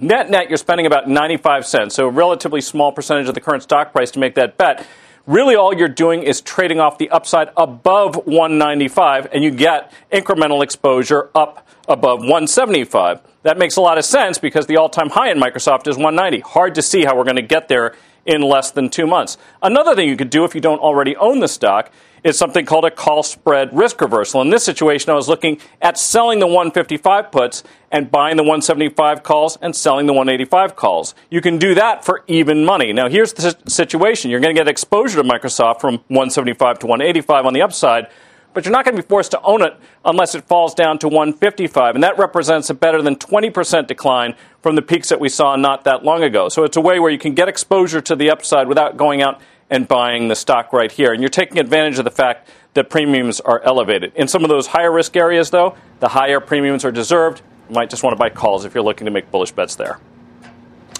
Net 0.00 0.30
net, 0.30 0.48
you're 0.48 0.58
spending 0.58 0.84
about 0.84 1.08
95 1.08 1.64
cents, 1.64 1.94
so 1.94 2.08
a 2.08 2.10
relatively 2.10 2.60
small 2.60 2.90
percentage 2.90 3.28
of 3.28 3.34
the 3.34 3.40
current 3.40 3.62
stock 3.62 3.92
price 3.92 4.10
to 4.10 4.18
make 4.18 4.34
that 4.34 4.58
bet 4.58 4.84
really 5.26 5.56
all 5.56 5.74
you're 5.74 5.88
doing 5.88 6.22
is 6.22 6.40
trading 6.40 6.80
off 6.80 6.98
the 6.98 7.10
upside 7.10 7.50
above 7.56 8.16
195 8.26 9.28
and 9.32 9.42
you 9.44 9.50
get 9.50 9.92
incremental 10.12 10.62
exposure 10.62 11.30
up 11.34 11.66
above 11.88 12.20
175. 12.20 13.20
That 13.42 13.58
makes 13.58 13.76
a 13.76 13.80
lot 13.80 13.98
of 13.98 14.04
sense 14.04 14.38
because 14.38 14.66
the 14.66 14.76
all-time 14.76 15.10
high 15.10 15.30
in 15.30 15.38
Microsoft 15.38 15.86
is 15.88 15.96
190. 15.96 16.40
Hard 16.40 16.74
to 16.76 16.82
see 16.82 17.04
how 17.04 17.16
we're 17.16 17.24
going 17.24 17.36
to 17.36 17.42
get 17.42 17.68
there 17.68 17.94
in 18.24 18.42
less 18.42 18.72
than 18.72 18.90
2 18.90 19.06
months. 19.06 19.38
Another 19.62 19.94
thing 19.94 20.08
you 20.08 20.16
could 20.16 20.30
do 20.30 20.44
if 20.44 20.54
you 20.54 20.60
don't 20.60 20.80
already 20.80 21.14
own 21.16 21.38
the 21.38 21.48
stock 21.48 21.92
is 22.26 22.36
something 22.36 22.66
called 22.66 22.84
a 22.84 22.90
call 22.90 23.22
spread 23.22 23.70
risk 23.72 24.00
reversal. 24.00 24.42
In 24.42 24.50
this 24.50 24.64
situation, 24.64 25.10
I 25.10 25.14
was 25.14 25.28
looking 25.28 25.60
at 25.80 25.96
selling 25.96 26.40
the 26.40 26.46
155 26.46 27.30
puts 27.30 27.62
and 27.92 28.10
buying 28.10 28.36
the 28.36 28.42
175 28.42 29.22
calls 29.22 29.56
and 29.62 29.76
selling 29.76 30.06
the 30.06 30.12
185 30.12 30.74
calls. 30.74 31.14
You 31.30 31.40
can 31.40 31.56
do 31.56 31.76
that 31.76 32.04
for 32.04 32.24
even 32.26 32.64
money. 32.64 32.92
Now, 32.92 33.08
here's 33.08 33.32
the 33.32 33.56
situation 33.68 34.32
you're 34.32 34.40
going 34.40 34.54
to 34.54 34.60
get 34.60 34.66
exposure 34.66 35.22
to 35.22 35.28
Microsoft 35.28 35.80
from 35.80 35.98
175 36.08 36.80
to 36.80 36.86
185 36.86 37.46
on 37.46 37.52
the 37.52 37.62
upside, 37.62 38.08
but 38.54 38.64
you're 38.64 38.72
not 38.72 38.84
going 38.84 38.96
to 38.96 39.02
be 39.02 39.06
forced 39.06 39.30
to 39.30 39.40
own 39.42 39.62
it 39.62 39.76
unless 40.04 40.34
it 40.34 40.42
falls 40.48 40.74
down 40.74 40.98
to 40.98 41.08
155. 41.08 41.94
And 41.94 42.02
that 42.02 42.18
represents 42.18 42.68
a 42.70 42.74
better 42.74 43.02
than 43.02 43.14
20% 43.14 43.86
decline 43.86 44.34
from 44.62 44.74
the 44.74 44.82
peaks 44.82 45.10
that 45.10 45.20
we 45.20 45.28
saw 45.28 45.54
not 45.54 45.84
that 45.84 46.04
long 46.04 46.24
ago. 46.24 46.48
So 46.48 46.64
it's 46.64 46.76
a 46.76 46.80
way 46.80 46.98
where 46.98 47.10
you 47.12 47.18
can 47.18 47.34
get 47.34 47.48
exposure 47.48 48.00
to 48.00 48.16
the 48.16 48.30
upside 48.30 48.66
without 48.66 48.96
going 48.96 49.22
out 49.22 49.40
and 49.70 49.88
buying 49.88 50.28
the 50.28 50.36
stock 50.36 50.72
right 50.72 50.90
here. 50.90 51.12
And 51.12 51.22
you're 51.22 51.28
taking 51.28 51.58
advantage 51.58 51.98
of 51.98 52.04
the 52.04 52.10
fact 52.10 52.48
that 52.74 52.90
premiums 52.90 53.40
are 53.40 53.60
elevated. 53.62 54.12
In 54.14 54.28
some 54.28 54.44
of 54.44 54.50
those 54.50 54.68
higher 54.68 54.92
risk 54.92 55.16
areas, 55.16 55.50
though, 55.50 55.76
the 56.00 56.08
higher 56.08 56.40
premiums 56.40 56.84
are 56.84 56.92
deserved. 56.92 57.42
You 57.68 57.74
might 57.74 57.90
just 57.90 58.02
want 58.02 58.12
to 58.12 58.18
buy 58.18 58.30
calls 58.30 58.64
if 58.64 58.74
you're 58.74 58.84
looking 58.84 59.06
to 59.06 59.10
make 59.10 59.30
bullish 59.30 59.52
bets 59.52 59.74
there. 59.74 59.98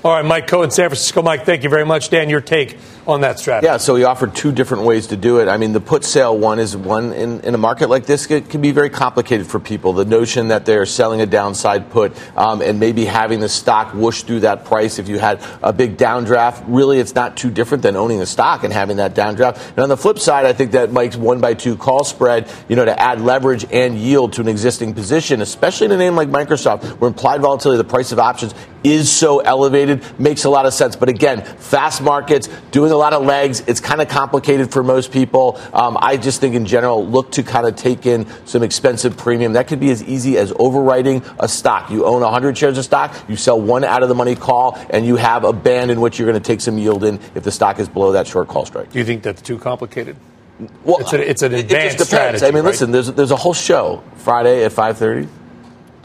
All 0.07 0.12
right, 0.12 0.25
Mike 0.25 0.53
in 0.53 0.71
San 0.71 0.88
Francisco. 0.88 1.21
Mike, 1.21 1.45
thank 1.45 1.64
you 1.64 1.69
very 1.69 1.85
much. 1.85 2.11
Dan, 2.11 2.31
your 2.31 2.40
take 2.40 2.79
on 3.09 3.23
that 3.23 3.40
strategy. 3.40 3.66
Yeah, 3.66 3.77
so 3.77 3.97
he 3.97 4.05
offered 4.05 4.37
two 4.37 4.53
different 4.53 4.85
ways 4.85 5.09
to 5.09 5.16
do 5.16 5.40
it. 5.40 5.49
I 5.49 5.57
mean, 5.57 5.73
the 5.73 5.81
put 5.81 6.05
sale 6.05 6.38
one 6.38 6.61
is 6.61 6.77
one 6.77 7.12
in, 7.12 7.40
in 7.40 7.55
a 7.57 7.59
market 7.59 7.88
like 7.88 8.07
this 8.07 8.31
it 8.31 8.49
can 8.49 8.61
be 8.61 8.71
very 8.71 8.88
complicated 8.88 9.49
for 9.49 9.59
people. 9.59 9.92
The 9.95 10.05
notion 10.05 10.49
that 10.49 10.64
they're 10.64 10.87
selling 10.87 11.23
a 11.23 11.27
downside 11.27 11.90
put 11.90 12.16
um, 12.37 12.62
and 12.62 12.79
maybe 12.79 13.05
having 13.05 13.40
the 13.40 13.49
stock 13.49 13.95
whoosh 13.95 14.23
through 14.23 14.40
that 14.40 14.64
price 14.64 15.01
if 15.01 15.09
you 15.09 15.19
had 15.19 15.40
a 15.61 15.73
big 15.73 15.97
downdraft, 15.97 16.64
really 16.69 17.01
it's 17.01 17.16
not 17.16 17.37
too 17.37 17.51
different 17.51 17.83
than 17.83 17.97
owning 17.97 18.21
a 18.21 18.27
stock 18.27 18.62
and 18.62 18.73
having 18.73 18.99
that 18.99 19.14
downdraft. 19.14 19.71
And 19.71 19.81
on 19.81 19.88
the 19.88 19.97
flip 19.97 20.21
side, 20.21 20.47
I 20.47 20.53
think 20.53 20.71
that 20.73 20.92
Mike's 20.92 21.16
one 21.16 21.40
by 21.40 21.55
two 21.55 21.77
call 21.77 22.05
spread, 22.05 22.49
you 22.69 22.77
know, 22.77 22.85
to 22.85 23.01
add 23.01 23.21
leverage 23.21 23.66
and 23.73 23.99
yield 23.99 24.35
to 24.35 24.40
an 24.40 24.49
existing 24.49 24.95
position, 24.95 25.40
especially 25.40 25.87
in 25.87 25.92
a 25.92 25.97
name 25.97 26.14
like 26.14 26.29
Microsoft, 26.29 26.85
where 27.01 27.09
implied 27.09 27.40
volatility, 27.40 27.79
the 27.79 27.88
price 27.88 28.12
of 28.12 28.21
options 28.21 28.55
is 28.87 29.11
so 29.11 29.40
elevated 29.40 29.96
makes 30.19 30.45
a 30.45 30.51
lot 30.51 30.67
of 30.67 30.75
sense. 30.75 30.97
But 30.97 31.09
again, 31.09 31.43
fast 31.43 32.03
markets, 32.03 32.49
doing 32.71 32.93
a 32.93 32.97
lot 32.97 33.13
of 33.13 33.25
legs, 33.25 33.63
it's 33.67 33.81
kind 33.81 34.01
of 34.01 34.09
complicated 34.09 34.73
for 34.73 34.83
most 34.83 35.13
people. 35.13 35.61
Um, 35.73 35.97
I 36.01 36.17
just 36.17 36.41
think 36.41 36.55
in 36.55 36.67
general, 36.67 37.07
look 37.07 37.33
to 37.33 37.43
kind 37.43 37.67
of 37.67 37.77
take 37.77 38.07
in 38.07 38.27
some 38.47 38.63
expensive 38.63 39.17
premium. 39.17 39.55
That 39.55 39.69
could 39.69 39.81
be 39.81 39.91
as 39.91 40.03
easy 40.03 40.39
as 40.39 40.53
overwriting 40.53 41.25
a 41.39 41.49
stock. 41.49 41.91
You 41.91 42.05
own 42.05 42.23
100 42.23 42.57
shares 42.57 42.79
of 42.79 42.85
stock, 42.85 43.15
you 43.29 43.37
sell 43.37 43.61
one 43.61 43.85
out 43.85 44.03
of 44.03 44.09
the 44.09 44.15
money 44.15 44.35
call, 44.35 44.79
and 44.91 45.07
you 45.07 45.17
have 45.17 45.45
a 45.45 45.53
band 45.53 45.91
in 45.91 46.01
which 46.01 46.19
you're 46.19 46.29
going 46.29 46.41
to 46.41 46.47
take 46.47 46.61
some 46.61 46.79
yield 46.79 47.05
in 47.05 47.21
if 47.35 47.43
the 47.43 47.51
stock 47.51 47.79
is 47.79 47.89
below 47.89 48.13
that 48.13 48.27
short 48.27 48.49
call 48.49 48.67
strike. 48.67 48.91
Do 48.91 48.99
you 48.99 49.05
think 49.05 49.23
that's 49.23 49.43
too 49.43 49.59
complicated? 49.59 50.17
Well, 50.85 50.99
it's, 51.01 51.13
a, 51.13 51.31
it's 51.31 51.43
an 51.43 51.55
advanced 51.55 51.73
it 51.73 51.99
just 51.99 52.11
depends. 52.11 52.39
strategy. 52.39 52.47
I 52.47 52.51
mean, 52.51 52.65
right? 52.65 52.71
listen, 52.71 52.91
there's 52.91 53.13
there's 53.13 53.31
a 53.31 53.37
whole 53.37 53.53
show 53.53 54.03
Friday 54.17 54.65
at 54.65 54.73
5:30. 54.73 55.29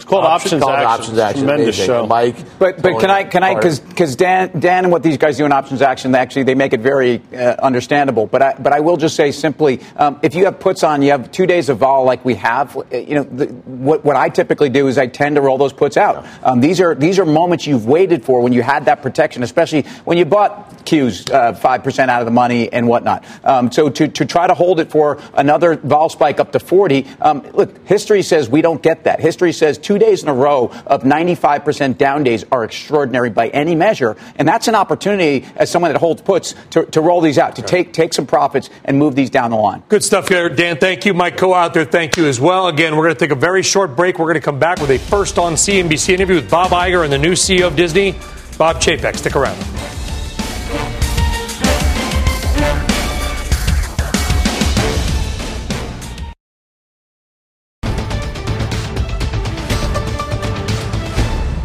It's 0.01 0.09
called 0.09 0.25
Options, 0.25 0.63
called 0.63 0.73
Action. 0.73 0.87
Options 0.87 1.17
Action. 1.19 1.45
Tremendous 1.45 1.77
Amazing. 1.77 1.85
show. 1.85 2.07
Mike, 2.07 2.35
But 2.57 2.81
but 2.81 2.99
can 2.99 3.11
I 3.11 3.23
can 3.23 3.43
I 3.43 3.53
Carter. 3.53 3.75
because 3.87 4.15
Dan 4.15 4.59
Dan 4.59 4.85
and 4.85 4.91
what 4.91 5.03
these 5.03 5.17
guys 5.17 5.37
do 5.37 5.45
in 5.45 5.51
options 5.51 5.83
action 5.83 6.11
they 6.11 6.17
actually 6.17 6.41
they 6.41 6.55
make 6.55 6.73
it 6.73 6.79
very 6.79 7.21
uh, 7.31 7.55
understandable. 7.61 8.25
But 8.25 8.41
I 8.41 8.53
but 8.55 8.73
I 8.73 8.79
will 8.79 8.97
just 8.97 9.15
say 9.15 9.31
simply 9.31 9.79
um, 9.97 10.19
if 10.23 10.33
you 10.33 10.45
have 10.45 10.59
puts 10.59 10.83
on 10.83 11.03
you 11.03 11.11
have 11.11 11.31
two 11.31 11.45
days 11.45 11.69
of 11.69 11.77
vol 11.77 12.03
like 12.03 12.25
we 12.25 12.33
have 12.33 12.75
uh, 12.75 12.81
you 12.97 13.13
know 13.13 13.23
the, 13.23 13.45
what 13.45 14.03
what 14.03 14.15
I 14.15 14.29
typically 14.29 14.69
do 14.69 14.87
is 14.87 14.97
I 14.97 15.05
tend 15.05 15.35
to 15.35 15.41
roll 15.41 15.59
those 15.59 15.71
puts 15.71 15.97
out. 15.97 16.25
Um, 16.41 16.61
these 16.61 16.81
are 16.81 16.95
these 16.95 17.19
are 17.19 17.25
moments 17.25 17.67
you've 17.67 17.85
waited 17.85 18.25
for 18.25 18.41
when 18.41 18.53
you 18.53 18.63
had 18.63 18.85
that 18.85 19.03
protection, 19.03 19.43
especially 19.43 19.83
when 20.03 20.17
you 20.17 20.25
bought 20.25 20.83
Qs 20.85 21.59
five 21.59 21.83
percent 21.83 22.09
out 22.09 22.21
of 22.21 22.25
the 22.25 22.31
money 22.31 22.73
and 22.73 22.87
whatnot. 22.87 23.23
Um, 23.45 23.71
so 23.71 23.87
to 23.87 24.07
to 24.07 24.25
try 24.25 24.47
to 24.47 24.55
hold 24.55 24.79
it 24.79 24.89
for 24.89 25.19
another 25.35 25.75
vol 25.75 26.09
spike 26.09 26.39
up 26.39 26.53
to 26.53 26.59
forty. 26.59 27.05
Um, 27.21 27.43
look, 27.53 27.85
history 27.87 28.23
says 28.23 28.49
we 28.49 28.63
don't 28.63 28.81
get 28.81 29.03
that. 29.03 29.19
History 29.19 29.53
says 29.53 29.77
two 29.77 29.90
days 29.97 30.23
in 30.23 30.29
a 30.29 30.33
row 30.33 30.71
of 30.85 31.03
95% 31.03 31.97
down 31.97 32.23
days 32.23 32.45
are 32.51 32.63
extraordinary 32.63 33.29
by 33.29 33.49
any 33.49 33.75
measure. 33.75 34.15
And 34.35 34.47
that's 34.47 34.67
an 34.67 34.75
opportunity 34.75 35.45
as 35.55 35.69
someone 35.69 35.91
that 35.91 35.99
holds 35.99 36.21
puts 36.21 36.55
to, 36.71 36.85
to 36.87 37.01
roll 37.01 37.21
these 37.21 37.37
out, 37.37 37.55
to 37.57 37.61
take, 37.61 37.93
take 37.93 38.13
some 38.13 38.25
profits 38.25 38.69
and 38.85 38.97
move 38.97 39.15
these 39.15 39.29
down 39.29 39.51
the 39.51 39.57
line. 39.57 39.83
Good 39.89 40.03
stuff 40.03 40.27
there, 40.27 40.49
Dan. 40.49 40.77
Thank 40.77 41.05
you. 41.05 41.13
Mike 41.13 41.37
Khouw 41.37 41.55
out 41.55 41.73
there, 41.73 41.85
thank 41.85 42.17
you 42.17 42.25
as 42.27 42.39
well. 42.39 42.67
Again, 42.67 42.95
we're 42.95 43.03
going 43.03 43.15
to 43.15 43.19
take 43.19 43.31
a 43.31 43.39
very 43.39 43.63
short 43.63 43.95
break. 43.95 44.19
We're 44.19 44.25
going 44.25 44.35
to 44.35 44.41
come 44.41 44.59
back 44.59 44.79
with 44.79 44.91
a 44.91 44.97
first 44.97 45.37
on 45.37 45.53
CNBC 45.53 46.09
interview 46.09 46.35
with 46.35 46.49
Bob 46.49 46.71
Iger 46.71 47.03
and 47.03 47.11
the 47.11 47.17
new 47.17 47.33
CEO 47.33 47.67
of 47.67 47.75
Disney, 47.75 48.13
Bob 48.57 48.77
Chapek. 48.77 49.17
Stick 49.17 49.35
around. 49.35 50.00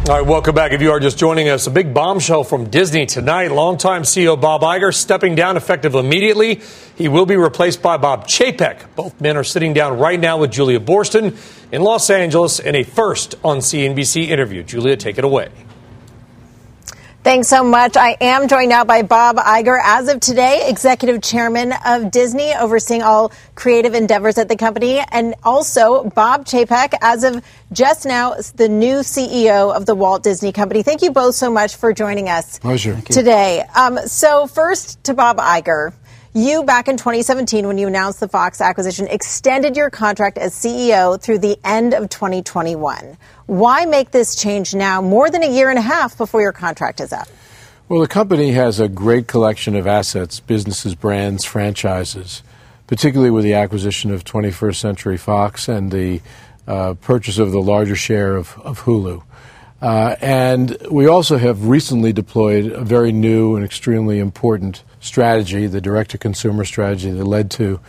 All 0.07 0.13
right, 0.13 0.25
welcome 0.25 0.55
back. 0.55 0.71
If 0.71 0.81
you 0.81 0.91
are 0.91 1.01
just 1.01 1.17
joining 1.17 1.49
us, 1.49 1.67
a 1.67 1.69
big 1.69 1.93
bombshell 1.93 2.45
from 2.45 2.69
Disney 2.69 3.05
tonight. 3.05 3.51
Longtime 3.51 4.03
CEO 4.03 4.39
Bob 4.39 4.61
Iger 4.61 4.93
stepping 4.93 5.35
down 5.35 5.57
effective 5.57 5.95
immediately. 5.95 6.61
He 6.95 7.09
will 7.09 7.25
be 7.25 7.35
replaced 7.35 7.81
by 7.81 7.97
Bob 7.97 8.25
Chapek. 8.25 8.95
Both 8.95 9.19
men 9.19 9.35
are 9.35 9.43
sitting 9.43 9.73
down 9.73 9.99
right 9.99 10.17
now 10.17 10.37
with 10.37 10.49
Julia 10.49 10.79
Boorstin 10.79 11.35
in 11.73 11.81
Los 11.81 12.09
Angeles 12.09 12.59
in 12.59 12.73
a 12.73 12.83
first 12.83 13.35
on 13.43 13.57
CNBC 13.57 14.29
interview. 14.29 14.63
Julia, 14.63 14.95
take 14.95 15.17
it 15.17 15.25
away. 15.25 15.49
Thanks 17.27 17.49
so 17.49 17.61
much. 17.61 17.97
I 17.97 18.15
am 18.21 18.47
joined 18.47 18.69
now 18.69 18.85
by 18.85 19.01
Bob 19.01 19.35
Iger, 19.35 19.77
as 19.83 20.07
of 20.07 20.21
today, 20.21 20.69
executive 20.69 21.21
chairman 21.21 21.73
of 21.85 22.09
Disney, 22.09 22.53
overseeing 22.53 23.03
all 23.03 23.33
creative 23.53 23.95
endeavors 23.95 24.37
at 24.37 24.47
the 24.47 24.55
company, 24.55 25.03
and 25.11 25.35
also 25.43 26.05
Bob 26.05 26.45
Chapek, 26.45 26.93
as 27.01 27.25
of 27.25 27.43
just 27.73 28.05
now, 28.05 28.35
the 28.55 28.69
new 28.69 28.99
CEO 28.99 29.75
of 29.75 29.85
the 29.85 29.93
Walt 29.93 30.23
Disney 30.23 30.53
Company. 30.53 30.83
Thank 30.83 31.01
you 31.01 31.11
both 31.11 31.35
so 31.35 31.51
much 31.51 31.75
for 31.75 31.91
joining 31.91 32.29
us 32.29 32.59
Pleasure. 32.59 32.97
today. 33.01 33.65
Um, 33.75 33.97
so, 34.07 34.47
first 34.47 35.03
to 35.03 35.13
Bob 35.13 35.35
Iger. 35.35 35.91
You, 36.37 36.63
back 36.63 36.87
in 36.87 36.97
2017, 36.97 37.65
when 37.65 37.79
you 37.79 37.87
announced 37.87 38.19
the 38.19 38.27
Fox 38.27 38.61
acquisition, 38.61 39.07
extended 39.07 39.75
your 39.75 39.89
contract 39.89 40.37
as 40.37 40.53
CEO 40.53 41.19
through 41.19 41.39
the 41.39 41.57
end 41.63 41.95
of 41.95 42.09
2021. 42.09 43.17
Why 43.47 43.85
make 43.85 44.11
this 44.11 44.35
change 44.35 44.75
now, 44.75 45.01
more 45.01 45.31
than 45.31 45.41
a 45.41 45.49
year 45.49 45.71
and 45.71 45.79
a 45.79 45.81
half 45.81 46.15
before 46.15 46.41
your 46.41 46.51
contract 46.51 46.99
is 46.99 47.11
up? 47.11 47.27
Well, 47.89 48.01
the 48.01 48.07
company 48.07 48.51
has 48.51 48.79
a 48.79 48.87
great 48.87 49.25
collection 49.25 49.75
of 49.75 49.87
assets, 49.87 50.39
businesses, 50.39 50.93
brands, 50.93 51.43
franchises, 51.43 52.43
particularly 52.85 53.31
with 53.31 53.43
the 53.43 53.55
acquisition 53.55 54.11
of 54.11 54.23
21st 54.23 54.75
Century 54.75 55.17
Fox 55.17 55.67
and 55.67 55.91
the 55.91 56.21
uh, 56.67 56.93
purchase 57.01 57.39
of 57.39 57.51
the 57.51 57.61
larger 57.61 57.95
share 57.95 58.35
of, 58.35 58.55
of 58.63 58.81
Hulu. 58.81 59.23
Uh, 59.81 60.15
and 60.21 60.75
we 60.89 61.07
also 61.07 61.37
have 61.37 61.67
recently 61.67 62.11
deployed 62.11 62.65
a 62.71 62.83
very 62.83 63.11
new 63.11 63.55
and 63.55 63.63
extremely 63.63 64.19
important 64.19 64.83
strategy, 64.99 65.67
the 65.67 65.81
direct 65.81 66.11
to 66.11 66.17
consumer 66.17 66.65
strategy 66.65 67.11
that 67.11 67.25
led 67.25 67.51
to 67.51 67.79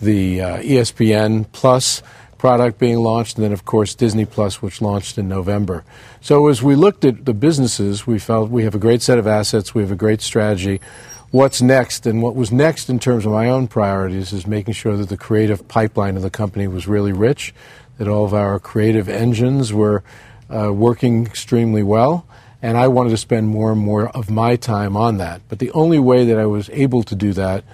the 0.00 0.40
uh, 0.40 0.58
ESPN 0.58 1.46
Plus 1.52 2.02
product 2.38 2.78
being 2.78 2.98
launched, 2.98 3.36
and 3.36 3.44
then, 3.44 3.52
of 3.52 3.64
course, 3.64 3.94
Disney 3.94 4.24
Plus, 4.24 4.62
which 4.62 4.80
launched 4.80 5.18
in 5.18 5.28
November. 5.28 5.84
So, 6.20 6.46
as 6.46 6.62
we 6.62 6.74
looked 6.76 7.04
at 7.04 7.24
the 7.24 7.34
businesses, 7.34 8.06
we 8.06 8.18
felt 8.18 8.50
we 8.50 8.64
have 8.64 8.74
a 8.74 8.78
great 8.78 9.02
set 9.02 9.18
of 9.18 9.26
assets, 9.26 9.74
we 9.74 9.82
have 9.82 9.92
a 9.92 9.96
great 9.96 10.20
strategy. 10.20 10.80
What's 11.30 11.60
next? 11.60 12.06
And 12.06 12.22
what 12.22 12.34
was 12.34 12.50
next 12.50 12.88
in 12.88 12.98
terms 12.98 13.26
of 13.26 13.32
my 13.32 13.50
own 13.50 13.68
priorities 13.68 14.32
is 14.32 14.46
making 14.46 14.74
sure 14.74 14.96
that 14.96 15.10
the 15.10 15.16
creative 15.16 15.68
pipeline 15.68 16.16
of 16.16 16.22
the 16.22 16.30
company 16.30 16.66
was 16.68 16.88
really 16.88 17.12
rich, 17.12 17.52
that 17.98 18.08
all 18.08 18.24
of 18.24 18.32
our 18.32 18.58
creative 18.58 19.08
engines 19.08 19.72
were 19.72 20.02
uh, 20.50 20.72
working 20.72 21.26
extremely 21.26 21.82
well 21.82 22.26
and 22.60 22.76
I 22.76 22.88
wanted 22.88 23.10
to 23.10 23.16
spend 23.16 23.48
more 23.48 23.72
and 23.72 23.80
more 23.80 24.08
of 24.08 24.30
my 24.30 24.56
time 24.56 24.96
on 24.96 25.18
that. 25.18 25.42
But 25.48 25.58
the 25.58 25.70
only 25.72 25.98
way 25.98 26.24
that 26.24 26.38
I 26.38 26.46
was 26.46 26.68
able 26.70 27.02
to 27.04 27.14
do 27.14 27.32
that 27.34 27.64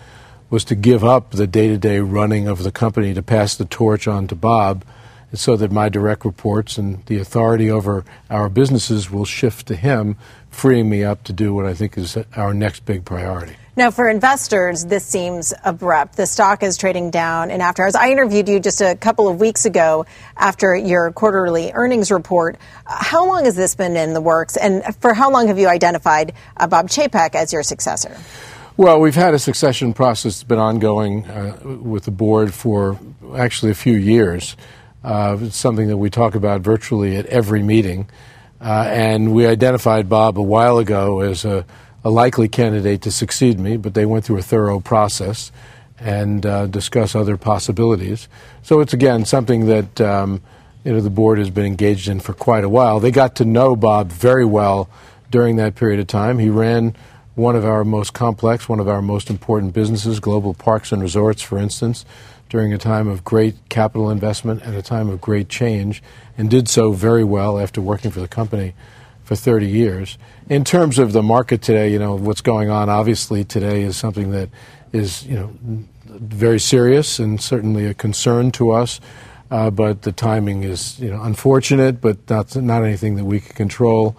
was 0.51 0.65
to 0.67 0.75
give 0.75 1.03
up 1.03 1.31
the 1.31 1.47
day 1.47 1.69
to 1.69 1.79
day 1.79 2.01
running 2.01 2.47
of 2.49 2.63
the 2.63 2.71
company 2.71 3.15
to 3.15 3.23
pass 3.23 3.57
the 3.57 3.65
torch 3.65 4.07
on 4.07 4.27
to 4.29 4.35
Bob 4.35 4.85
so 5.33 5.57
that 5.57 5.73
my 5.73 5.89
direct 5.89 6.25
reports 6.25 6.79
and 6.79 7.05
the 7.07 7.19
authority 7.19 7.71
over 7.71 8.05
our 8.31 8.49
businesses 8.49 9.11
will 9.11 9.25
shift 9.25 9.67
to 9.67 9.75
him, 9.75 10.17
freeing 10.49 10.89
me 10.89 11.03
up 11.03 11.25
to 11.25 11.33
do 11.33 11.53
what 11.53 11.67
I 11.67 11.75
think 11.75 11.99
is 11.99 12.17
our 12.37 12.55
next 12.55 12.85
big 12.85 13.05
priority. 13.05 13.57
Now, 13.77 13.91
for 13.91 14.09
investors, 14.09 14.85
this 14.85 15.05
seems 15.05 15.53
abrupt. 15.65 16.17
The 16.17 16.27
stock 16.27 16.63
is 16.63 16.77
trading 16.77 17.11
down 17.11 17.51
and 17.51 17.61
after 17.61 17.83
hours. 17.83 17.97
I 17.97 18.11
interviewed 18.11 18.49
you 18.49 18.61
just 18.61 18.81
a 18.81 18.95
couple 18.95 19.27
of 19.27 19.41
weeks 19.41 19.65
ago 19.65 20.07
after 20.37 20.77
your 20.77 21.11
quarterly 21.11 21.73
earnings 21.75 22.13
report. 22.13 22.57
How 22.87 23.27
long 23.27 23.47
has 23.47 23.57
this 23.57 23.75
been 23.75 23.97
in 23.97 24.15
the 24.15 24.21
works, 24.21 24.57
and 24.57 24.85
for 25.01 25.13
how 25.13 25.29
long 25.29 25.49
have 25.49 25.59
you 25.59 25.67
identified 25.67 26.35
uh, 26.57 26.69
Bob 26.69 26.89
Chapek 26.89 27.35
as 27.35 27.53
your 27.53 27.65
successor? 27.65 28.17
Well, 28.77 29.01
we've 29.01 29.17
had 29.17 29.35
a 29.35 29.41
succession 29.41 29.93
process 29.93 30.35
that's 30.35 30.45
been 30.45 30.61
ongoing 30.61 31.25
uh, 31.25 31.59
with 31.65 32.05
the 32.05 32.13
board 32.13 32.55
for 32.55 32.97
actually 33.37 33.73
a 33.73 33.77
few 33.77 33.97
years. 33.97 34.57
Uh, 35.03 35.37
it's 35.41 35.57
something 35.57 35.89
that 35.89 35.97
we 35.97 36.11
talk 36.11 36.37
about 36.37 36.61
virtually 36.61 37.17
at 37.17 37.27
every 37.27 37.63
meeting. 37.63 38.09
Uh, 38.61 38.87
and 38.89 39.35
we 39.35 39.47
identified 39.47 40.09
Bob 40.09 40.39
a 40.39 40.43
while 40.43 40.79
ago 40.79 41.21
as 41.21 41.45
a 41.45 41.67
a 42.05 42.11
likely 42.11 42.49
candidate 42.49 43.03
to 43.03 43.11
succeed 43.11 43.59
me, 43.59 43.77
but 43.77 43.95
they 43.95 44.05
went 44.05 44.25
through 44.25 44.39
a 44.39 44.43
thorough 44.43 44.79
process 44.79 45.51
and 45.99 46.45
uh, 46.45 46.67
discuss 46.67 47.15
other 47.15 47.37
possibilities. 47.37 48.29
So 48.63 48.81
it's 48.81 48.93
again 48.93 49.25
something 49.25 49.67
that 49.67 50.01
um, 50.01 50.43
you 50.85 50.93
know 50.93 51.01
the 51.01 51.11
board 51.11 51.39
has 51.39 51.51
been 51.51 51.65
engaged 51.65 52.09
in 52.09 52.21
for 52.21 52.35
quite 52.35 52.65
a 52.65 52.69
while. 52.69 53.01
They 53.01 53.11
got 53.11 53.37
to 53.37 53.45
know 53.45 53.75
Bob 53.75 54.13
very 54.13 54.45
well 54.45 54.91
during 55.31 55.57
that 55.57 55.75
period 55.75 56.01
of 56.01 56.07
time. 56.07 56.39
He 56.39 56.51
ran 56.51 56.95
one 57.35 57.57
of 57.57 57.65
our 57.65 57.85
most 57.85 58.13
complex, 58.13 58.69
one 58.69 58.81
of 58.81 58.89
our 58.89 59.03
most 59.03 59.31
important 59.31 59.73
businesses, 59.73 60.21
Global 60.21 60.55
Parks 60.55 60.93
and 60.93 61.03
Resorts, 61.03 61.43
for 61.43 61.59
instance, 61.59 62.05
during 62.49 62.73
a 62.73 62.79
time 62.79 63.09
of 63.09 63.25
great 63.25 63.57
capital 63.69 64.11
investment 64.11 64.63
and 64.63 64.77
a 64.77 64.83
time 64.83 65.09
of 65.09 65.21
great 65.21 65.49
change, 65.49 66.03
and 66.39 66.51
did 66.51 66.69
so 66.69 66.93
very 66.93 67.25
well 67.25 67.59
after 67.59 67.81
working 67.81 68.11
for 68.11 68.21
the 68.21 68.29
company 68.29 68.75
for 69.25 69.35
30 69.35 69.67
years. 69.67 70.19
In 70.49 70.65
terms 70.65 70.99
of 70.99 71.13
the 71.13 71.23
market 71.23 71.63
today, 71.63 71.91
you 71.91 71.99
know, 71.99 72.15
what's 72.15 72.43
going 72.43 72.71
on 72.71 72.89
obviously 72.89 73.45
today 73.45 73.83
is 73.83 73.97
something 73.97 74.31
that 74.31 74.51
is, 74.93 75.27
you 75.27 75.35
know, 75.35 75.51
very 76.07 76.61
serious 76.61 77.19
and 77.19 77.41
certainly 77.41 77.87
a 77.87 77.95
concern 77.95 78.53
to 78.53 78.71
us. 78.71 79.01
Uh, 79.51 79.71
but 79.71 80.03
the 80.03 80.13
timing 80.13 80.63
is, 80.65 80.99
you 81.01 81.11
know, 81.11 81.23
unfortunate, 81.23 82.01
but 82.01 82.19
not, 82.29 82.55
not 82.57 82.85
anything 82.85 83.17
that 83.17 83.25
we 83.25 83.41
can 83.41 83.55
control. 83.55 84.17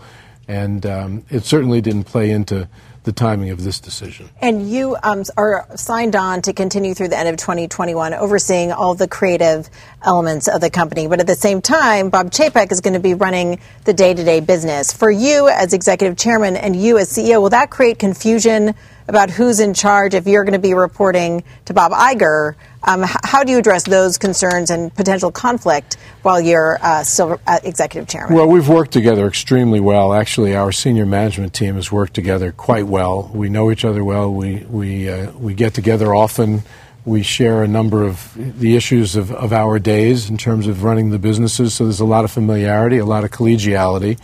And 0.48 0.86
um, 0.86 1.26
it 1.30 1.44
certainly 1.44 1.82
didn't 1.82 2.06
play 2.06 2.32
into 2.32 2.68
the 3.06 3.14
timing 3.14 3.52
of 3.52 3.64
this 3.64 3.80
decision. 3.80 4.28
And 4.42 4.68
you 4.70 4.98
um, 5.04 5.24
are 5.38 5.68
signed 5.76 6.16
on 6.16 6.42
to 6.42 6.54
continue 6.54 6.96
through 6.96 7.10
the 7.10 7.18
end 7.18 7.30
of 7.30 7.38
2021, 7.38 8.16
overseeing 8.16 8.72
all 8.72 8.96
the 8.96 9.08
creative 9.08 9.70
elements 10.02 10.48
of 10.48 10.60
the 10.60 10.72
company. 10.72 11.08
But 11.08 11.20
at 11.20 11.28
the 11.28 11.36
same 11.36 11.62
time, 11.62 12.10
Bob 12.10 12.32
Chapek 12.32 12.72
is 12.72 12.82
going 12.82 12.96
to 12.96 13.00
be 13.00 13.14
running 13.14 13.60
the 13.84 13.94
day 13.94 14.14
to 14.14 14.24
day 14.24 14.40
business. 14.40 14.92
For 14.92 15.12
you 15.12 15.48
as 15.48 15.74
executive 15.74 16.18
chairman 16.18 16.58
and 16.58 16.76
you 16.76 16.98
as 16.98 17.12
CEO, 17.12 17.42
will 17.42 17.52
that 17.52 17.70
create 17.70 18.00
confusion 18.00 18.74
about 19.08 19.30
who's 19.30 19.60
in 19.60 19.74
charge 19.74 20.14
if 20.14 20.28
you're 20.28 20.44
going 20.44 20.54
to 20.54 20.60
be 20.60 20.74
reporting 20.74 21.44
to 21.66 21.74
Bob 21.74 21.92
Iger? 21.92 22.56
Um, 22.84 23.04
how 23.04 23.44
do 23.44 23.52
you 23.52 23.58
address 23.58 23.84
those 23.84 24.18
concerns 24.18 24.70
and 24.70 24.94
potential 24.94 25.32
conflict 25.32 25.98
while 26.22 26.40
you're 26.40 26.78
uh, 26.82 27.04
still 27.04 27.40
uh, 27.48 27.60
executive 27.64 28.08
chairman? 28.08 28.36
Well, 28.36 28.48
we've 28.48 28.70
worked 28.70 28.92
together 28.92 29.28
extremely 29.28 29.80
well. 29.80 30.14
Actually, 30.14 30.56
our 30.56 30.72
senior 30.72 31.06
management 31.06 31.54
team 31.54 31.76
has 31.76 31.92
worked 31.92 32.14
together 32.14 32.52
quite 32.52 32.86
well. 32.86 33.32
We 33.34 33.50
know 33.50 33.72
each 33.72 33.86
other 33.86 34.04
well. 34.04 34.32
We 34.32 34.58
we 34.70 35.10
uh, 35.10 35.32
we 35.32 35.54
get 35.54 35.74
together 35.74 36.14
often. 36.14 36.64
We 37.06 37.22
share 37.22 37.62
a 37.62 37.68
number 37.68 38.04
of 38.04 38.34
the 38.36 38.76
issues 38.76 39.16
of, 39.16 39.32
of 39.32 39.54
our 39.54 39.78
days 39.78 40.28
in 40.28 40.38
terms 40.38 40.66
of 40.66 40.84
running 40.84 41.12
the 41.12 41.20
businesses. 41.20 41.76
So 41.76 41.84
there's 41.84 42.00
a 42.00 42.06
lot 42.06 42.26
of 42.26 42.32
familiarity, 42.32 42.98
a 42.98 43.06
lot 43.06 43.24
of 43.24 43.30
collegiality. 43.30 44.20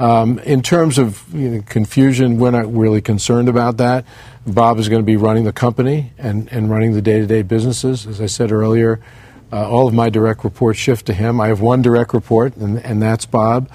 Um, 0.00 0.38
in 0.38 0.62
terms 0.62 0.96
of 0.96 1.22
you 1.34 1.50
know, 1.50 1.62
confusion, 1.66 2.38
we're 2.38 2.50
not 2.52 2.74
really 2.74 3.02
concerned 3.02 3.50
about 3.50 3.76
that. 3.76 4.06
Bob 4.46 4.78
is 4.78 4.88
going 4.88 5.02
to 5.02 5.06
be 5.06 5.18
running 5.18 5.44
the 5.44 5.52
company 5.52 6.14
and, 6.16 6.50
and 6.50 6.70
running 6.70 6.94
the 6.94 7.02
day 7.02 7.20
to 7.20 7.26
day 7.26 7.42
businesses. 7.42 8.06
As 8.06 8.18
I 8.18 8.24
said 8.24 8.50
earlier, 8.50 8.98
uh, 9.52 9.68
all 9.68 9.86
of 9.86 9.92
my 9.92 10.08
direct 10.08 10.42
reports 10.42 10.78
shift 10.78 11.04
to 11.06 11.12
him. 11.12 11.38
I 11.38 11.48
have 11.48 11.60
one 11.60 11.82
direct 11.82 12.14
report, 12.14 12.56
and, 12.56 12.78
and 12.78 13.02
that's 13.02 13.26
Bob. 13.26 13.70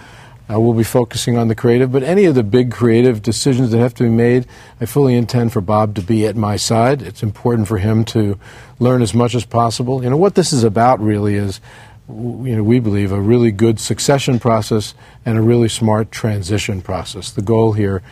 Uh, 0.50 0.60
we'll 0.60 0.74
be 0.74 0.84
focusing 0.84 1.38
on 1.38 1.48
the 1.48 1.56
creative, 1.56 1.92
but 1.92 2.02
any 2.02 2.26
of 2.26 2.34
the 2.34 2.44
big 2.44 2.72
creative 2.72 3.22
decisions 3.22 3.70
that 3.70 3.78
have 3.78 3.94
to 3.96 4.04
be 4.04 4.10
made, 4.10 4.48
I 4.82 4.88
fully 4.88 5.16
intend 5.16 5.54
for 5.54 5.62
Bob 5.62 5.94
to 5.96 6.02
be 6.02 6.26
at 6.26 6.36
my 6.36 6.56
side. 6.56 7.04
It's 7.04 7.22
important 7.22 7.68
for 7.68 7.78
him 7.78 8.04
to 8.06 8.40
learn 8.80 9.04
as 9.04 9.14
much 9.14 9.36
as 9.36 9.46
possible. 9.46 10.04
You 10.04 10.10
know, 10.10 10.18
what 10.18 10.34
this 10.34 10.54
is 10.54 10.64
about 10.64 11.00
really 11.00 11.36
is 11.36 11.62
you 12.08 12.56
know, 12.56 12.64
we 12.64 12.80
believe 12.80 13.12
a 13.12 13.20
really 13.20 13.52
good 13.52 13.80
succession 13.80 14.40
process 14.40 14.94
and 15.26 15.38
a 15.38 15.42
really 15.42 15.70
smart 15.70 16.12
transition 16.12 16.82
process. 16.82 17.32
The 17.32 17.42
goal 17.42 17.74
here, 17.74 18.04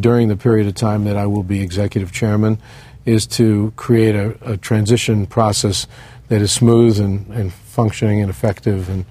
during 0.00 0.28
the 0.28 0.36
period 0.36 0.66
of 0.66 0.74
time 0.74 1.04
that 1.04 1.16
I 1.16 1.26
will 1.26 1.44
be 1.44 1.62
executive 1.62 2.12
chairman, 2.12 2.58
is 3.04 3.26
to 3.28 3.72
create 3.76 4.16
a, 4.16 4.36
a 4.52 4.56
transition 4.56 5.26
process 5.26 5.86
that 6.28 6.42
is 6.42 6.50
smooth 6.50 6.98
and, 6.98 7.28
and 7.28 7.52
functioning 7.52 8.20
and 8.20 8.28
effective 8.28 8.88
and 8.88 9.04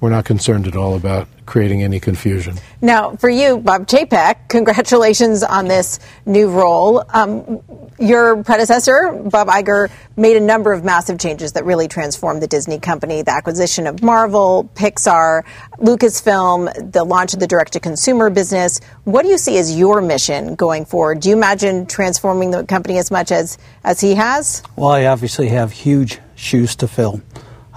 we're 0.00 0.10
not 0.10 0.24
concerned 0.24 0.66
at 0.66 0.76
all 0.76 0.96
about 0.96 1.28
creating 1.44 1.82
any 1.82 2.00
confusion. 2.00 2.56
Now, 2.80 3.16
for 3.16 3.28
you, 3.28 3.58
Bob 3.58 3.86
Chapek, 3.86 4.48
congratulations 4.48 5.42
on 5.42 5.66
this 5.68 5.98
new 6.24 6.48
role. 6.48 7.04
Um, 7.10 7.60
your 7.98 8.42
predecessor, 8.42 9.12
Bob 9.26 9.48
Iger, 9.48 9.90
made 10.16 10.36
a 10.36 10.40
number 10.40 10.72
of 10.72 10.84
massive 10.84 11.18
changes 11.18 11.52
that 11.52 11.64
really 11.66 11.86
transformed 11.86 12.40
the 12.40 12.46
Disney 12.46 12.78
company 12.78 13.22
the 13.22 13.32
acquisition 13.32 13.86
of 13.86 14.02
Marvel, 14.02 14.70
Pixar, 14.74 15.42
Lucasfilm, 15.78 16.92
the 16.92 17.04
launch 17.04 17.34
of 17.34 17.40
the 17.40 17.46
direct 17.46 17.74
to 17.74 17.80
consumer 17.80 18.30
business. 18.30 18.80
What 19.04 19.22
do 19.22 19.28
you 19.28 19.38
see 19.38 19.58
as 19.58 19.76
your 19.76 20.00
mission 20.00 20.54
going 20.54 20.86
forward? 20.86 21.20
Do 21.20 21.28
you 21.28 21.36
imagine 21.36 21.84
transforming 21.86 22.52
the 22.52 22.64
company 22.64 22.96
as 22.96 23.10
much 23.10 23.32
as, 23.32 23.58
as 23.84 24.00
he 24.00 24.14
has? 24.14 24.62
Well, 24.76 24.90
I 24.90 25.06
obviously 25.06 25.48
have 25.48 25.72
huge 25.72 26.20
shoes 26.36 26.74
to 26.76 26.88
fill. 26.88 27.20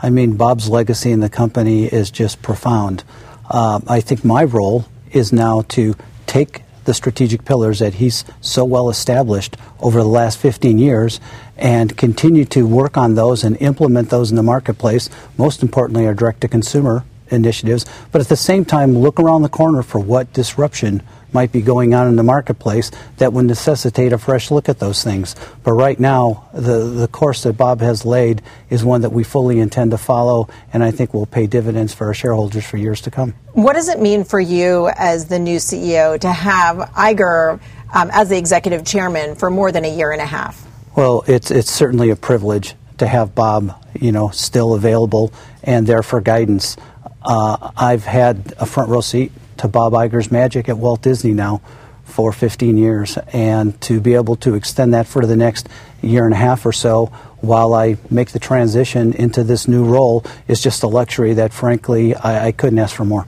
I 0.04 0.10
mean, 0.10 0.36
Bob's 0.36 0.68
legacy 0.68 1.14
in 1.14 1.22
the 1.22 1.30
company 1.30 1.86
is 1.86 2.12
just 2.12 2.42
profound. 2.42 3.06
Uh, 3.50 3.80
I 3.88 4.02
think 4.02 4.26
my 4.26 4.44
role 4.44 4.86
is 5.14 5.32
now 5.32 5.62
to 5.70 5.96
take 6.28 6.64
the 6.84 6.94
strategic 6.94 7.46
pillars 7.46 7.80
that 7.80 7.94
he's 7.94 8.26
so 8.42 8.66
well 8.66 8.90
established 8.90 9.56
over 9.80 10.00
the 10.00 10.08
last 10.08 10.38
15 10.40 10.78
years 10.78 11.22
and 11.56 11.96
continue 11.96 12.44
to 12.44 12.68
work 12.68 12.98
on 12.98 13.16
those 13.16 13.46
and 13.46 13.56
implement 13.62 14.10
those 14.10 14.30
in 14.30 14.36
the 14.36 14.44
marketplace. 14.44 15.10
Most 15.38 15.64
importantly, 15.64 16.06
our 16.06 16.14
direct 16.14 16.42
to 16.42 16.50
consumer 16.50 17.06
initiatives, 17.30 17.86
but 18.12 18.20
at 18.20 18.28
the 18.28 18.36
same 18.36 18.66
time, 18.66 18.98
look 18.98 19.22
around 19.22 19.44
the 19.44 19.50
corner 19.50 19.82
for 19.82 20.00
what 20.00 20.34
disruption 20.34 21.02
might 21.34 21.52
be 21.52 21.62
going 21.62 21.94
on 21.94 22.08
in 22.08 22.16
the 22.16 22.24
marketplace 22.24 22.92
that 23.18 23.34
would 23.34 23.46
necessitate 23.46 24.14
a 24.14 24.18
fresh 24.18 24.52
look 24.52 24.70
at 24.70 24.80
those 24.80 25.04
things. 25.04 25.36
But 25.64 25.74
right 25.74 26.00
now, 26.00 26.50
the, 26.54 26.80
the 26.80 27.08
course 27.08 27.44
that 27.44 27.54
Bob 27.54 27.82
has 27.82 28.06
laid 28.06 28.42
is 28.70 28.84
one 28.84 29.02
that 29.02 29.12
we 29.12 29.24
fully 29.24 29.60
intend 29.60 29.92
to 29.92 29.98
follow, 29.98 30.50
and 30.72 30.84
I 30.84 30.92
think 30.92 31.14
will 31.14 31.26
pay 31.26 31.48
dividends 31.48 31.94
for 31.94 32.08
our 32.08 32.14
shareholders 32.14 32.66
for 32.66 32.78
years 32.78 33.02
to 33.02 33.12
come. 33.12 33.34
What 33.54 33.74
does 33.74 33.90
it 33.90 34.00
mean 34.00 34.24
for 34.24 34.40
you 34.40 34.90
as 34.96 35.26
the 35.26 35.40
new 35.40 35.58
CEO 35.58 36.20
to 36.20 36.32
have 36.32 36.78
Iger 36.78 37.60
um, 37.94 38.10
as 38.12 38.30
the 38.30 38.38
executive 38.38 38.86
chairman 38.86 39.36
for 39.36 39.50
more 39.50 39.72
than 39.72 39.86
a 39.86 39.96
year 39.96 40.12
and 40.12 40.22
a 40.22 40.26
half? 40.26 40.68
Well, 40.96 41.24
it's 41.28 41.50
it's 41.50 41.72
certainly 41.72 42.10
a 42.12 42.16
privilege 42.16 42.76
to 43.00 43.08
have 43.08 43.34
Bob, 43.34 43.74
you 44.00 44.12
know, 44.12 44.30
still 44.30 44.74
available 44.74 45.34
and 45.64 45.88
there 45.88 46.04
for 46.04 46.22
guidance. 46.22 46.78
Uh, 47.24 47.72
I've 47.76 48.04
had 48.04 48.54
a 48.60 48.66
front 48.66 48.90
row 48.90 49.02
seat 49.02 49.32
to 49.58 49.68
Bob 49.68 49.94
Iger's 49.94 50.32
magic 50.32 50.70
at 50.70 50.78
Walt 50.78 51.02
Disney 51.02 51.34
now 51.34 51.62
for 52.04 52.32
15 52.32 52.78
years, 52.78 53.18
and 53.32 53.80
to 53.82 54.00
be 54.00 54.14
able 54.14 54.36
to 54.38 54.56
extend 54.56 54.94
that 54.94 55.08
for 55.08 55.26
the 55.26 55.36
next 55.36 55.70
year 56.02 56.26
and 56.26 56.34
a 56.34 56.38
half 56.38 56.66
or 56.66 56.74
so 56.74 57.08
while 57.44 57.74
I 57.74 57.98
make 58.10 58.30
the 58.32 58.40
transition 58.40 59.14
into 59.14 59.44
this 59.44 59.68
new 59.68 59.84
role 59.84 60.26
is 60.48 60.62
just 60.62 60.84
a 60.84 60.88
luxury 60.88 61.34
that, 61.34 61.54
frankly, 61.54 62.16
I, 62.16 62.48
I 62.48 62.52
couldn't 62.52 62.80
ask 62.80 62.96
for 62.96 63.04
more. 63.04 63.28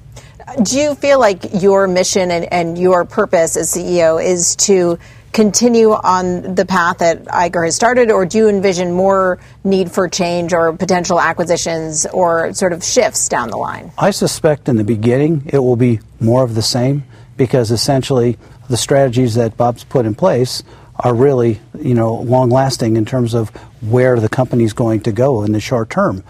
Do 0.64 0.80
you 0.80 0.96
feel 0.96 1.20
like 1.20 1.62
your 1.62 1.88
mission 1.88 2.32
and, 2.32 2.52
and 2.52 2.78
your 2.78 3.04
purpose 3.04 3.58
as 3.58 3.74
CEO 3.74 4.24
is 4.24 4.56
to 4.58 5.00
continue 5.36 5.92
on 5.92 6.56
the 6.56 6.66
path 6.66 7.00
that 7.00 7.26
Iger 7.26 7.66
has 7.66 7.76
started, 7.76 8.10
or 8.10 8.26
do 8.26 8.38
you 8.38 8.48
envision 8.48 8.94
more 8.94 9.38
need 9.66 9.92
for 9.92 10.08
change 10.08 10.54
or 10.54 10.72
potential 10.72 11.20
acquisitions 11.20 12.06
or 12.08 12.54
sort 12.54 12.72
of 12.72 12.82
shifts 12.82 13.28
down 13.28 13.50
the 13.50 13.58
line? 13.58 13.92
I 13.98 14.12
suspect 14.12 14.70
in 14.70 14.78
the 14.78 14.86
beginning 14.86 15.44
it 15.48 15.60
will 15.60 15.76
be 15.76 16.00
more 16.22 16.46
of 16.46 16.56
the 16.56 16.62
same 16.62 17.04
because 17.36 17.70
essentially 17.70 18.38
the 18.70 18.78
strategies 18.78 19.36
that 19.36 19.58
Bob's 19.58 19.84
put 19.84 20.06
in 20.06 20.16
place 20.16 20.64
are 21.02 21.14
really, 21.14 21.60
you 21.78 21.94
know, 21.94 22.16
long 22.16 22.50
lasting 22.50 22.96
in 22.96 23.04
terms 23.04 23.34
of 23.34 23.50
where 23.82 24.18
the 24.18 24.30
company's 24.30 24.72
going 24.72 25.02
to 25.02 25.12
go 25.12 25.44
in 25.44 25.52
the 25.52 25.60
short 25.60 25.90
term. 25.90 26.24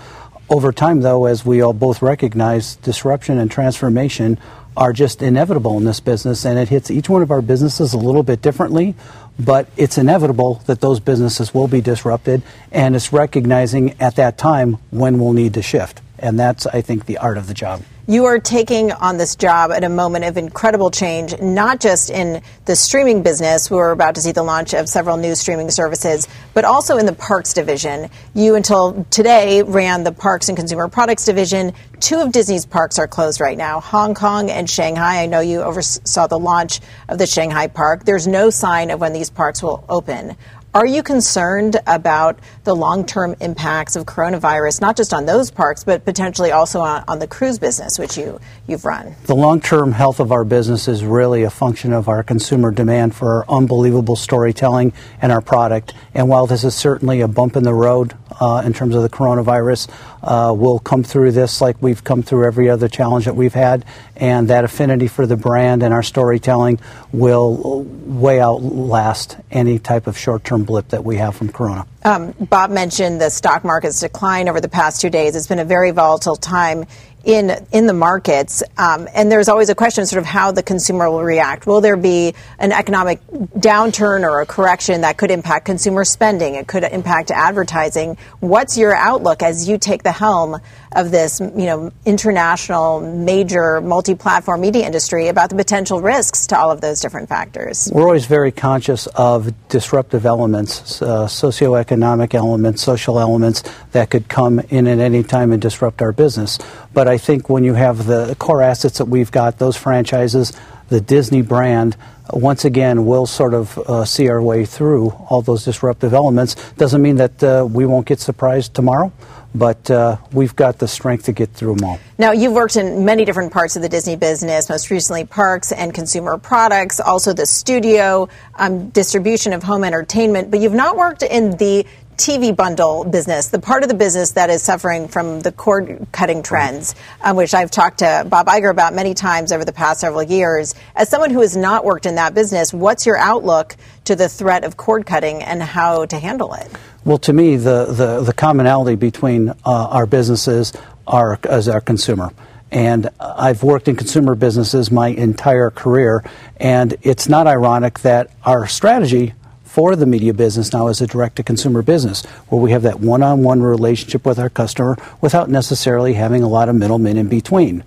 Over 0.47 0.71
time, 0.71 1.01
though, 1.01 1.25
as 1.25 1.43
we 1.43 1.61
all 1.61 1.73
both 1.73 2.03
recognize, 2.03 2.75
disruption 2.75 3.39
and 3.39 3.49
transformation 3.49 4.37
are 4.77 4.93
just 4.93 5.21
inevitable 5.21 5.77
in 5.77 5.85
this 5.85 5.99
business, 5.99 6.45
and 6.45 6.59
it 6.59 6.69
hits 6.69 6.91
each 6.91 7.09
one 7.09 7.23
of 7.23 7.31
our 7.31 7.41
businesses 7.41 7.93
a 7.93 7.97
little 7.97 8.23
bit 8.23 8.41
differently. 8.41 8.93
But 9.39 9.67
it's 9.75 9.97
inevitable 9.97 10.61
that 10.67 10.81
those 10.81 10.99
businesses 10.99 11.53
will 11.53 11.67
be 11.67 11.81
disrupted, 11.81 12.41
and 12.71 12.95
it's 12.95 13.11
recognizing 13.11 13.99
at 13.99 14.15
that 14.17 14.37
time 14.37 14.77
when 14.91 15.19
we'll 15.19 15.33
need 15.33 15.55
to 15.55 15.61
shift. 15.61 16.01
And 16.19 16.39
that's, 16.39 16.65
I 16.67 16.81
think, 16.81 17.05
the 17.05 17.17
art 17.17 17.37
of 17.37 17.47
the 17.47 17.53
job. 17.53 17.81
You 18.07 18.25
are 18.25 18.37
taking 18.37 18.91
on 18.91 19.17
this 19.17 19.35
job 19.35 19.71
at 19.71 19.83
a 19.83 19.89
moment 19.89 20.25
of 20.25 20.37
incredible 20.37 20.91
change, 20.91 21.41
not 21.41 21.79
just 21.79 22.11
in 22.11 22.43
the 22.65 22.75
streaming 22.75 23.23
business. 23.23 23.71
We're 23.71 23.89
about 23.89 24.13
to 24.13 24.21
see 24.21 24.31
the 24.31 24.43
launch 24.43 24.75
of 24.75 24.87
several 24.87 25.17
new 25.17 25.33
streaming 25.33 25.71
services, 25.71 26.27
but 26.53 26.65
also 26.65 26.97
in 26.97 27.07
the 27.07 27.13
parks 27.13 27.53
division. 27.53 28.11
You, 28.35 28.53
until 28.53 29.07
today, 29.09 29.63
ran 29.63 30.03
the 30.03 30.11
parks 30.11 30.49
and 30.49 30.55
consumer 30.55 30.87
products 30.87 31.25
division. 31.25 31.73
Two 31.99 32.19
of 32.19 32.31
Disney's 32.31 32.67
parks 32.67 32.99
are 32.99 33.07
closed 33.07 33.41
right 33.41 33.57
now 33.57 33.79
Hong 33.79 34.13
Kong 34.13 34.51
and 34.51 34.69
Shanghai. 34.69 35.23
I 35.23 35.25
know 35.25 35.39
you 35.39 35.63
oversaw 35.63 36.27
the 36.27 36.37
launch 36.37 36.81
of 37.09 37.17
the 37.17 37.25
Shanghai 37.25 37.65
park. 37.65 38.05
There's 38.05 38.27
no 38.27 38.51
sign 38.51 38.91
of 38.91 39.01
when 39.01 39.13
these 39.13 39.31
parks 39.31 39.63
will 39.63 39.83
open. 39.89 40.37
Are 40.75 40.85
you 40.85 41.03
concerned 41.03 41.77
about 41.87 42.37
the 42.65 42.75
long 42.75 43.05
term 43.05 43.37
impacts 43.39 43.95
of 43.95 44.05
coronavirus, 44.05 44.81
not 44.81 44.97
just 44.97 45.13
on 45.13 45.25
those 45.25 45.49
parks, 45.49 45.85
but 45.85 46.03
potentially 46.03 46.51
also 46.51 46.81
on, 46.81 47.05
on 47.07 47.19
the 47.19 47.27
cruise 47.27 47.57
business, 47.57 47.97
which 47.97 48.17
you, 48.17 48.41
you've 48.67 48.83
run? 48.83 49.15
The 49.23 49.37
long 49.37 49.61
term 49.61 49.93
health 49.93 50.19
of 50.19 50.33
our 50.33 50.43
business 50.43 50.89
is 50.89 51.05
really 51.05 51.43
a 51.43 51.49
function 51.49 51.93
of 51.93 52.09
our 52.09 52.23
consumer 52.23 52.71
demand 52.71 53.15
for 53.15 53.45
unbelievable 53.47 54.17
storytelling 54.17 54.91
and 55.21 55.31
our 55.31 55.39
product. 55.39 55.93
And 56.13 56.27
while 56.27 56.45
this 56.45 56.65
is 56.65 56.75
certainly 56.75 57.21
a 57.21 57.29
bump 57.29 57.55
in 57.55 57.63
the 57.63 57.73
road 57.73 58.13
uh, 58.41 58.61
in 58.65 58.73
terms 58.73 58.95
of 58.95 59.01
the 59.01 59.09
coronavirus, 59.09 59.89
uh, 60.25 60.53
we'll 60.57 60.79
come 60.79 61.03
through 61.03 61.31
this 61.31 61.61
like 61.61 61.81
we've 61.81 62.03
come 62.03 62.23
through 62.23 62.45
every 62.45 62.69
other 62.69 62.87
challenge 62.87 63.25
that 63.25 63.35
we've 63.35 63.53
had, 63.53 63.85
and 64.15 64.47
that 64.49 64.63
affinity 64.63 65.07
for 65.07 65.27
the 65.27 65.37
brand 65.37 65.83
and 65.83 65.93
our 65.93 66.03
storytelling 66.03 66.79
will 67.11 67.83
way 67.83 68.41
outlast 68.41 69.37
any 69.51 69.77
type 69.79 70.07
of 70.07 70.17
short 70.17 70.43
term 70.43 70.63
blip 70.63 70.89
that 70.89 71.03
we 71.03 71.17
have 71.17 71.35
from 71.35 71.51
Corona. 71.51 71.85
Um, 72.03 72.33
Bob 72.39 72.71
mentioned 72.71 73.21
the 73.21 73.29
stock 73.29 73.63
market's 73.63 73.99
decline 73.99 74.49
over 74.49 74.59
the 74.59 74.69
past 74.69 75.01
two 75.01 75.09
days. 75.09 75.35
It's 75.35 75.47
been 75.47 75.59
a 75.59 75.65
very 75.65 75.91
volatile 75.91 76.35
time 76.35 76.85
in 77.25 77.65
in 77.71 77.87
the 77.87 77.93
markets, 77.93 78.63
um, 78.77 79.09
and 79.13 79.31
there's 79.31 79.49
always 79.49 79.69
a 79.69 79.75
question, 79.75 80.05
sort 80.05 80.19
of 80.19 80.25
how 80.25 80.51
the 80.51 80.61
consumer 80.63 81.09
will 81.09 81.23
react. 81.23 81.65
Will 81.65 81.81
there 81.81 81.97
be 81.97 82.35
an 82.59 82.71
economic 82.71 83.19
downturn 83.57 84.23
or 84.23 84.41
a 84.41 84.45
correction 84.45 85.01
that 85.01 85.17
could 85.17 85.31
impact 85.31 85.65
consumer 85.65 86.05
spending? 86.05 86.53
It 86.53 86.67
could 86.67 86.83
impact 86.83 87.31
advertising. 87.31 88.17
What's 88.39 88.77
your 88.77 88.95
outlook 88.95 89.41
as 89.41 89.67
you 89.67 89.79
take 89.79 90.03
the 90.03 90.11
helm 90.11 90.61
of 90.95 91.11
this, 91.11 91.39
you 91.39 91.65
know, 91.65 91.91
international, 92.05 93.01
major, 93.01 93.81
multi-platform 93.81 94.61
media 94.61 94.85
industry 94.85 95.27
about 95.27 95.49
the 95.49 95.55
potential 95.55 96.01
risks 96.01 96.47
to 96.47 96.57
all 96.57 96.71
of 96.71 96.81
those 96.81 97.01
different 97.01 97.29
factors? 97.29 97.89
We're 97.93 98.03
always 98.03 98.25
very 98.25 98.51
conscious 98.51 99.05
of 99.07 99.53
disruptive 99.67 100.25
elements, 100.25 101.01
uh, 101.01 101.27
socioeconomic 101.27 102.33
elements, 102.33 102.81
social 102.81 103.19
elements 103.19 103.63
that 103.91 104.09
could 104.09 104.29
come 104.29 104.59
in 104.69 104.87
at 104.87 104.99
any 104.99 105.21
time 105.21 105.51
and 105.51 105.61
disrupt 105.61 106.01
our 106.01 106.13
business. 106.13 106.57
But 106.93 107.07
I 107.07 107.17
think 107.17 107.49
when 107.49 107.65
you 107.65 107.73
have 107.73 108.07
the 108.07 108.35
core 108.39 108.61
assets 108.61 108.97
that 108.97 109.05
we've 109.05 109.31
got, 109.31 109.59
those 109.59 109.75
franchises, 109.75 110.53
the 110.87 111.01
Disney 111.01 111.41
brand, 111.41 111.97
once 112.33 112.65
again, 112.65 113.05
we'll 113.05 113.25
sort 113.25 113.53
of 113.53 113.77
uh, 113.77 114.05
see 114.05 114.29
our 114.29 114.41
way 114.41 114.65
through 114.65 115.09
all 115.29 115.41
those 115.41 115.65
disruptive 115.65 116.13
elements. 116.13 116.55
Doesn't 116.73 117.01
mean 117.01 117.17
that 117.17 117.43
uh, 117.43 117.67
we 117.69 117.85
won't 117.85 118.05
get 118.05 118.19
surprised 118.19 118.73
tomorrow, 118.73 119.11
but 119.53 119.89
uh, 119.89 120.17
we've 120.33 120.55
got 120.55 120.79
the 120.79 120.87
strength 120.87 121.25
to 121.25 121.31
get 121.31 121.51
through 121.51 121.75
them 121.75 121.85
all. 121.85 121.99
Now, 122.17 122.31
you've 122.31 122.53
worked 122.53 122.75
in 122.75 123.05
many 123.05 123.25
different 123.25 123.53
parts 123.53 123.75
of 123.75 123.81
the 123.81 123.89
Disney 123.89 124.15
business, 124.15 124.69
most 124.69 124.89
recently 124.89 125.25
parks 125.25 125.71
and 125.71 125.93
consumer 125.93 126.37
products, 126.37 126.99
also 126.99 127.33
the 127.33 127.45
studio, 127.45 128.27
um, 128.55 128.89
distribution 128.89 129.53
of 129.53 129.63
home 129.63 129.83
entertainment, 129.83 130.51
but 130.51 130.59
you've 130.59 130.73
not 130.73 130.97
worked 130.97 131.23
in 131.23 131.51
the 131.57 131.85
TV 132.17 132.55
bundle 132.55 133.03
business, 133.03 133.49
the 133.49 133.59
part 133.59 133.83
of 133.83 133.89
the 133.89 133.95
business 133.95 134.31
that 134.31 134.49
is 134.49 134.61
suffering 134.61 135.07
from 135.07 135.41
the 135.41 135.51
cord 135.51 136.07
cutting 136.11 136.41
trends, 136.43 136.95
um, 137.21 137.35
which 137.35 137.53
I've 137.53 137.71
talked 137.71 137.99
to 137.99 138.25
Bob 138.29 138.47
Iger 138.47 138.71
about 138.71 138.93
many 138.93 139.13
times 139.13 139.51
over 139.51 139.65
the 139.65 139.73
past 139.73 139.99
several 139.99 140.23
years. 140.23 140.75
As 140.95 141.09
someone 141.09 141.29
who 141.29 141.41
has 141.41 141.57
not 141.57 141.83
worked 141.83 142.05
in 142.05 142.15
that 142.15 142.33
business, 142.33 142.73
what's 142.73 143.05
your 143.05 143.17
outlook 143.17 143.75
to 144.05 144.15
the 144.15 144.29
threat 144.29 144.63
of 144.63 144.77
cord 144.77 145.05
cutting 145.05 145.43
and 145.43 145.61
how 145.61 146.05
to 146.05 146.17
handle 146.17 146.53
it? 146.53 146.71
Well, 147.03 147.17
to 147.19 147.33
me, 147.33 147.57
the, 147.57 147.85
the, 147.85 148.21
the 148.21 148.33
commonality 148.33 148.95
between 148.95 149.49
uh, 149.49 149.53
our 149.65 150.05
businesses 150.05 150.73
are 151.05 151.39
as 151.43 151.67
our 151.67 151.81
consumer. 151.81 152.31
And 152.71 153.09
I've 153.19 153.63
worked 153.63 153.87
in 153.87 153.95
consumer 153.95 154.35
businesses 154.35 154.91
my 154.91 155.09
entire 155.09 155.69
career, 155.69 156.23
and 156.57 156.95
it's 157.03 157.29
not 157.29 157.47
ironic 157.47 157.99
that 157.99 158.31
our 158.43 158.67
strategy 158.67 159.33
for 159.75 159.93
the 159.97 160.05
media 160.05 160.33
business 160.33 160.71
now 160.71 160.87
is 160.87 161.01
a 161.01 161.07
direct 161.07 161.35
to 161.35 161.43
consumer 161.43 161.81
business 161.81 162.23
where 162.47 162.61
we 162.61 162.71
have 162.71 162.83
that 162.83 163.01
one 163.01 163.21
on 163.21 163.43
one 163.43 163.61
relationship 163.61 164.25
with 164.25 164.39
our 164.39 164.49
customer 164.49 164.95
without 165.19 165.49
necessarily 165.49 166.13
having 166.13 166.41
a 166.41 166.47
lot 166.47 166.69
of 166.69 166.75
middlemen 166.77 167.17
in 167.17 167.27
between. 167.27 167.83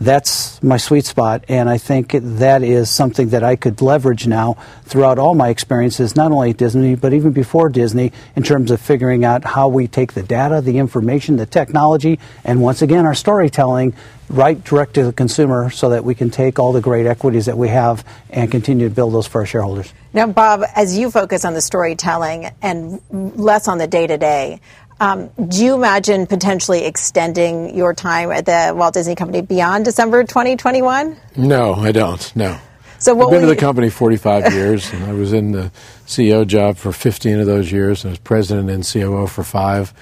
That's 0.00 0.60
my 0.62 0.78
sweet 0.78 1.04
spot, 1.04 1.44
and 1.48 1.68
I 1.68 1.78
think 1.78 2.12
that 2.12 2.62
is 2.64 2.90
something 2.90 3.28
that 3.28 3.44
I 3.44 3.54
could 3.54 3.80
leverage 3.80 4.26
now 4.26 4.56
throughout 4.84 5.18
all 5.18 5.34
my 5.34 5.48
experiences, 5.48 6.16
not 6.16 6.32
only 6.32 6.50
at 6.50 6.56
Disney, 6.56 6.96
but 6.96 7.12
even 7.12 7.32
before 7.32 7.68
Disney, 7.68 8.12
in 8.34 8.42
terms 8.42 8.72
of 8.72 8.80
figuring 8.80 9.24
out 9.24 9.44
how 9.44 9.68
we 9.68 9.86
take 9.86 10.14
the 10.14 10.22
data, 10.24 10.60
the 10.60 10.78
information, 10.78 11.36
the 11.36 11.46
technology, 11.46 12.18
and 12.44 12.60
once 12.60 12.82
again, 12.82 13.06
our 13.06 13.14
storytelling 13.14 13.94
right 14.28 14.64
direct 14.64 14.94
to 14.94 15.04
the 15.04 15.12
consumer 15.12 15.70
so 15.70 15.90
that 15.90 16.04
we 16.04 16.14
can 16.14 16.30
take 16.30 16.58
all 16.58 16.72
the 16.72 16.80
great 16.80 17.06
equities 17.06 17.46
that 17.46 17.58
we 17.58 17.68
have 17.68 18.04
and 18.30 18.50
continue 18.50 18.88
to 18.88 18.94
build 18.94 19.12
those 19.12 19.26
for 19.26 19.42
our 19.42 19.46
shareholders. 19.46 19.92
Now, 20.14 20.26
Bob, 20.26 20.62
as 20.74 20.96
you 20.96 21.10
focus 21.10 21.44
on 21.44 21.54
the 21.54 21.60
storytelling 21.60 22.50
and 22.62 23.00
less 23.10 23.68
on 23.68 23.78
the 23.78 23.86
day 23.86 24.06
to 24.06 24.16
day, 24.18 24.60
Um, 25.02 25.30
do 25.48 25.64
you 25.64 25.74
imagine 25.74 26.28
potentially 26.28 26.84
extending 26.84 27.76
your 27.76 27.92
time 27.92 28.30
at 28.30 28.46
the 28.46 28.72
Walt 28.72 28.94
Disney 28.94 29.16
Company 29.16 29.40
beyond 29.40 29.84
December 29.84 30.22
2021? 30.22 31.16
No, 31.34 31.74
I 31.74 31.90
don't. 31.90 32.36
No. 32.36 32.56
So 33.00 33.12
what 33.12 33.24
I've 33.24 33.32
been 33.32 33.40
to 33.40 33.46
the 33.48 33.56
company 33.56 33.90
45 33.90 34.54
years, 34.54 34.92
and 34.92 35.02
I 35.02 35.12
was 35.12 35.32
in 35.32 35.50
the 35.50 35.72
CEO 36.06 36.46
job 36.46 36.76
for 36.76 36.92
15 36.92 37.40
of 37.40 37.46
those 37.46 37.72
years. 37.72 38.04
And 38.04 38.10
I 38.10 38.12
was 38.12 38.20
president 38.20 38.70
and 38.70 38.86
COO 38.86 39.26
for 39.26 39.42
five. 39.42 39.92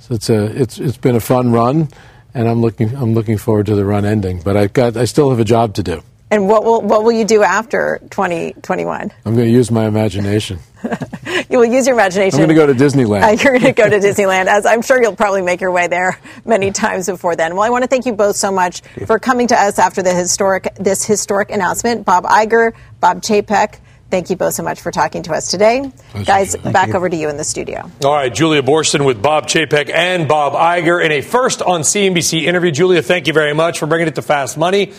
So 0.00 0.16
it's 0.16 0.28
a 0.28 0.46
it's 0.60 0.80
it's 0.80 0.96
been 0.96 1.14
a 1.14 1.20
fun 1.20 1.52
run, 1.52 1.88
and 2.34 2.48
I'm 2.48 2.60
looking 2.60 2.96
I'm 2.96 3.14
looking 3.14 3.38
forward 3.38 3.66
to 3.66 3.76
the 3.76 3.84
run 3.84 4.04
ending. 4.04 4.40
But 4.42 4.56
I've 4.56 4.72
got 4.72 4.96
I 4.96 5.04
still 5.04 5.30
have 5.30 5.38
a 5.38 5.44
job 5.44 5.74
to 5.74 5.84
do. 5.84 6.02
And 6.30 6.46
what 6.46 6.64
will 6.64 6.82
what 6.82 7.04
will 7.04 7.12
you 7.12 7.24
do 7.24 7.42
after 7.42 7.98
2021? 8.10 9.12
I'm 9.24 9.34
going 9.34 9.46
to 9.46 9.52
use 9.52 9.70
my 9.70 9.86
imagination. 9.86 10.58
you 11.50 11.58
will 11.58 11.64
use 11.64 11.86
your 11.86 11.96
imagination. 11.96 12.40
I'm 12.40 12.46
going 12.46 12.56
to 12.56 12.66
go 12.66 12.66
to 12.66 12.74
Disneyland. 12.74 13.22
Uh, 13.22 13.42
you're 13.42 13.58
going 13.58 13.72
to 13.72 13.72
go 13.72 13.88
to 13.88 13.98
Disneyland, 14.06 14.46
as 14.46 14.66
I'm 14.66 14.82
sure 14.82 15.00
you'll 15.02 15.16
probably 15.16 15.42
make 15.42 15.60
your 15.60 15.70
way 15.70 15.86
there 15.86 16.18
many 16.44 16.70
times 16.70 17.06
before 17.06 17.34
then. 17.34 17.54
Well, 17.54 17.64
I 17.64 17.70
want 17.70 17.84
to 17.84 17.88
thank 17.88 18.04
you 18.04 18.12
both 18.12 18.36
so 18.36 18.52
much 18.52 18.82
for 19.06 19.18
coming 19.18 19.46
to 19.48 19.56
us 19.58 19.78
after 19.78 20.02
the 20.02 20.12
historic 20.12 20.74
this 20.76 21.04
historic 21.04 21.50
announcement. 21.50 22.04
Bob 22.04 22.24
Iger, 22.24 22.74
Bob 23.00 23.22
Chapek. 23.22 23.78
Thank 24.10 24.30
you 24.30 24.36
both 24.36 24.54
so 24.54 24.62
much 24.62 24.80
for 24.80 24.90
talking 24.90 25.22
to 25.24 25.34
us 25.34 25.50
today. 25.50 25.90
Pleasure. 26.10 26.24
Guys, 26.24 26.56
Thank 26.56 26.72
back 26.72 26.88
you. 26.88 26.94
over 26.94 27.10
to 27.10 27.16
you 27.16 27.28
in 27.28 27.36
the 27.36 27.44
studio. 27.44 27.90
All 28.02 28.14
right, 28.14 28.32
Julia 28.32 28.62
Boorstin 28.62 29.04
with 29.04 29.20
Bob 29.20 29.48
Chapek 29.48 29.90
and 29.92 30.26
Bob 30.26 30.54
Iger 30.54 31.04
in 31.04 31.12
a 31.12 31.20
first 31.20 31.60
on 31.60 31.82
CNBC 31.82 32.42
interview. 32.42 32.70
Julia, 32.70 33.02
thank 33.02 33.26
you 33.26 33.34
very 33.34 33.52
much 33.52 33.78
for 33.78 33.86
bringing 33.86 34.08
it 34.08 34.14
to 34.14 34.22
Fast 34.22 34.56
Money. 34.56 34.94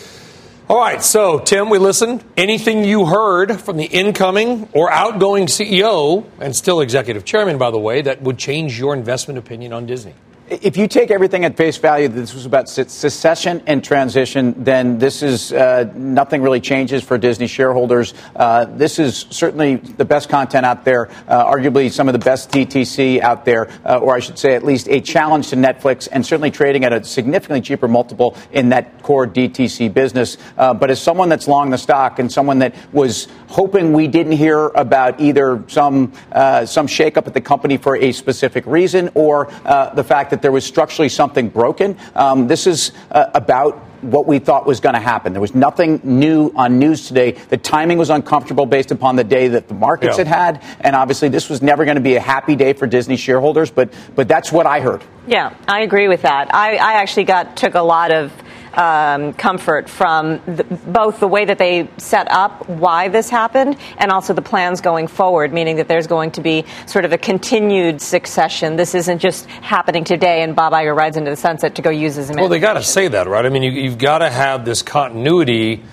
All 0.69 0.77
right, 0.77 1.01
so 1.01 1.39
Tim, 1.39 1.71
we 1.71 1.79
listened. 1.79 2.23
Anything 2.37 2.83
you 2.83 3.07
heard 3.07 3.59
from 3.59 3.77
the 3.77 3.85
incoming 3.85 4.69
or 4.71 4.91
outgoing 4.91 5.47
CEO 5.47 6.25
and 6.39 6.55
still 6.55 6.81
executive 6.81 7.25
chairman, 7.25 7.57
by 7.57 7.71
the 7.71 7.79
way, 7.79 8.03
that 8.03 8.21
would 8.21 8.37
change 8.37 8.77
your 8.77 8.93
investment 8.93 9.39
opinion 9.39 9.73
on 9.73 9.87
Disney? 9.87 10.13
If 10.49 10.77
you 10.77 10.87
take 10.87 11.11
everything 11.11 11.45
at 11.45 11.55
face 11.57 11.77
value, 11.77 12.07
this 12.07 12.33
was 12.33 12.47
about 12.47 12.69
se- 12.69 12.87
secession 12.87 13.61
and 13.67 13.83
transition, 13.83 14.63
then 14.63 14.97
this 14.97 15.21
is 15.21 15.53
uh, 15.53 15.91
nothing 15.93 16.41
really 16.41 16.59
changes 16.59 17.03
for 17.03 17.19
Disney 17.19 17.45
shareholders. 17.45 18.15
Uh, 18.35 18.65
this 18.65 18.97
is 18.97 19.27
certainly 19.29 19.75
the 19.75 20.05
best 20.05 20.27
content 20.27 20.65
out 20.65 20.85
there, 20.85 21.07
uh, 21.27 21.45
arguably 21.45 21.91
some 21.91 22.09
of 22.09 22.13
the 22.13 22.19
best 22.19 22.49
DTC 22.49 23.19
out 23.21 23.45
there, 23.45 23.69
uh, 23.85 23.99
or 23.99 24.15
I 24.15 24.19
should 24.21 24.39
say 24.39 24.55
at 24.55 24.63
least 24.63 24.87
a 24.87 25.01
challenge 25.01 25.49
to 25.49 25.55
Netflix, 25.55 26.07
and 26.11 26.25
certainly 26.25 26.49
trading 26.49 26.83
at 26.83 26.93
a 26.93 27.03
significantly 27.03 27.61
cheaper 27.61 27.87
multiple 27.87 28.35
in 28.51 28.69
that 28.69 29.03
core 29.03 29.27
DTC 29.27 29.93
business. 29.93 30.39
Uh, 30.57 30.73
but 30.73 30.89
as 30.89 30.99
someone 30.99 31.29
that's 31.29 31.47
long 31.47 31.69
the 31.69 31.77
stock 31.77 32.17
and 32.17 32.31
someone 32.31 32.57
that 32.57 32.73
was 32.91 33.27
hoping 33.49 33.93
we 33.93 34.07
didn't 34.07 34.31
hear 34.31 34.69
about 34.69 35.21
either 35.21 35.63
some 35.67 36.11
uh, 36.31 36.65
some 36.65 36.87
shakeup 36.87 37.27
at 37.27 37.35
the 37.35 37.41
company 37.41 37.77
for 37.77 37.95
a 37.95 38.11
specific 38.11 38.65
reason 38.65 39.11
or 39.13 39.45
the 39.93 40.03
fact 40.03 40.31
that 40.31 40.38
there 40.41 40.51
was 40.51 40.65
structurally 40.65 41.09
something 41.09 41.49
broken. 41.49 41.97
Um, 42.15 42.47
this 42.47 42.67
is 42.67 42.91
uh, 43.11 43.25
about 43.33 43.77
what 44.01 44.25
we 44.25 44.39
thought 44.39 44.65
was 44.65 44.79
going 44.79 44.95
to 44.95 45.01
happen. 45.01 45.33
There 45.33 45.41
was 45.41 45.53
nothing 45.53 45.99
new 46.03 46.53
on 46.55 46.79
news 46.79 47.07
today. 47.07 47.31
The 47.31 47.57
timing 47.57 47.97
was 47.97 48.09
uncomfortable 48.09 48.65
based 48.65 48.91
upon 48.91 49.17
the 49.17 49.25
day 49.25 49.49
that 49.49 49.67
the 49.67 49.73
markets 49.73 50.17
Yeah. 50.17 50.23
had 50.23 50.61
had, 50.61 50.77
and 50.81 50.95
obviously 50.95 51.27
this 51.27 51.49
was 51.49 51.61
never 51.61 51.83
going 51.83 51.95
to 51.95 52.01
be 52.01 52.15
a 52.15 52.21
happy 52.21 52.55
day 52.55 52.71
for 52.73 52.87
Disney 52.87 53.17
shareholders. 53.17 53.71
But 53.71 53.93
but 54.15 54.27
that's 54.27 54.51
what 54.51 54.65
I 54.65 54.79
heard. 54.79 55.03
Yeah, 55.27 55.53
I 55.67 55.81
agree 55.81 56.07
with 56.07 56.21
that. 56.21 56.53
I, 56.55 56.77
I 56.77 56.93
actually 56.93 57.25
got 57.25 57.57
took 57.57 57.75
a 57.75 57.81
lot 57.81 58.11
of 58.11 58.31
um, 58.79 59.33
comfort 59.33 59.89
from 59.89 60.41
the, 60.45 60.63
both 60.63 61.19
the 61.19 61.27
way 61.27 61.43
that 61.43 61.57
they 61.57 61.89
set 61.97 62.31
up 62.31 62.67
why 62.69 63.09
this 63.09 63.29
happened 63.29 63.77
and 63.97 64.09
also 64.09 64.33
the 64.33 64.41
plans 64.41 64.79
going 64.79 65.07
forward, 65.07 65.51
meaning 65.51 65.75
that 65.75 65.89
there's 65.89 66.07
going 66.07 66.31
to 66.31 66.41
be 66.41 66.63
sort 66.85 67.03
of 67.03 67.11
a 67.11 67.17
continued 67.17 68.01
succession. 68.01 68.77
This 68.77 68.95
isn't 68.95 69.19
just 69.19 69.47
happening 69.47 70.05
today 70.05 70.43
and 70.43 70.55
Bob 70.55 70.71
Iger 70.71 70.95
rides 70.95 71.17
into 71.17 71.29
the 71.29 71.35
sunset 71.35 71.75
to 71.75 71.81
go 71.81 71.89
use 71.89 72.15
his 72.15 72.29
image. 72.29 72.39
Well, 72.39 72.49
they 72.49 72.59
got 72.59 72.75
to 72.75 72.83
say 72.83 73.09
that, 73.09 73.27
right? 73.27 73.45
I 73.45 73.49
mean, 73.49 73.63
you, 73.63 73.71
you've 73.71 73.97
got 73.97 74.19
to 74.19 74.29
have 74.29 74.63
this 74.63 74.81
continuity. 74.81 75.83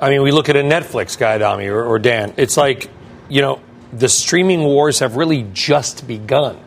I 0.00 0.08
mean, 0.08 0.22
we 0.22 0.32
look 0.32 0.48
at 0.48 0.56
a 0.56 0.62
Netflix 0.62 1.18
guy, 1.18 1.38
Dami 1.38 1.66
or, 1.66 1.84
or 1.84 1.98
Dan. 1.98 2.32
It's 2.38 2.56
like, 2.56 2.88
you 3.28 3.42
know, 3.42 3.60
the 3.92 4.08
streaming 4.08 4.60
wars 4.60 5.00
have 5.00 5.16
really 5.16 5.46
just 5.52 6.06
begun. 6.06 6.58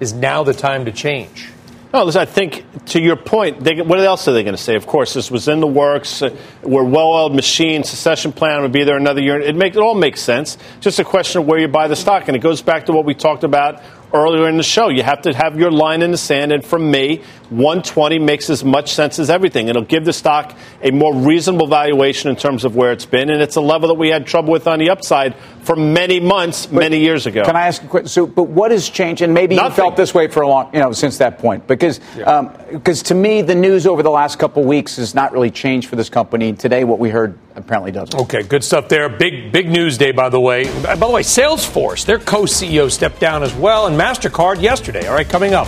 Is 0.00 0.14
now 0.14 0.44
the 0.44 0.54
time 0.54 0.86
to 0.86 0.92
change? 0.92 1.50
No, 1.92 2.04
listen, 2.04 2.20
I 2.20 2.24
think 2.24 2.64
to 2.86 3.00
your 3.00 3.16
point, 3.16 3.64
they, 3.64 3.82
what 3.82 3.98
else 3.98 4.28
are 4.28 4.32
they 4.32 4.44
going 4.44 4.54
to 4.54 4.62
say? 4.62 4.76
Of 4.76 4.86
course, 4.86 5.12
this 5.12 5.28
was 5.28 5.48
in 5.48 5.58
the 5.58 5.66
works. 5.66 6.22
Uh, 6.22 6.36
we're 6.62 6.84
well-oiled 6.84 7.34
machine. 7.34 7.82
Secession 7.82 8.32
plan 8.32 8.62
would 8.62 8.70
be 8.70 8.84
there 8.84 8.96
another 8.96 9.20
year. 9.20 9.40
It, 9.40 9.56
make, 9.56 9.74
it 9.74 9.80
all 9.80 9.96
makes 9.96 10.20
sense. 10.20 10.56
Just 10.78 11.00
a 11.00 11.04
question 11.04 11.40
of 11.40 11.48
where 11.48 11.58
you 11.58 11.66
buy 11.66 11.88
the 11.88 11.96
stock, 11.96 12.28
and 12.28 12.36
it 12.36 12.40
goes 12.40 12.62
back 12.62 12.86
to 12.86 12.92
what 12.92 13.04
we 13.04 13.14
talked 13.14 13.42
about 13.42 13.82
earlier 14.14 14.48
in 14.48 14.56
the 14.56 14.62
show. 14.62 14.88
You 14.88 15.02
have 15.02 15.22
to 15.22 15.34
have 15.34 15.58
your 15.58 15.72
line 15.72 16.02
in 16.02 16.12
the 16.12 16.16
sand, 16.16 16.52
and 16.52 16.64
for 16.64 16.78
me, 16.78 17.24
120 17.50 18.18
makes 18.18 18.48
as 18.48 18.64
much 18.64 18.92
sense 18.92 19.18
as 19.18 19.28
everything. 19.28 19.68
It'll 19.68 19.82
give 19.82 20.04
the 20.04 20.12
stock 20.12 20.56
a 20.82 20.90
more 20.90 21.14
reasonable 21.14 21.66
valuation 21.66 22.30
in 22.30 22.36
terms 22.36 22.64
of 22.64 22.76
where 22.76 22.92
it's 22.92 23.06
been, 23.06 23.28
and 23.28 23.42
it's 23.42 23.56
a 23.56 23.60
level 23.60 23.88
that 23.88 23.94
we 23.94 24.08
had 24.08 24.26
trouble 24.26 24.52
with 24.52 24.66
on 24.66 24.78
the 24.78 24.90
upside 24.90 25.34
for 25.62 25.76
many 25.76 26.20
months, 26.20 26.70
many 26.70 27.00
years 27.00 27.26
ago. 27.26 27.44
Can 27.44 27.56
I 27.56 27.66
ask 27.66 27.82
a 27.82 27.86
quick? 27.86 28.08
So, 28.08 28.26
but 28.26 28.44
what 28.44 28.70
has 28.70 28.88
changed? 28.88 29.22
And 29.22 29.34
maybe 29.34 29.54
you 29.54 29.60
Nothing. 29.60 29.76
felt 29.76 29.96
this 29.96 30.14
way 30.14 30.28
for 30.28 30.42
a 30.42 30.48
long, 30.48 30.72
you 30.72 30.80
know, 30.80 30.92
since 30.92 31.18
that 31.18 31.38
point. 31.38 31.66
Because, 31.66 32.00
um, 32.24 32.52
because 32.72 33.02
to 33.04 33.14
me, 33.14 33.42
the 33.42 33.54
news 33.54 33.86
over 33.86 34.02
the 34.02 34.10
last 34.10 34.38
couple 34.38 34.62
of 34.62 34.68
weeks 34.68 34.96
has 34.96 35.14
not 35.14 35.32
really 35.32 35.50
changed 35.50 35.88
for 35.88 35.96
this 35.96 36.08
company. 36.08 36.52
Today, 36.52 36.84
what 36.84 36.98
we 36.98 37.10
heard 37.10 37.38
apparently 37.56 37.92
doesn't. 37.92 38.18
Okay, 38.20 38.42
good 38.42 38.64
stuff 38.64 38.88
there. 38.88 39.08
Big, 39.08 39.52
big 39.52 39.68
news 39.68 39.98
day, 39.98 40.12
by 40.12 40.28
the 40.28 40.40
way. 40.40 40.64
By 40.82 40.94
the 40.94 41.10
way, 41.10 41.22
Salesforce, 41.22 42.06
their 42.06 42.18
co-CEO 42.18 42.90
stepped 42.90 43.20
down 43.20 43.42
as 43.42 43.54
well, 43.54 43.86
and 43.86 43.98
Mastercard 43.98 44.62
yesterday. 44.62 45.06
All 45.08 45.14
right, 45.14 45.28
coming 45.28 45.52
up. 45.52 45.66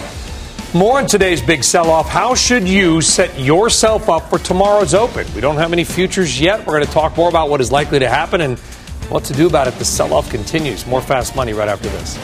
More 0.75 0.97
on 0.97 1.07
today's 1.07 1.43
big 1.43 1.65
sell-off. 1.65 2.09
How 2.09 2.35
should 2.35 2.67
you 2.67 3.03
set 3.03 3.39
yourself 3.39 4.09
up 4.09 4.31
for 4.31 4.39
tomorrow's 4.39 4.95
open? 4.95 5.27
We 5.35 5.43
don't 5.43 5.59
have 5.59 5.71
any 5.71 5.85
futures 5.85 6.41
yet. 6.41 6.61
We're 6.61 6.73
going 6.73 6.87
to 6.87 6.91
talk 6.91 7.15
more 7.15 7.29
about 7.29 7.51
what 7.51 7.61
is 7.61 7.71
likely 7.71 7.99
to 7.99 8.09
happen 8.09 8.41
and 8.41 8.59
what 9.11 9.23
to 9.25 9.35
do 9.35 9.47
about 9.47 9.69
it. 9.69 9.75
The 9.75 9.85
sell-off 9.85 10.31
continues. 10.31 10.87
More 10.87 11.03
fast 11.03 11.37
money 11.37 11.53
right 11.53 11.69
after 11.69 11.91
this. 11.91 12.17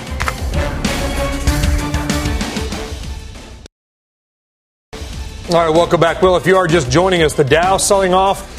All 5.52 5.66
right, 5.66 5.68
welcome 5.68 6.00
back. 6.00 6.22
Will, 6.22 6.38
if 6.38 6.46
you 6.46 6.56
are 6.56 6.66
just 6.66 6.90
joining 6.90 7.22
us, 7.22 7.34
the 7.34 7.44
Dow 7.44 7.76
selling 7.76 8.14
off 8.14 8.57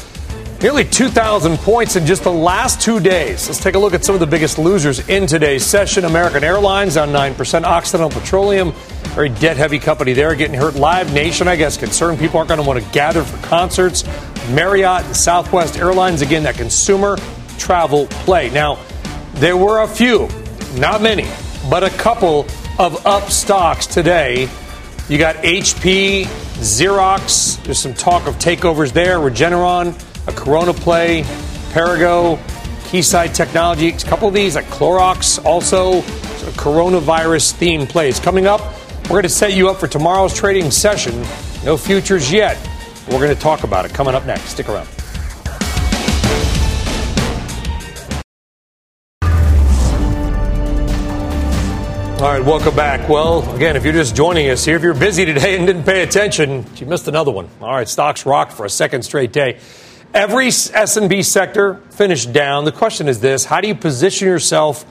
nearly 0.62 0.84
2,000 0.84 1.56
points 1.58 1.96
in 1.96 2.04
just 2.04 2.22
the 2.22 2.32
last 2.32 2.80
two 2.80 3.00
days. 3.00 3.48
Let's 3.48 3.60
take 3.60 3.74
a 3.74 3.78
look 3.78 3.94
at 3.94 4.04
some 4.04 4.14
of 4.14 4.20
the 4.20 4.26
biggest 4.26 4.58
losers 4.58 5.08
in 5.08 5.26
today's 5.26 5.64
session. 5.64 6.04
American 6.04 6.44
Airlines 6.44 6.94
down 6.94 7.08
9%. 7.08 7.64
Occidental 7.64 8.10
Petroleum, 8.10 8.72
very 9.14 9.30
debt 9.30 9.56
heavy 9.56 9.78
company 9.78 10.12
there, 10.12 10.34
getting 10.34 10.58
hurt. 10.58 10.74
Live 10.74 11.12
Nation, 11.14 11.48
I 11.48 11.56
guess, 11.56 11.76
concerned 11.76 12.18
people 12.18 12.38
aren't 12.38 12.48
going 12.48 12.60
to 12.60 12.66
want 12.66 12.82
to 12.82 12.92
gather 12.92 13.24
for 13.24 13.46
concerts. 13.46 14.04
Marriott 14.50 15.04
and 15.04 15.16
Southwest 15.16 15.78
Airlines, 15.78 16.22
again, 16.22 16.42
that 16.42 16.56
consumer 16.56 17.16
travel 17.58 18.06
play. 18.08 18.50
Now, 18.50 18.78
there 19.34 19.56
were 19.56 19.82
a 19.82 19.88
few, 19.88 20.28
not 20.74 21.00
many, 21.00 21.26
but 21.70 21.84
a 21.84 21.90
couple 21.90 22.46
of 22.78 23.06
up 23.06 23.30
stocks 23.30 23.86
today. 23.86 24.48
You 25.08 25.18
got 25.18 25.36
HP, 25.36 26.24
Xerox. 26.24 27.62
There's 27.64 27.78
some 27.78 27.94
talk 27.94 28.26
of 28.26 28.36
takeovers 28.36 28.92
there. 28.92 29.18
Regeneron, 29.18 29.98
a 30.30 30.32
Corona 30.32 30.72
play, 30.72 31.22
Perrigo, 31.72 32.38
Keysight 32.88 33.34
Technology. 33.34 33.88
A 33.88 33.98
couple 33.98 34.28
of 34.28 34.34
these, 34.34 34.54
like 34.54 34.66
Clorox, 34.66 35.44
also 35.44 36.00
coronavirus 36.52 37.54
themed 37.54 37.88
plays. 37.88 38.20
Coming 38.20 38.46
up, 38.46 38.60
we're 39.04 39.10
going 39.10 39.22
to 39.24 39.28
set 39.28 39.54
you 39.54 39.68
up 39.68 39.78
for 39.78 39.88
tomorrow's 39.88 40.34
trading 40.34 40.70
session. 40.70 41.20
No 41.64 41.76
futures 41.76 42.32
yet. 42.32 42.58
We're 43.08 43.18
going 43.18 43.34
to 43.34 43.40
talk 43.40 43.64
about 43.64 43.84
it 43.84 43.92
coming 43.92 44.14
up 44.14 44.24
next. 44.24 44.50
Stick 44.50 44.68
around. 44.68 44.88
All 52.20 52.30
right, 52.30 52.44
welcome 52.44 52.76
back. 52.76 53.08
Well, 53.08 53.50
again, 53.56 53.76
if 53.76 53.84
you're 53.84 53.94
just 53.94 54.14
joining 54.14 54.50
us 54.50 54.62
here, 54.62 54.76
if 54.76 54.82
you're 54.82 54.92
busy 54.92 55.24
today 55.24 55.56
and 55.56 55.66
didn't 55.66 55.84
pay 55.84 56.02
attention, 56.02 56.66
you 56.76 56.84
missed 56.84 57.08
another 57.08 57.30
one. 57.30 57.48
All 57.62 57.74
right, 57.74 57.88
stocks 57.88 58.26
rocked 58.26 58.52
for 58.52 58.66
a 58.66 58.70
second 58.70 59.02
straight 59.02 59.32
day. 59.32 59.58
Every 60.12 60.48
S&P 60.48 61.22
sector 61.22 61.74
finished 61.90 62.32
down. 62.32 62.64
The 62.64 62.72
question 62.72 63.08
is 63.08 63.20
this: 63.20 63.44
How 63.44 63.60
do 63.60 63.68
you 63.68 63.76
position 63.76 64.26
yourself 64.26 64.84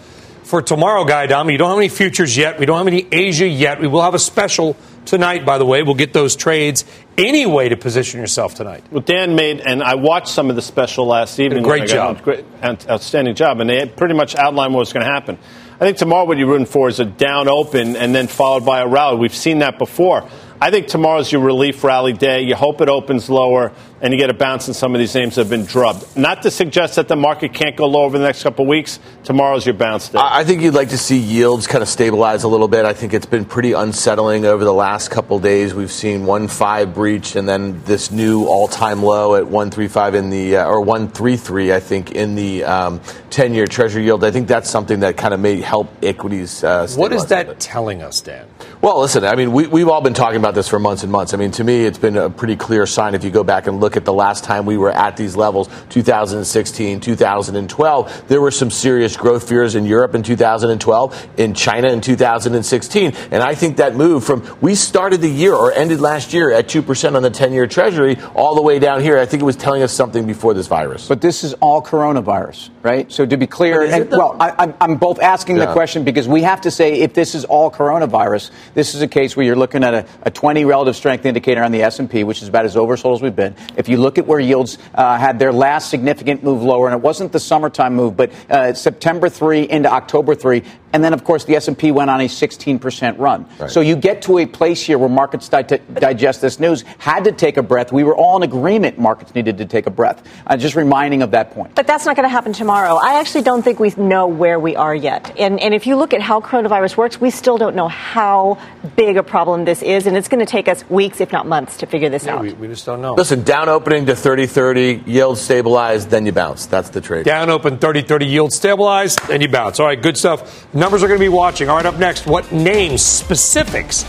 for 0.43 0.61
tomorrow, 0.61 1.03
Guy 1.03 1.27
Dom? 1.27 1.49
You 1.49 1.57
don't 1.57 1.69
have 1.69 1.77
any 1.77 1.89
futures 1.89 2.37
yet. 2.37 2.57
We 2.57 2.65
don't 2.65 2.77
have 2.77 2.87
any 2.87 3.05
Asia 3.11 3.47
yet. 3.47 3.81
We 3.81 3.87
will 3.87 4.01
have 4.01 4.13
a 4.13 4.19
special 4.19 4.77
tonight, 5.03 5.45
by 5.45 5.57
the 5.57 5.65
way. 5.65 5.83
We'll 5.83 5.95
get 5.95 6.13
those 6.13 6.37
trades. 6.37 6.85
Any 7.17 7.45
way 7.45 7.67
to 7.67 7.75
position 7.75 8.21
yourself 8.21 8.55
tonight? 8.55 8.85
Well, 8.91 9.01
Dan 9.01 9.35
made, 9.35 9.59
and 9.59 9.83
I 9.83 9.95
watched 9.95 10.29
some 10.29 10.49
of 10.49 10.55
the 10.55 10.61
special 10.61 11.05
last 11.05 11.37
evening. 11.37 11.63
great 11.63 11.81
when 11.81 11.91
I 11.91 11.93
got 11.93 12.15
job. 12.15 12.23
Great, 12.23 12.45
outstanding 12.63 13.35
job, 13.35 13.59
and 13.59 13.69
they 13.69 13.85
pretty 13.87 14.13
much 14.13 14.35
outlined 14.35 14.73
what 14.73 14.79
was 14.79 14.93
going 14.93 15.05
to 15.05 15.11
happen. 15.11 15.37
I 15.75 15.79
think 15.79 15.97
tomorrow 15.97 16.25
what 16.25 16.37
you're 16.37 16.47
rooting 16.47 16.65
for 16.65 16.87
is 16.87 16.99
a 16.99 17.05
down 17.05 17.47
open 17.47 17.95
and 17.95 18.15
then 18.15 18.27
followed 18.27 18.65
by 18.65 18.79
a 18.79 18.87
rally. 18.87 19.17
We've 19.17 19.35
seen 19.35 19.59
that 19.59 19.77
before. 19.77 20.29
I 20.61 20.71
think 20.71 20.87
tomorrow's 20.87 21.31
your 21.31 21.41
relief 21.41 21.85
rally 21.85 22.11
day. 22.11 22.41
You 22.41 22.55
hope 22.55 22.81
it 22.81 22.89
opens 22.89 23.29
lower 23.29 23.71
and 24.01 24.13
you 24.13 24.19
get 24.19 24.29
a 24.29 24.33
bounce 24.33 24.67
in 24.67 24.73
some 24.73 24.95
of 24.95 24.99
these 24.99 25.13
names 25.15 25.35
that 25.35 25.41
have 25.41 25.49
been 25.49 25.65
drubbed. 25.65 26.17
Not 26.17 26.41
to 26.43 26.51
suggest 26.51 26.95
that 26.95 27.07
the 27.07 27.15
market 27.15 27.53
can't 27.53 27.75
go 27.75 27.85
low 27.87 28.03
over 28.03 28.17
the 28.17 28.23
next 28.23 28.43
couple 28.43 28.63
of 28.63 28.69
weeks. 28.69 28.99
Tomorrow's 29.23 29.65
your 29.65 29.75
bounce 29.75 30.09
day. 30.09 30.17
I 30.19 30.39
I 30.39 30.43
think 30.45 30.61
you'd 30.61 30.73
like 30.73 30.89
to 30.89 30.97
see 30.97 31.17
yields 31.17 31.67
kind 31.67 31.81
of 31.81 31.89
stabilize 31.89 32.43
a 32.43 32.47
little 32.47 32.67
bit. 32.69 32.85
I 32.85 32.93
think 32.93 33.13
it's 33.13 33.25
been 33.25 33.45
pretty 33.45 33.73
unsettling 33.73 34.45
over 34.45 34.63
the 34.63 34.73
last 34.73 35.11
couple 35.11 35.37
of 35.37 35.43
days. 35.43 35.73
We've 35.73 35.91
seen 35.91 36.25
one 36.25 36.47
five 36.47 36.93
breached, 36.93 37.35
and 37.35 37.47
then 37.47 37.81
this 37.83 38.09
new 38.11 38.45
all-time 38.47 39.03
low 39.03 39.35
at 39.35 39.45
one 39.47 39.69
three 39.69 39.87
five 39.89 40.15
in 40.15 40.29
the 40.29 40.57
uh, 40.57 40.65
or 40.65 40.79
one 40.81 41.09
three 41.09 41.35
three, 41.35 41.73
I 41.73 41.79
think, 41.81 42.11
in 42.13 42.35
the 42.35 42.63
um, 42.63 43.01
ten-year 43.29 43.67
Treasury 43.67 44.05
yield. 44.05 44.23
I 44.23 44.31
think 44.31 44.47
that's 44.47 44.69
something 44.69 45.01
that 45.01 45.17
kind 45.17 45.33
of 45.33 45.39
may 45.41 45.59
help 45.59 45.89
equities. 46.01 46.63
Uh, 46.63 46.87
What 46.95 47.11
is 47.11 47.23
stabilize 47.23 47.25
a 47.25 47.27
that 47.29 47.47
bit. 47.47 47.59
telling 47.59 48.01
us, 48.01 48.21
Dan? 48.21 48.47
Well, 48.81 49.01
listen, 49.01 49.25
I 49.25 49.35
mean, 49.35 49.51
we, 49.51 49.67
we've 49.67 49.89
all 49.89 49.99
been 49.99 50.13
talking 50.13 50.37
about 50.37 50.55
this 50.55 50.69
for 50.69 50.79
months 50.79 51.03
and 51.03 51.11
months. 51.11 51.33
I 51.33 51.37
mean, 51.37 51.51
to 51.51 51.65
me, 51.65 51.83
it's 51.83 51.97
been 51.97 52.15
a 52.15 52.29
pretty 52.29 52.55
clear 52.55 52.85
sign 52.85 53.13
if 53.13 53.25
you 53.25 53.29
go 53.29 53.43
back 53.43 53.67
and 53.67 53.81
look 53.81 53.97
at 53.97 54.05
the 54.05 54.13
last 54.13 54.45
time 54.45 54.65
we 54.65 54.77
were 54.77 54.89
at 54.89 55.17
these 55.17 55.35
levels, 55.35 55.67
2016, 55.89 57.01
2012, 57.01 58.23
there 58.29 58.39
were 58.39 58.51
some 58.51 58.71
serious 58.71 59.17
growth 59.17 59.49
fears 59.49 59.75
in 59.75 59.85
Europe 59.85 60.15
in 60.15 60.23
2012, 60.23 61.27
in 61.35 61.53
China 61.53 61.89
in 61.89 61.99
2016. 61.99 63.13
And 63.31 63.43
I 63.43 63.53
think 63.53 63.77
that 63.77 63.95
move 63.95 64.23
from 64.23 64.47
we 64.61 64.75
started 64.75 65.19
the 65.19 65.29
year 65.29 65.53
or 65.53 65.73
ended 65.73 65.99
last 65.99 66.31
year 66.31 66.49
at 66.49 66.69
2% 66.69 67.15
on 67.17 67.21
the 67.21 67.29
10 67.29 67.51
year 67.51 67.67
Treasury 67.67 68.17
all 68.33 68.55
the 68.55 68.61
way 68.61 68.79
down 68.79 69.01
here, 69.01 69.17
I 69.17 69.25
think 69.25 69.41
it 69.41 69.45
was 69.45 69.57
telling 69.57 69.83
us 69.83 69.91
something 69.91 70.25
before 70.25 70.53
this 70.53 70.67
virus. 70.67 71.05
But 71.05 71.19
this 71.19 71.43
is 71.43 71.53
all 71.55 71.81
coronavirus, 71.81 72.69
right? 72.81 73.11
So 73.11 73.25
to 73.25 73.35
be 73.35 73.45
clear, 73.45 73.81
and, 73.81 74.09
well, 74.09 74.37
I, 74.39 74.73
am 74.79 74.95
both 74.95 75.19
asking 75.19 75.57
yeah. 75.57 75.65
the 75.65 75.73
question 75.73 76.05
because 76.05 76.29
we 76.29 76.43
have 76.43 76.61
to 76.61 76.71
say 76.71 77.01
if 77.01 77.13
this 77.13 77.35
is 77.35 77.43
all 77.43 77.69
coronavirus, 77.69 78.51
this 78.73 78.95
is 78.95 79.01
a 79.01 79.07
case 79.07 79.35
where 79.35 79.45
you're 79.45 79.55
looking 79.55 79.83
at 79.83 79.93
a, 79.93 80.05
a 80.23 80.31
20 80.31 80.65
relative 80.65 80.95
strength 80.95 81.25
indicator 81.25 81.63
on 81.63 81.71
the 81.71 81.83
S&P, 81.83 82.23
which 82.23 82.41
is 82.41 82.47
about 82.47 82.65
as 82.65 82.75
oversold 82.75 83.15
as 83.15 83.21
we've 83.21 83.35
been. 83.35 83.55
If 83.75 83.89
you 83.89 83.97
look 83.97 84.17
at 84.17 84.27
where 84.27 84.39
yields 84.39 84.77
uh, 84.93 85.17
had 85.17 85.39
their 85.39 85.51
last 85.51 85.89
significant 85.89 86.43
move 86.43 86.63
lower, 86.63 86.87
and 86.87 86.95
it 86.95 87.01
wasn't 87.01 87.31
the 87.31 87.39
summertime 87.39 87.95
move, 87.95 88.15
but 88.15 88.31
uh, 88.49 88.73
September 88.73 89.29
3 89.29 89.63
into 89.63 89.91
October 89.91 90.35
3, 90.35 90.63
and 90.93 91.03
then 91.03 91.13
of 91.13 91.23
course 91.23 91.45
the 91.45 91.55
S&P 91.55 91.91
went 91.91 92.09
on 92.09 92.21
a 92.21 92.25
16% 92.25 93.19
run. 93.19 93.45
Right. 93.59 93.69
So 93.69 93.81
you 93.81 93.95
get 93.95 94.21
to 94.23 94.39
a 94.39 94.45
place 94.45 94.81
here 94.81 94.97
where 94.97 95.09
markets 95.09 95.49
di- 95.49 95.63
digest 95.63 96.41
this 96.41 96.59
news, 96.59 96.83
had 96.97 97.23
to 97.25 97.31
take 97.31 97.57
a 97.57 97.63
breath. 97.63 97.91
We 97.91 98.03
were 98.03 98.15
all 98.15 98.37
in 98.37 98.43
agreement 98.43 98.97
markets 98.97 99.35
needed 99.35 99.57
to 99.59 99.65
take 99.65 99.87
a 99.87 99.91
breath. 99.91 100.23
Uh, 100.45 100.57
just 100.57 100.75
reminding 100.75 101.21
of 101.21 101.31
that 101.31 101.51
point. 101.51 101.75
But 101.75 101.87
that's 101.87 102.05
not 102.05 102.15
going 102.15 102.25
to 102.25 102.29
happen 102.29 102.53
tomorrow. 102.53 102.95
I 102.95 103.19
actually 103.19 103.43
don't 103.43 103.61
think 103.61 103.79
we 103.79 103.89
know 103.97 104.27
where 104.27 104.59
we 104.59 104.75
are 104.75 104.95
yet. 104.95 105.37
And, 105.37 105.59
and 105.59 105.73
if 105.73 105.87
you 105.87 105.95
look 105.95 106.13
at 106.13 106.21
how 106.21 106.41
coronavirus 106.41 106.97
works, 106.97 107.21
we 107.21 107.29
still 107.29 107.57
don't 107.57 107.75
know 107.75 107.87
how 107.87 108.57
big 108.95 109.17
a 109.17 109.23
problem 109.23 109.65
this 109.65 109.81
is, 109.81 110.07
and 110.07 110.17
it's 110.17 110.27
going 110.27 110.39
to 110.39 110.51
take 110.51 110.67
us 110.67 110.87
weeks, 110.89 111.21
if 111.21 111.31
not 111.31 111.47
months, 111.47 111.77
to 111.77 111.85
figure 111.85 112.09
this 112.09 112.25
yeah, 112.25 112.35
out. 112.35 112.41
We, 112.41 112.53
we, 112.53 112.67
just 112.67 112.85
don't 112.85 113.01
know. 113.01 113.13
Listen, 113.13 113.43
down 113.43 113.69
opening 113.69 114.05
to 114.07 114.13
30-30, 114.13 115.07
yield 115.07 115.37
stabilized, 115.37 116.09
then 116.09 116.25
you 116.25 116.31
bounce. 116.31 116.65
That's 116.65 116.89
the 116.89 117.01
trade. 117.01 117.25
Down 117.25 117.49
open 117.49 117.77
30-30, 117.77 118.29
yield 118.29 118.53
stabilized, 118.53 119.19
then 119.27 119.41
you 119.41 119.49
bounce. 119.49 119.79
All 119.79 119.85
right, 119.85 120.01
good 120.01 120.17
stuff. 120.17 120.67
Numbers 120.79 121.03
are 121.03 121.09
going 121.09 121.19
to 121.19 121.25
be 121.25 121.27
watching. 121.27 121.67
All 121.67 121.75
right, 121.75 121.85
up 121.85 121.97
next, 121.97 122.25
what 122.25 122.53
names, 122.53 123.01
specifics 123.01 124.03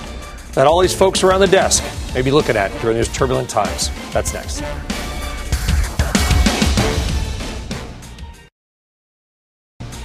that 0.52 0.68
all 0.68 0.80
these 0.80 0.94
folks 0.94 1.24
around 1.24 1.40
the 1.40 1.48
desk 1.48 1.82
may 2.14 2.22
be 2.22 2.30
looking 2.30 2.54
at 2.54 2.70
during 2.80 2.96
these 2.96 3.08
turbulent 3.08 3.50
times. 3.50 3.90
That's 4.12 4.32
next. 4.32 4.62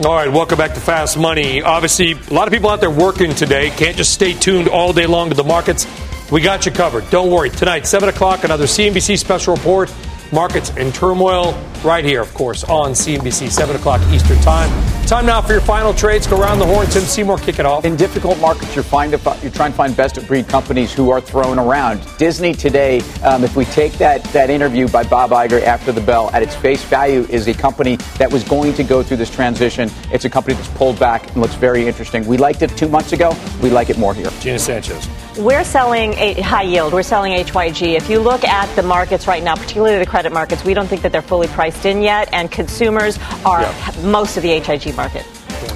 All 0.04 0.16
right, 0.16 0.28
welcome 0.28 0.58
back 0.58 0.74
to 0.74 0.80
Fast 0.80 1.20
Money. 1.20 1.62
Obviously, 1.62 2.14
a 2.14 2.34
lot 2.34 2.48
of 2.48 2.52
people 2.52 2.72
out 2.72 2.80
there 2.80 2.90
working 2.90 3.36
today 3.36 3.70
can't 3.70 3.96
just 3.96 4.12
stay 4.12 4.34
tuned 4.34 4.68
all 4.68 4.92
day 4.92 5.06
long 5.06 5.30
to 5.30 5.36
the 5.36 5.44
markets. 5.44 5.86
We 6.32 6.42
got 6.42 6.66
you 6.66 6.72
covered. 6.72 7.08
Don't 7.12 7.30
worry. 7.30 7.52
Tonight, 7.52 7.86
7 7.86 8.10
o'clock, 8.10 8.44
another 8.44 8.66
CNBC 8.66 9.20
special 9.20 9.56
report 9.56 9.94
markets 10.32 10.76
in 10.78 10.92
turmoil 10.92 11.54
right 11.86 12.04
here, 12.04 12.22
of 12.22 12.34
course, 12.34 12.64
on 12.66 12.92
CNBC, 12.92 13.50
7 13.50 13.76
o'clock 13.76 14.02
Eastern 14.12 14.40
Time. 14.40 14.70
Time 15.06 15.28
now 15.28 15.40
for 15.40 15.52
your 15.52 15.62
final 15.62 15.94
trades. 15.94 16.26
Go 16.26 16.42
around 16.42 16.58
the 16.58 16.66
horn. 16.66 16.88
Tim 16.88 17.04
Seymour, 17.04 17.38
kick 17.38 17.60
it 17.60 17.66
off. 17.66 17.86
In 17.86 17.96
difficult 17.96 18.40
markets, 18.40 18.74
you're, 18.74 18.84
find, 18.84 19.12
you're 19.12 19.52
trying 19.52 19.72
to 19.72 19.78
find 19.78 19.96
best 19.96 20.18
of 20.18 20.26
breed 20.26 20.48
companies 20.48 20.92
who 20.92 21.12
are 21.12 21.22
thrown 21.22 21.60
around. 21.60 22.02
Disney 22.18 22.54
today, 22.54 23.02
um, 23.24 23.44
if 23.44 23.56
we 23.56 23.66
take 23.66 23.94
that, 24.00 24.24
that 24.26 24.50
interview 24.50 24.88
by 24.88 25.04
Bob 25.04 25.30
Iger 25.30 25.62
after 25.62 25.92
the 25.92 26.02
bell, 26.02 26.32
at 26.34 26.42
its 26.42 26.56
face 26.56 26.84
value 26.84 27.28
is 27.30 27.48
a 27.48 27.54
company 27.54 27.98
that 28.18 28.32
was 28.32 28.44
going 28.44 28.74
to 28.74 28.84
go 28.84 29.04
through 29.04 29.18
this 29.18 29.30
transition. 29.30 29.92
It's 30.12 30.26
a 30.26 30.30
company 30.30 30.56
that's 30.56 30.70
pulled 30.70 31.00
back 31.00 31.28
and 31.28 31.38
looks 31.42 31.54
very 31.54 31.88
interesting. 31.88 32.26
We 32.26 32.38
liked 32.38 32.64
it 32.64 32.76
two 32.76 32.90
months 32.90 33.14
ago. 33.14 33.38
We 33.62 33.70
like 33.70 33.92
it 33.92 34.00
more 34.00 34.16
here. 34.16 34.32
Gina 34.40 34.58
Sanchez. 34.58 35.08
We're 35.38 35.66
selling 35.66 36.14
a 36.14 36.42
high 36.42 36.64
yield. 36.64 36.94
We're 36.94 37.04
selling 37.04 37.34
HYG. 37.34 37.96
If 37.96 38.10
you 38.10 38.20
look 38.20 38.44
at 38.44 38.74
the 38.76 38.82
markets 38.82 39.28
right 39.28 39.44
now, 39.44 39.56
particularly 39.56 40.00
the 40.00 40.06
credit 40.06 40.32
markets, 40.32 40.64
we 40.64 40.74
don't 40.74 40.88
think 40.88 41.04
that 41.04 41.12
they're 41.12 41.22
fully 41.22 41.48
priced 41.48 41.75
in 41.84 42.02
yet, 42.02 42.30
and 42.32 42.50
consumers 42.50 43.20
are 43.44 43.64
yeah. 43.64 43.96
most 44.04 44.38
of 44.38 44.44
the 44.44 44.60
HIG 44.60 44.96
market. 44.96 45.26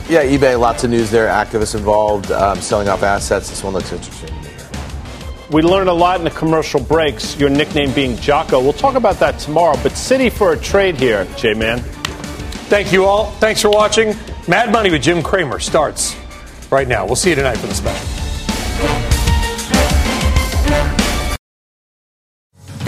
Yeah, 0.08 0.24
eBay, 0.24 0.60
lots 0.60 0.84
of 0.84 0.92
news 0.92 1.12
there. 1.12 1.28
Activists 1.28 1.76
involved, 1.76 2.32
um, 2.32 2.62
selling 2.62 2.88
off 2.88 3.04
assets. 3.04 3.50
This 3.50 3.64
one 3.64 3.74
looks 3.74 3.92
interesting. 3.92 4.34
We 5.52 5.64
learned 5.64 5.90
a 5.90 5.94
lot 5.94 6.20
in 6.20 6.24
the 6.24 6.30
commercial 6.32 6.80
breaks, 6.80 7.36
your 7.40 7.50
nickname 7.50 7.92
being 7.94 8.16
Jocko. 8.18 8.62
We'll 8.62 8.72
talk 8.72 8.94
about 8.96 9.20
that 9.20 9.40
tomorrow, 9.40 9.78
but 9.82 9.94
Citi 9.94 10.32
for 10.32 10.54
a 10.54 10.58
trade 10.58 10.96
here, 10.96 11.26
J 11.38 11.56
Man. 11.56 11.80
Thank 12.70 12.94
you 12.94 13.06
all. 13.06 13.32
Thanks 13.34 13.62
for 13.62 13.70
watching. 13.70 14.16
Mad 14.48 14.72
Money 14.72 14.92
with 14.92 15.02
Jim 15.02 15.24
Cramer 15.24 15.60
starts 15.60 16.16
right 16.70 16.88
now. 16.88 17.06
We'll 17.06 17.16
see 17.16 17.30
you 17.30 17.36
tonight 17.36 17.58
for 17.58 17.68
the 17.68 17.74
special. 17.74 18.20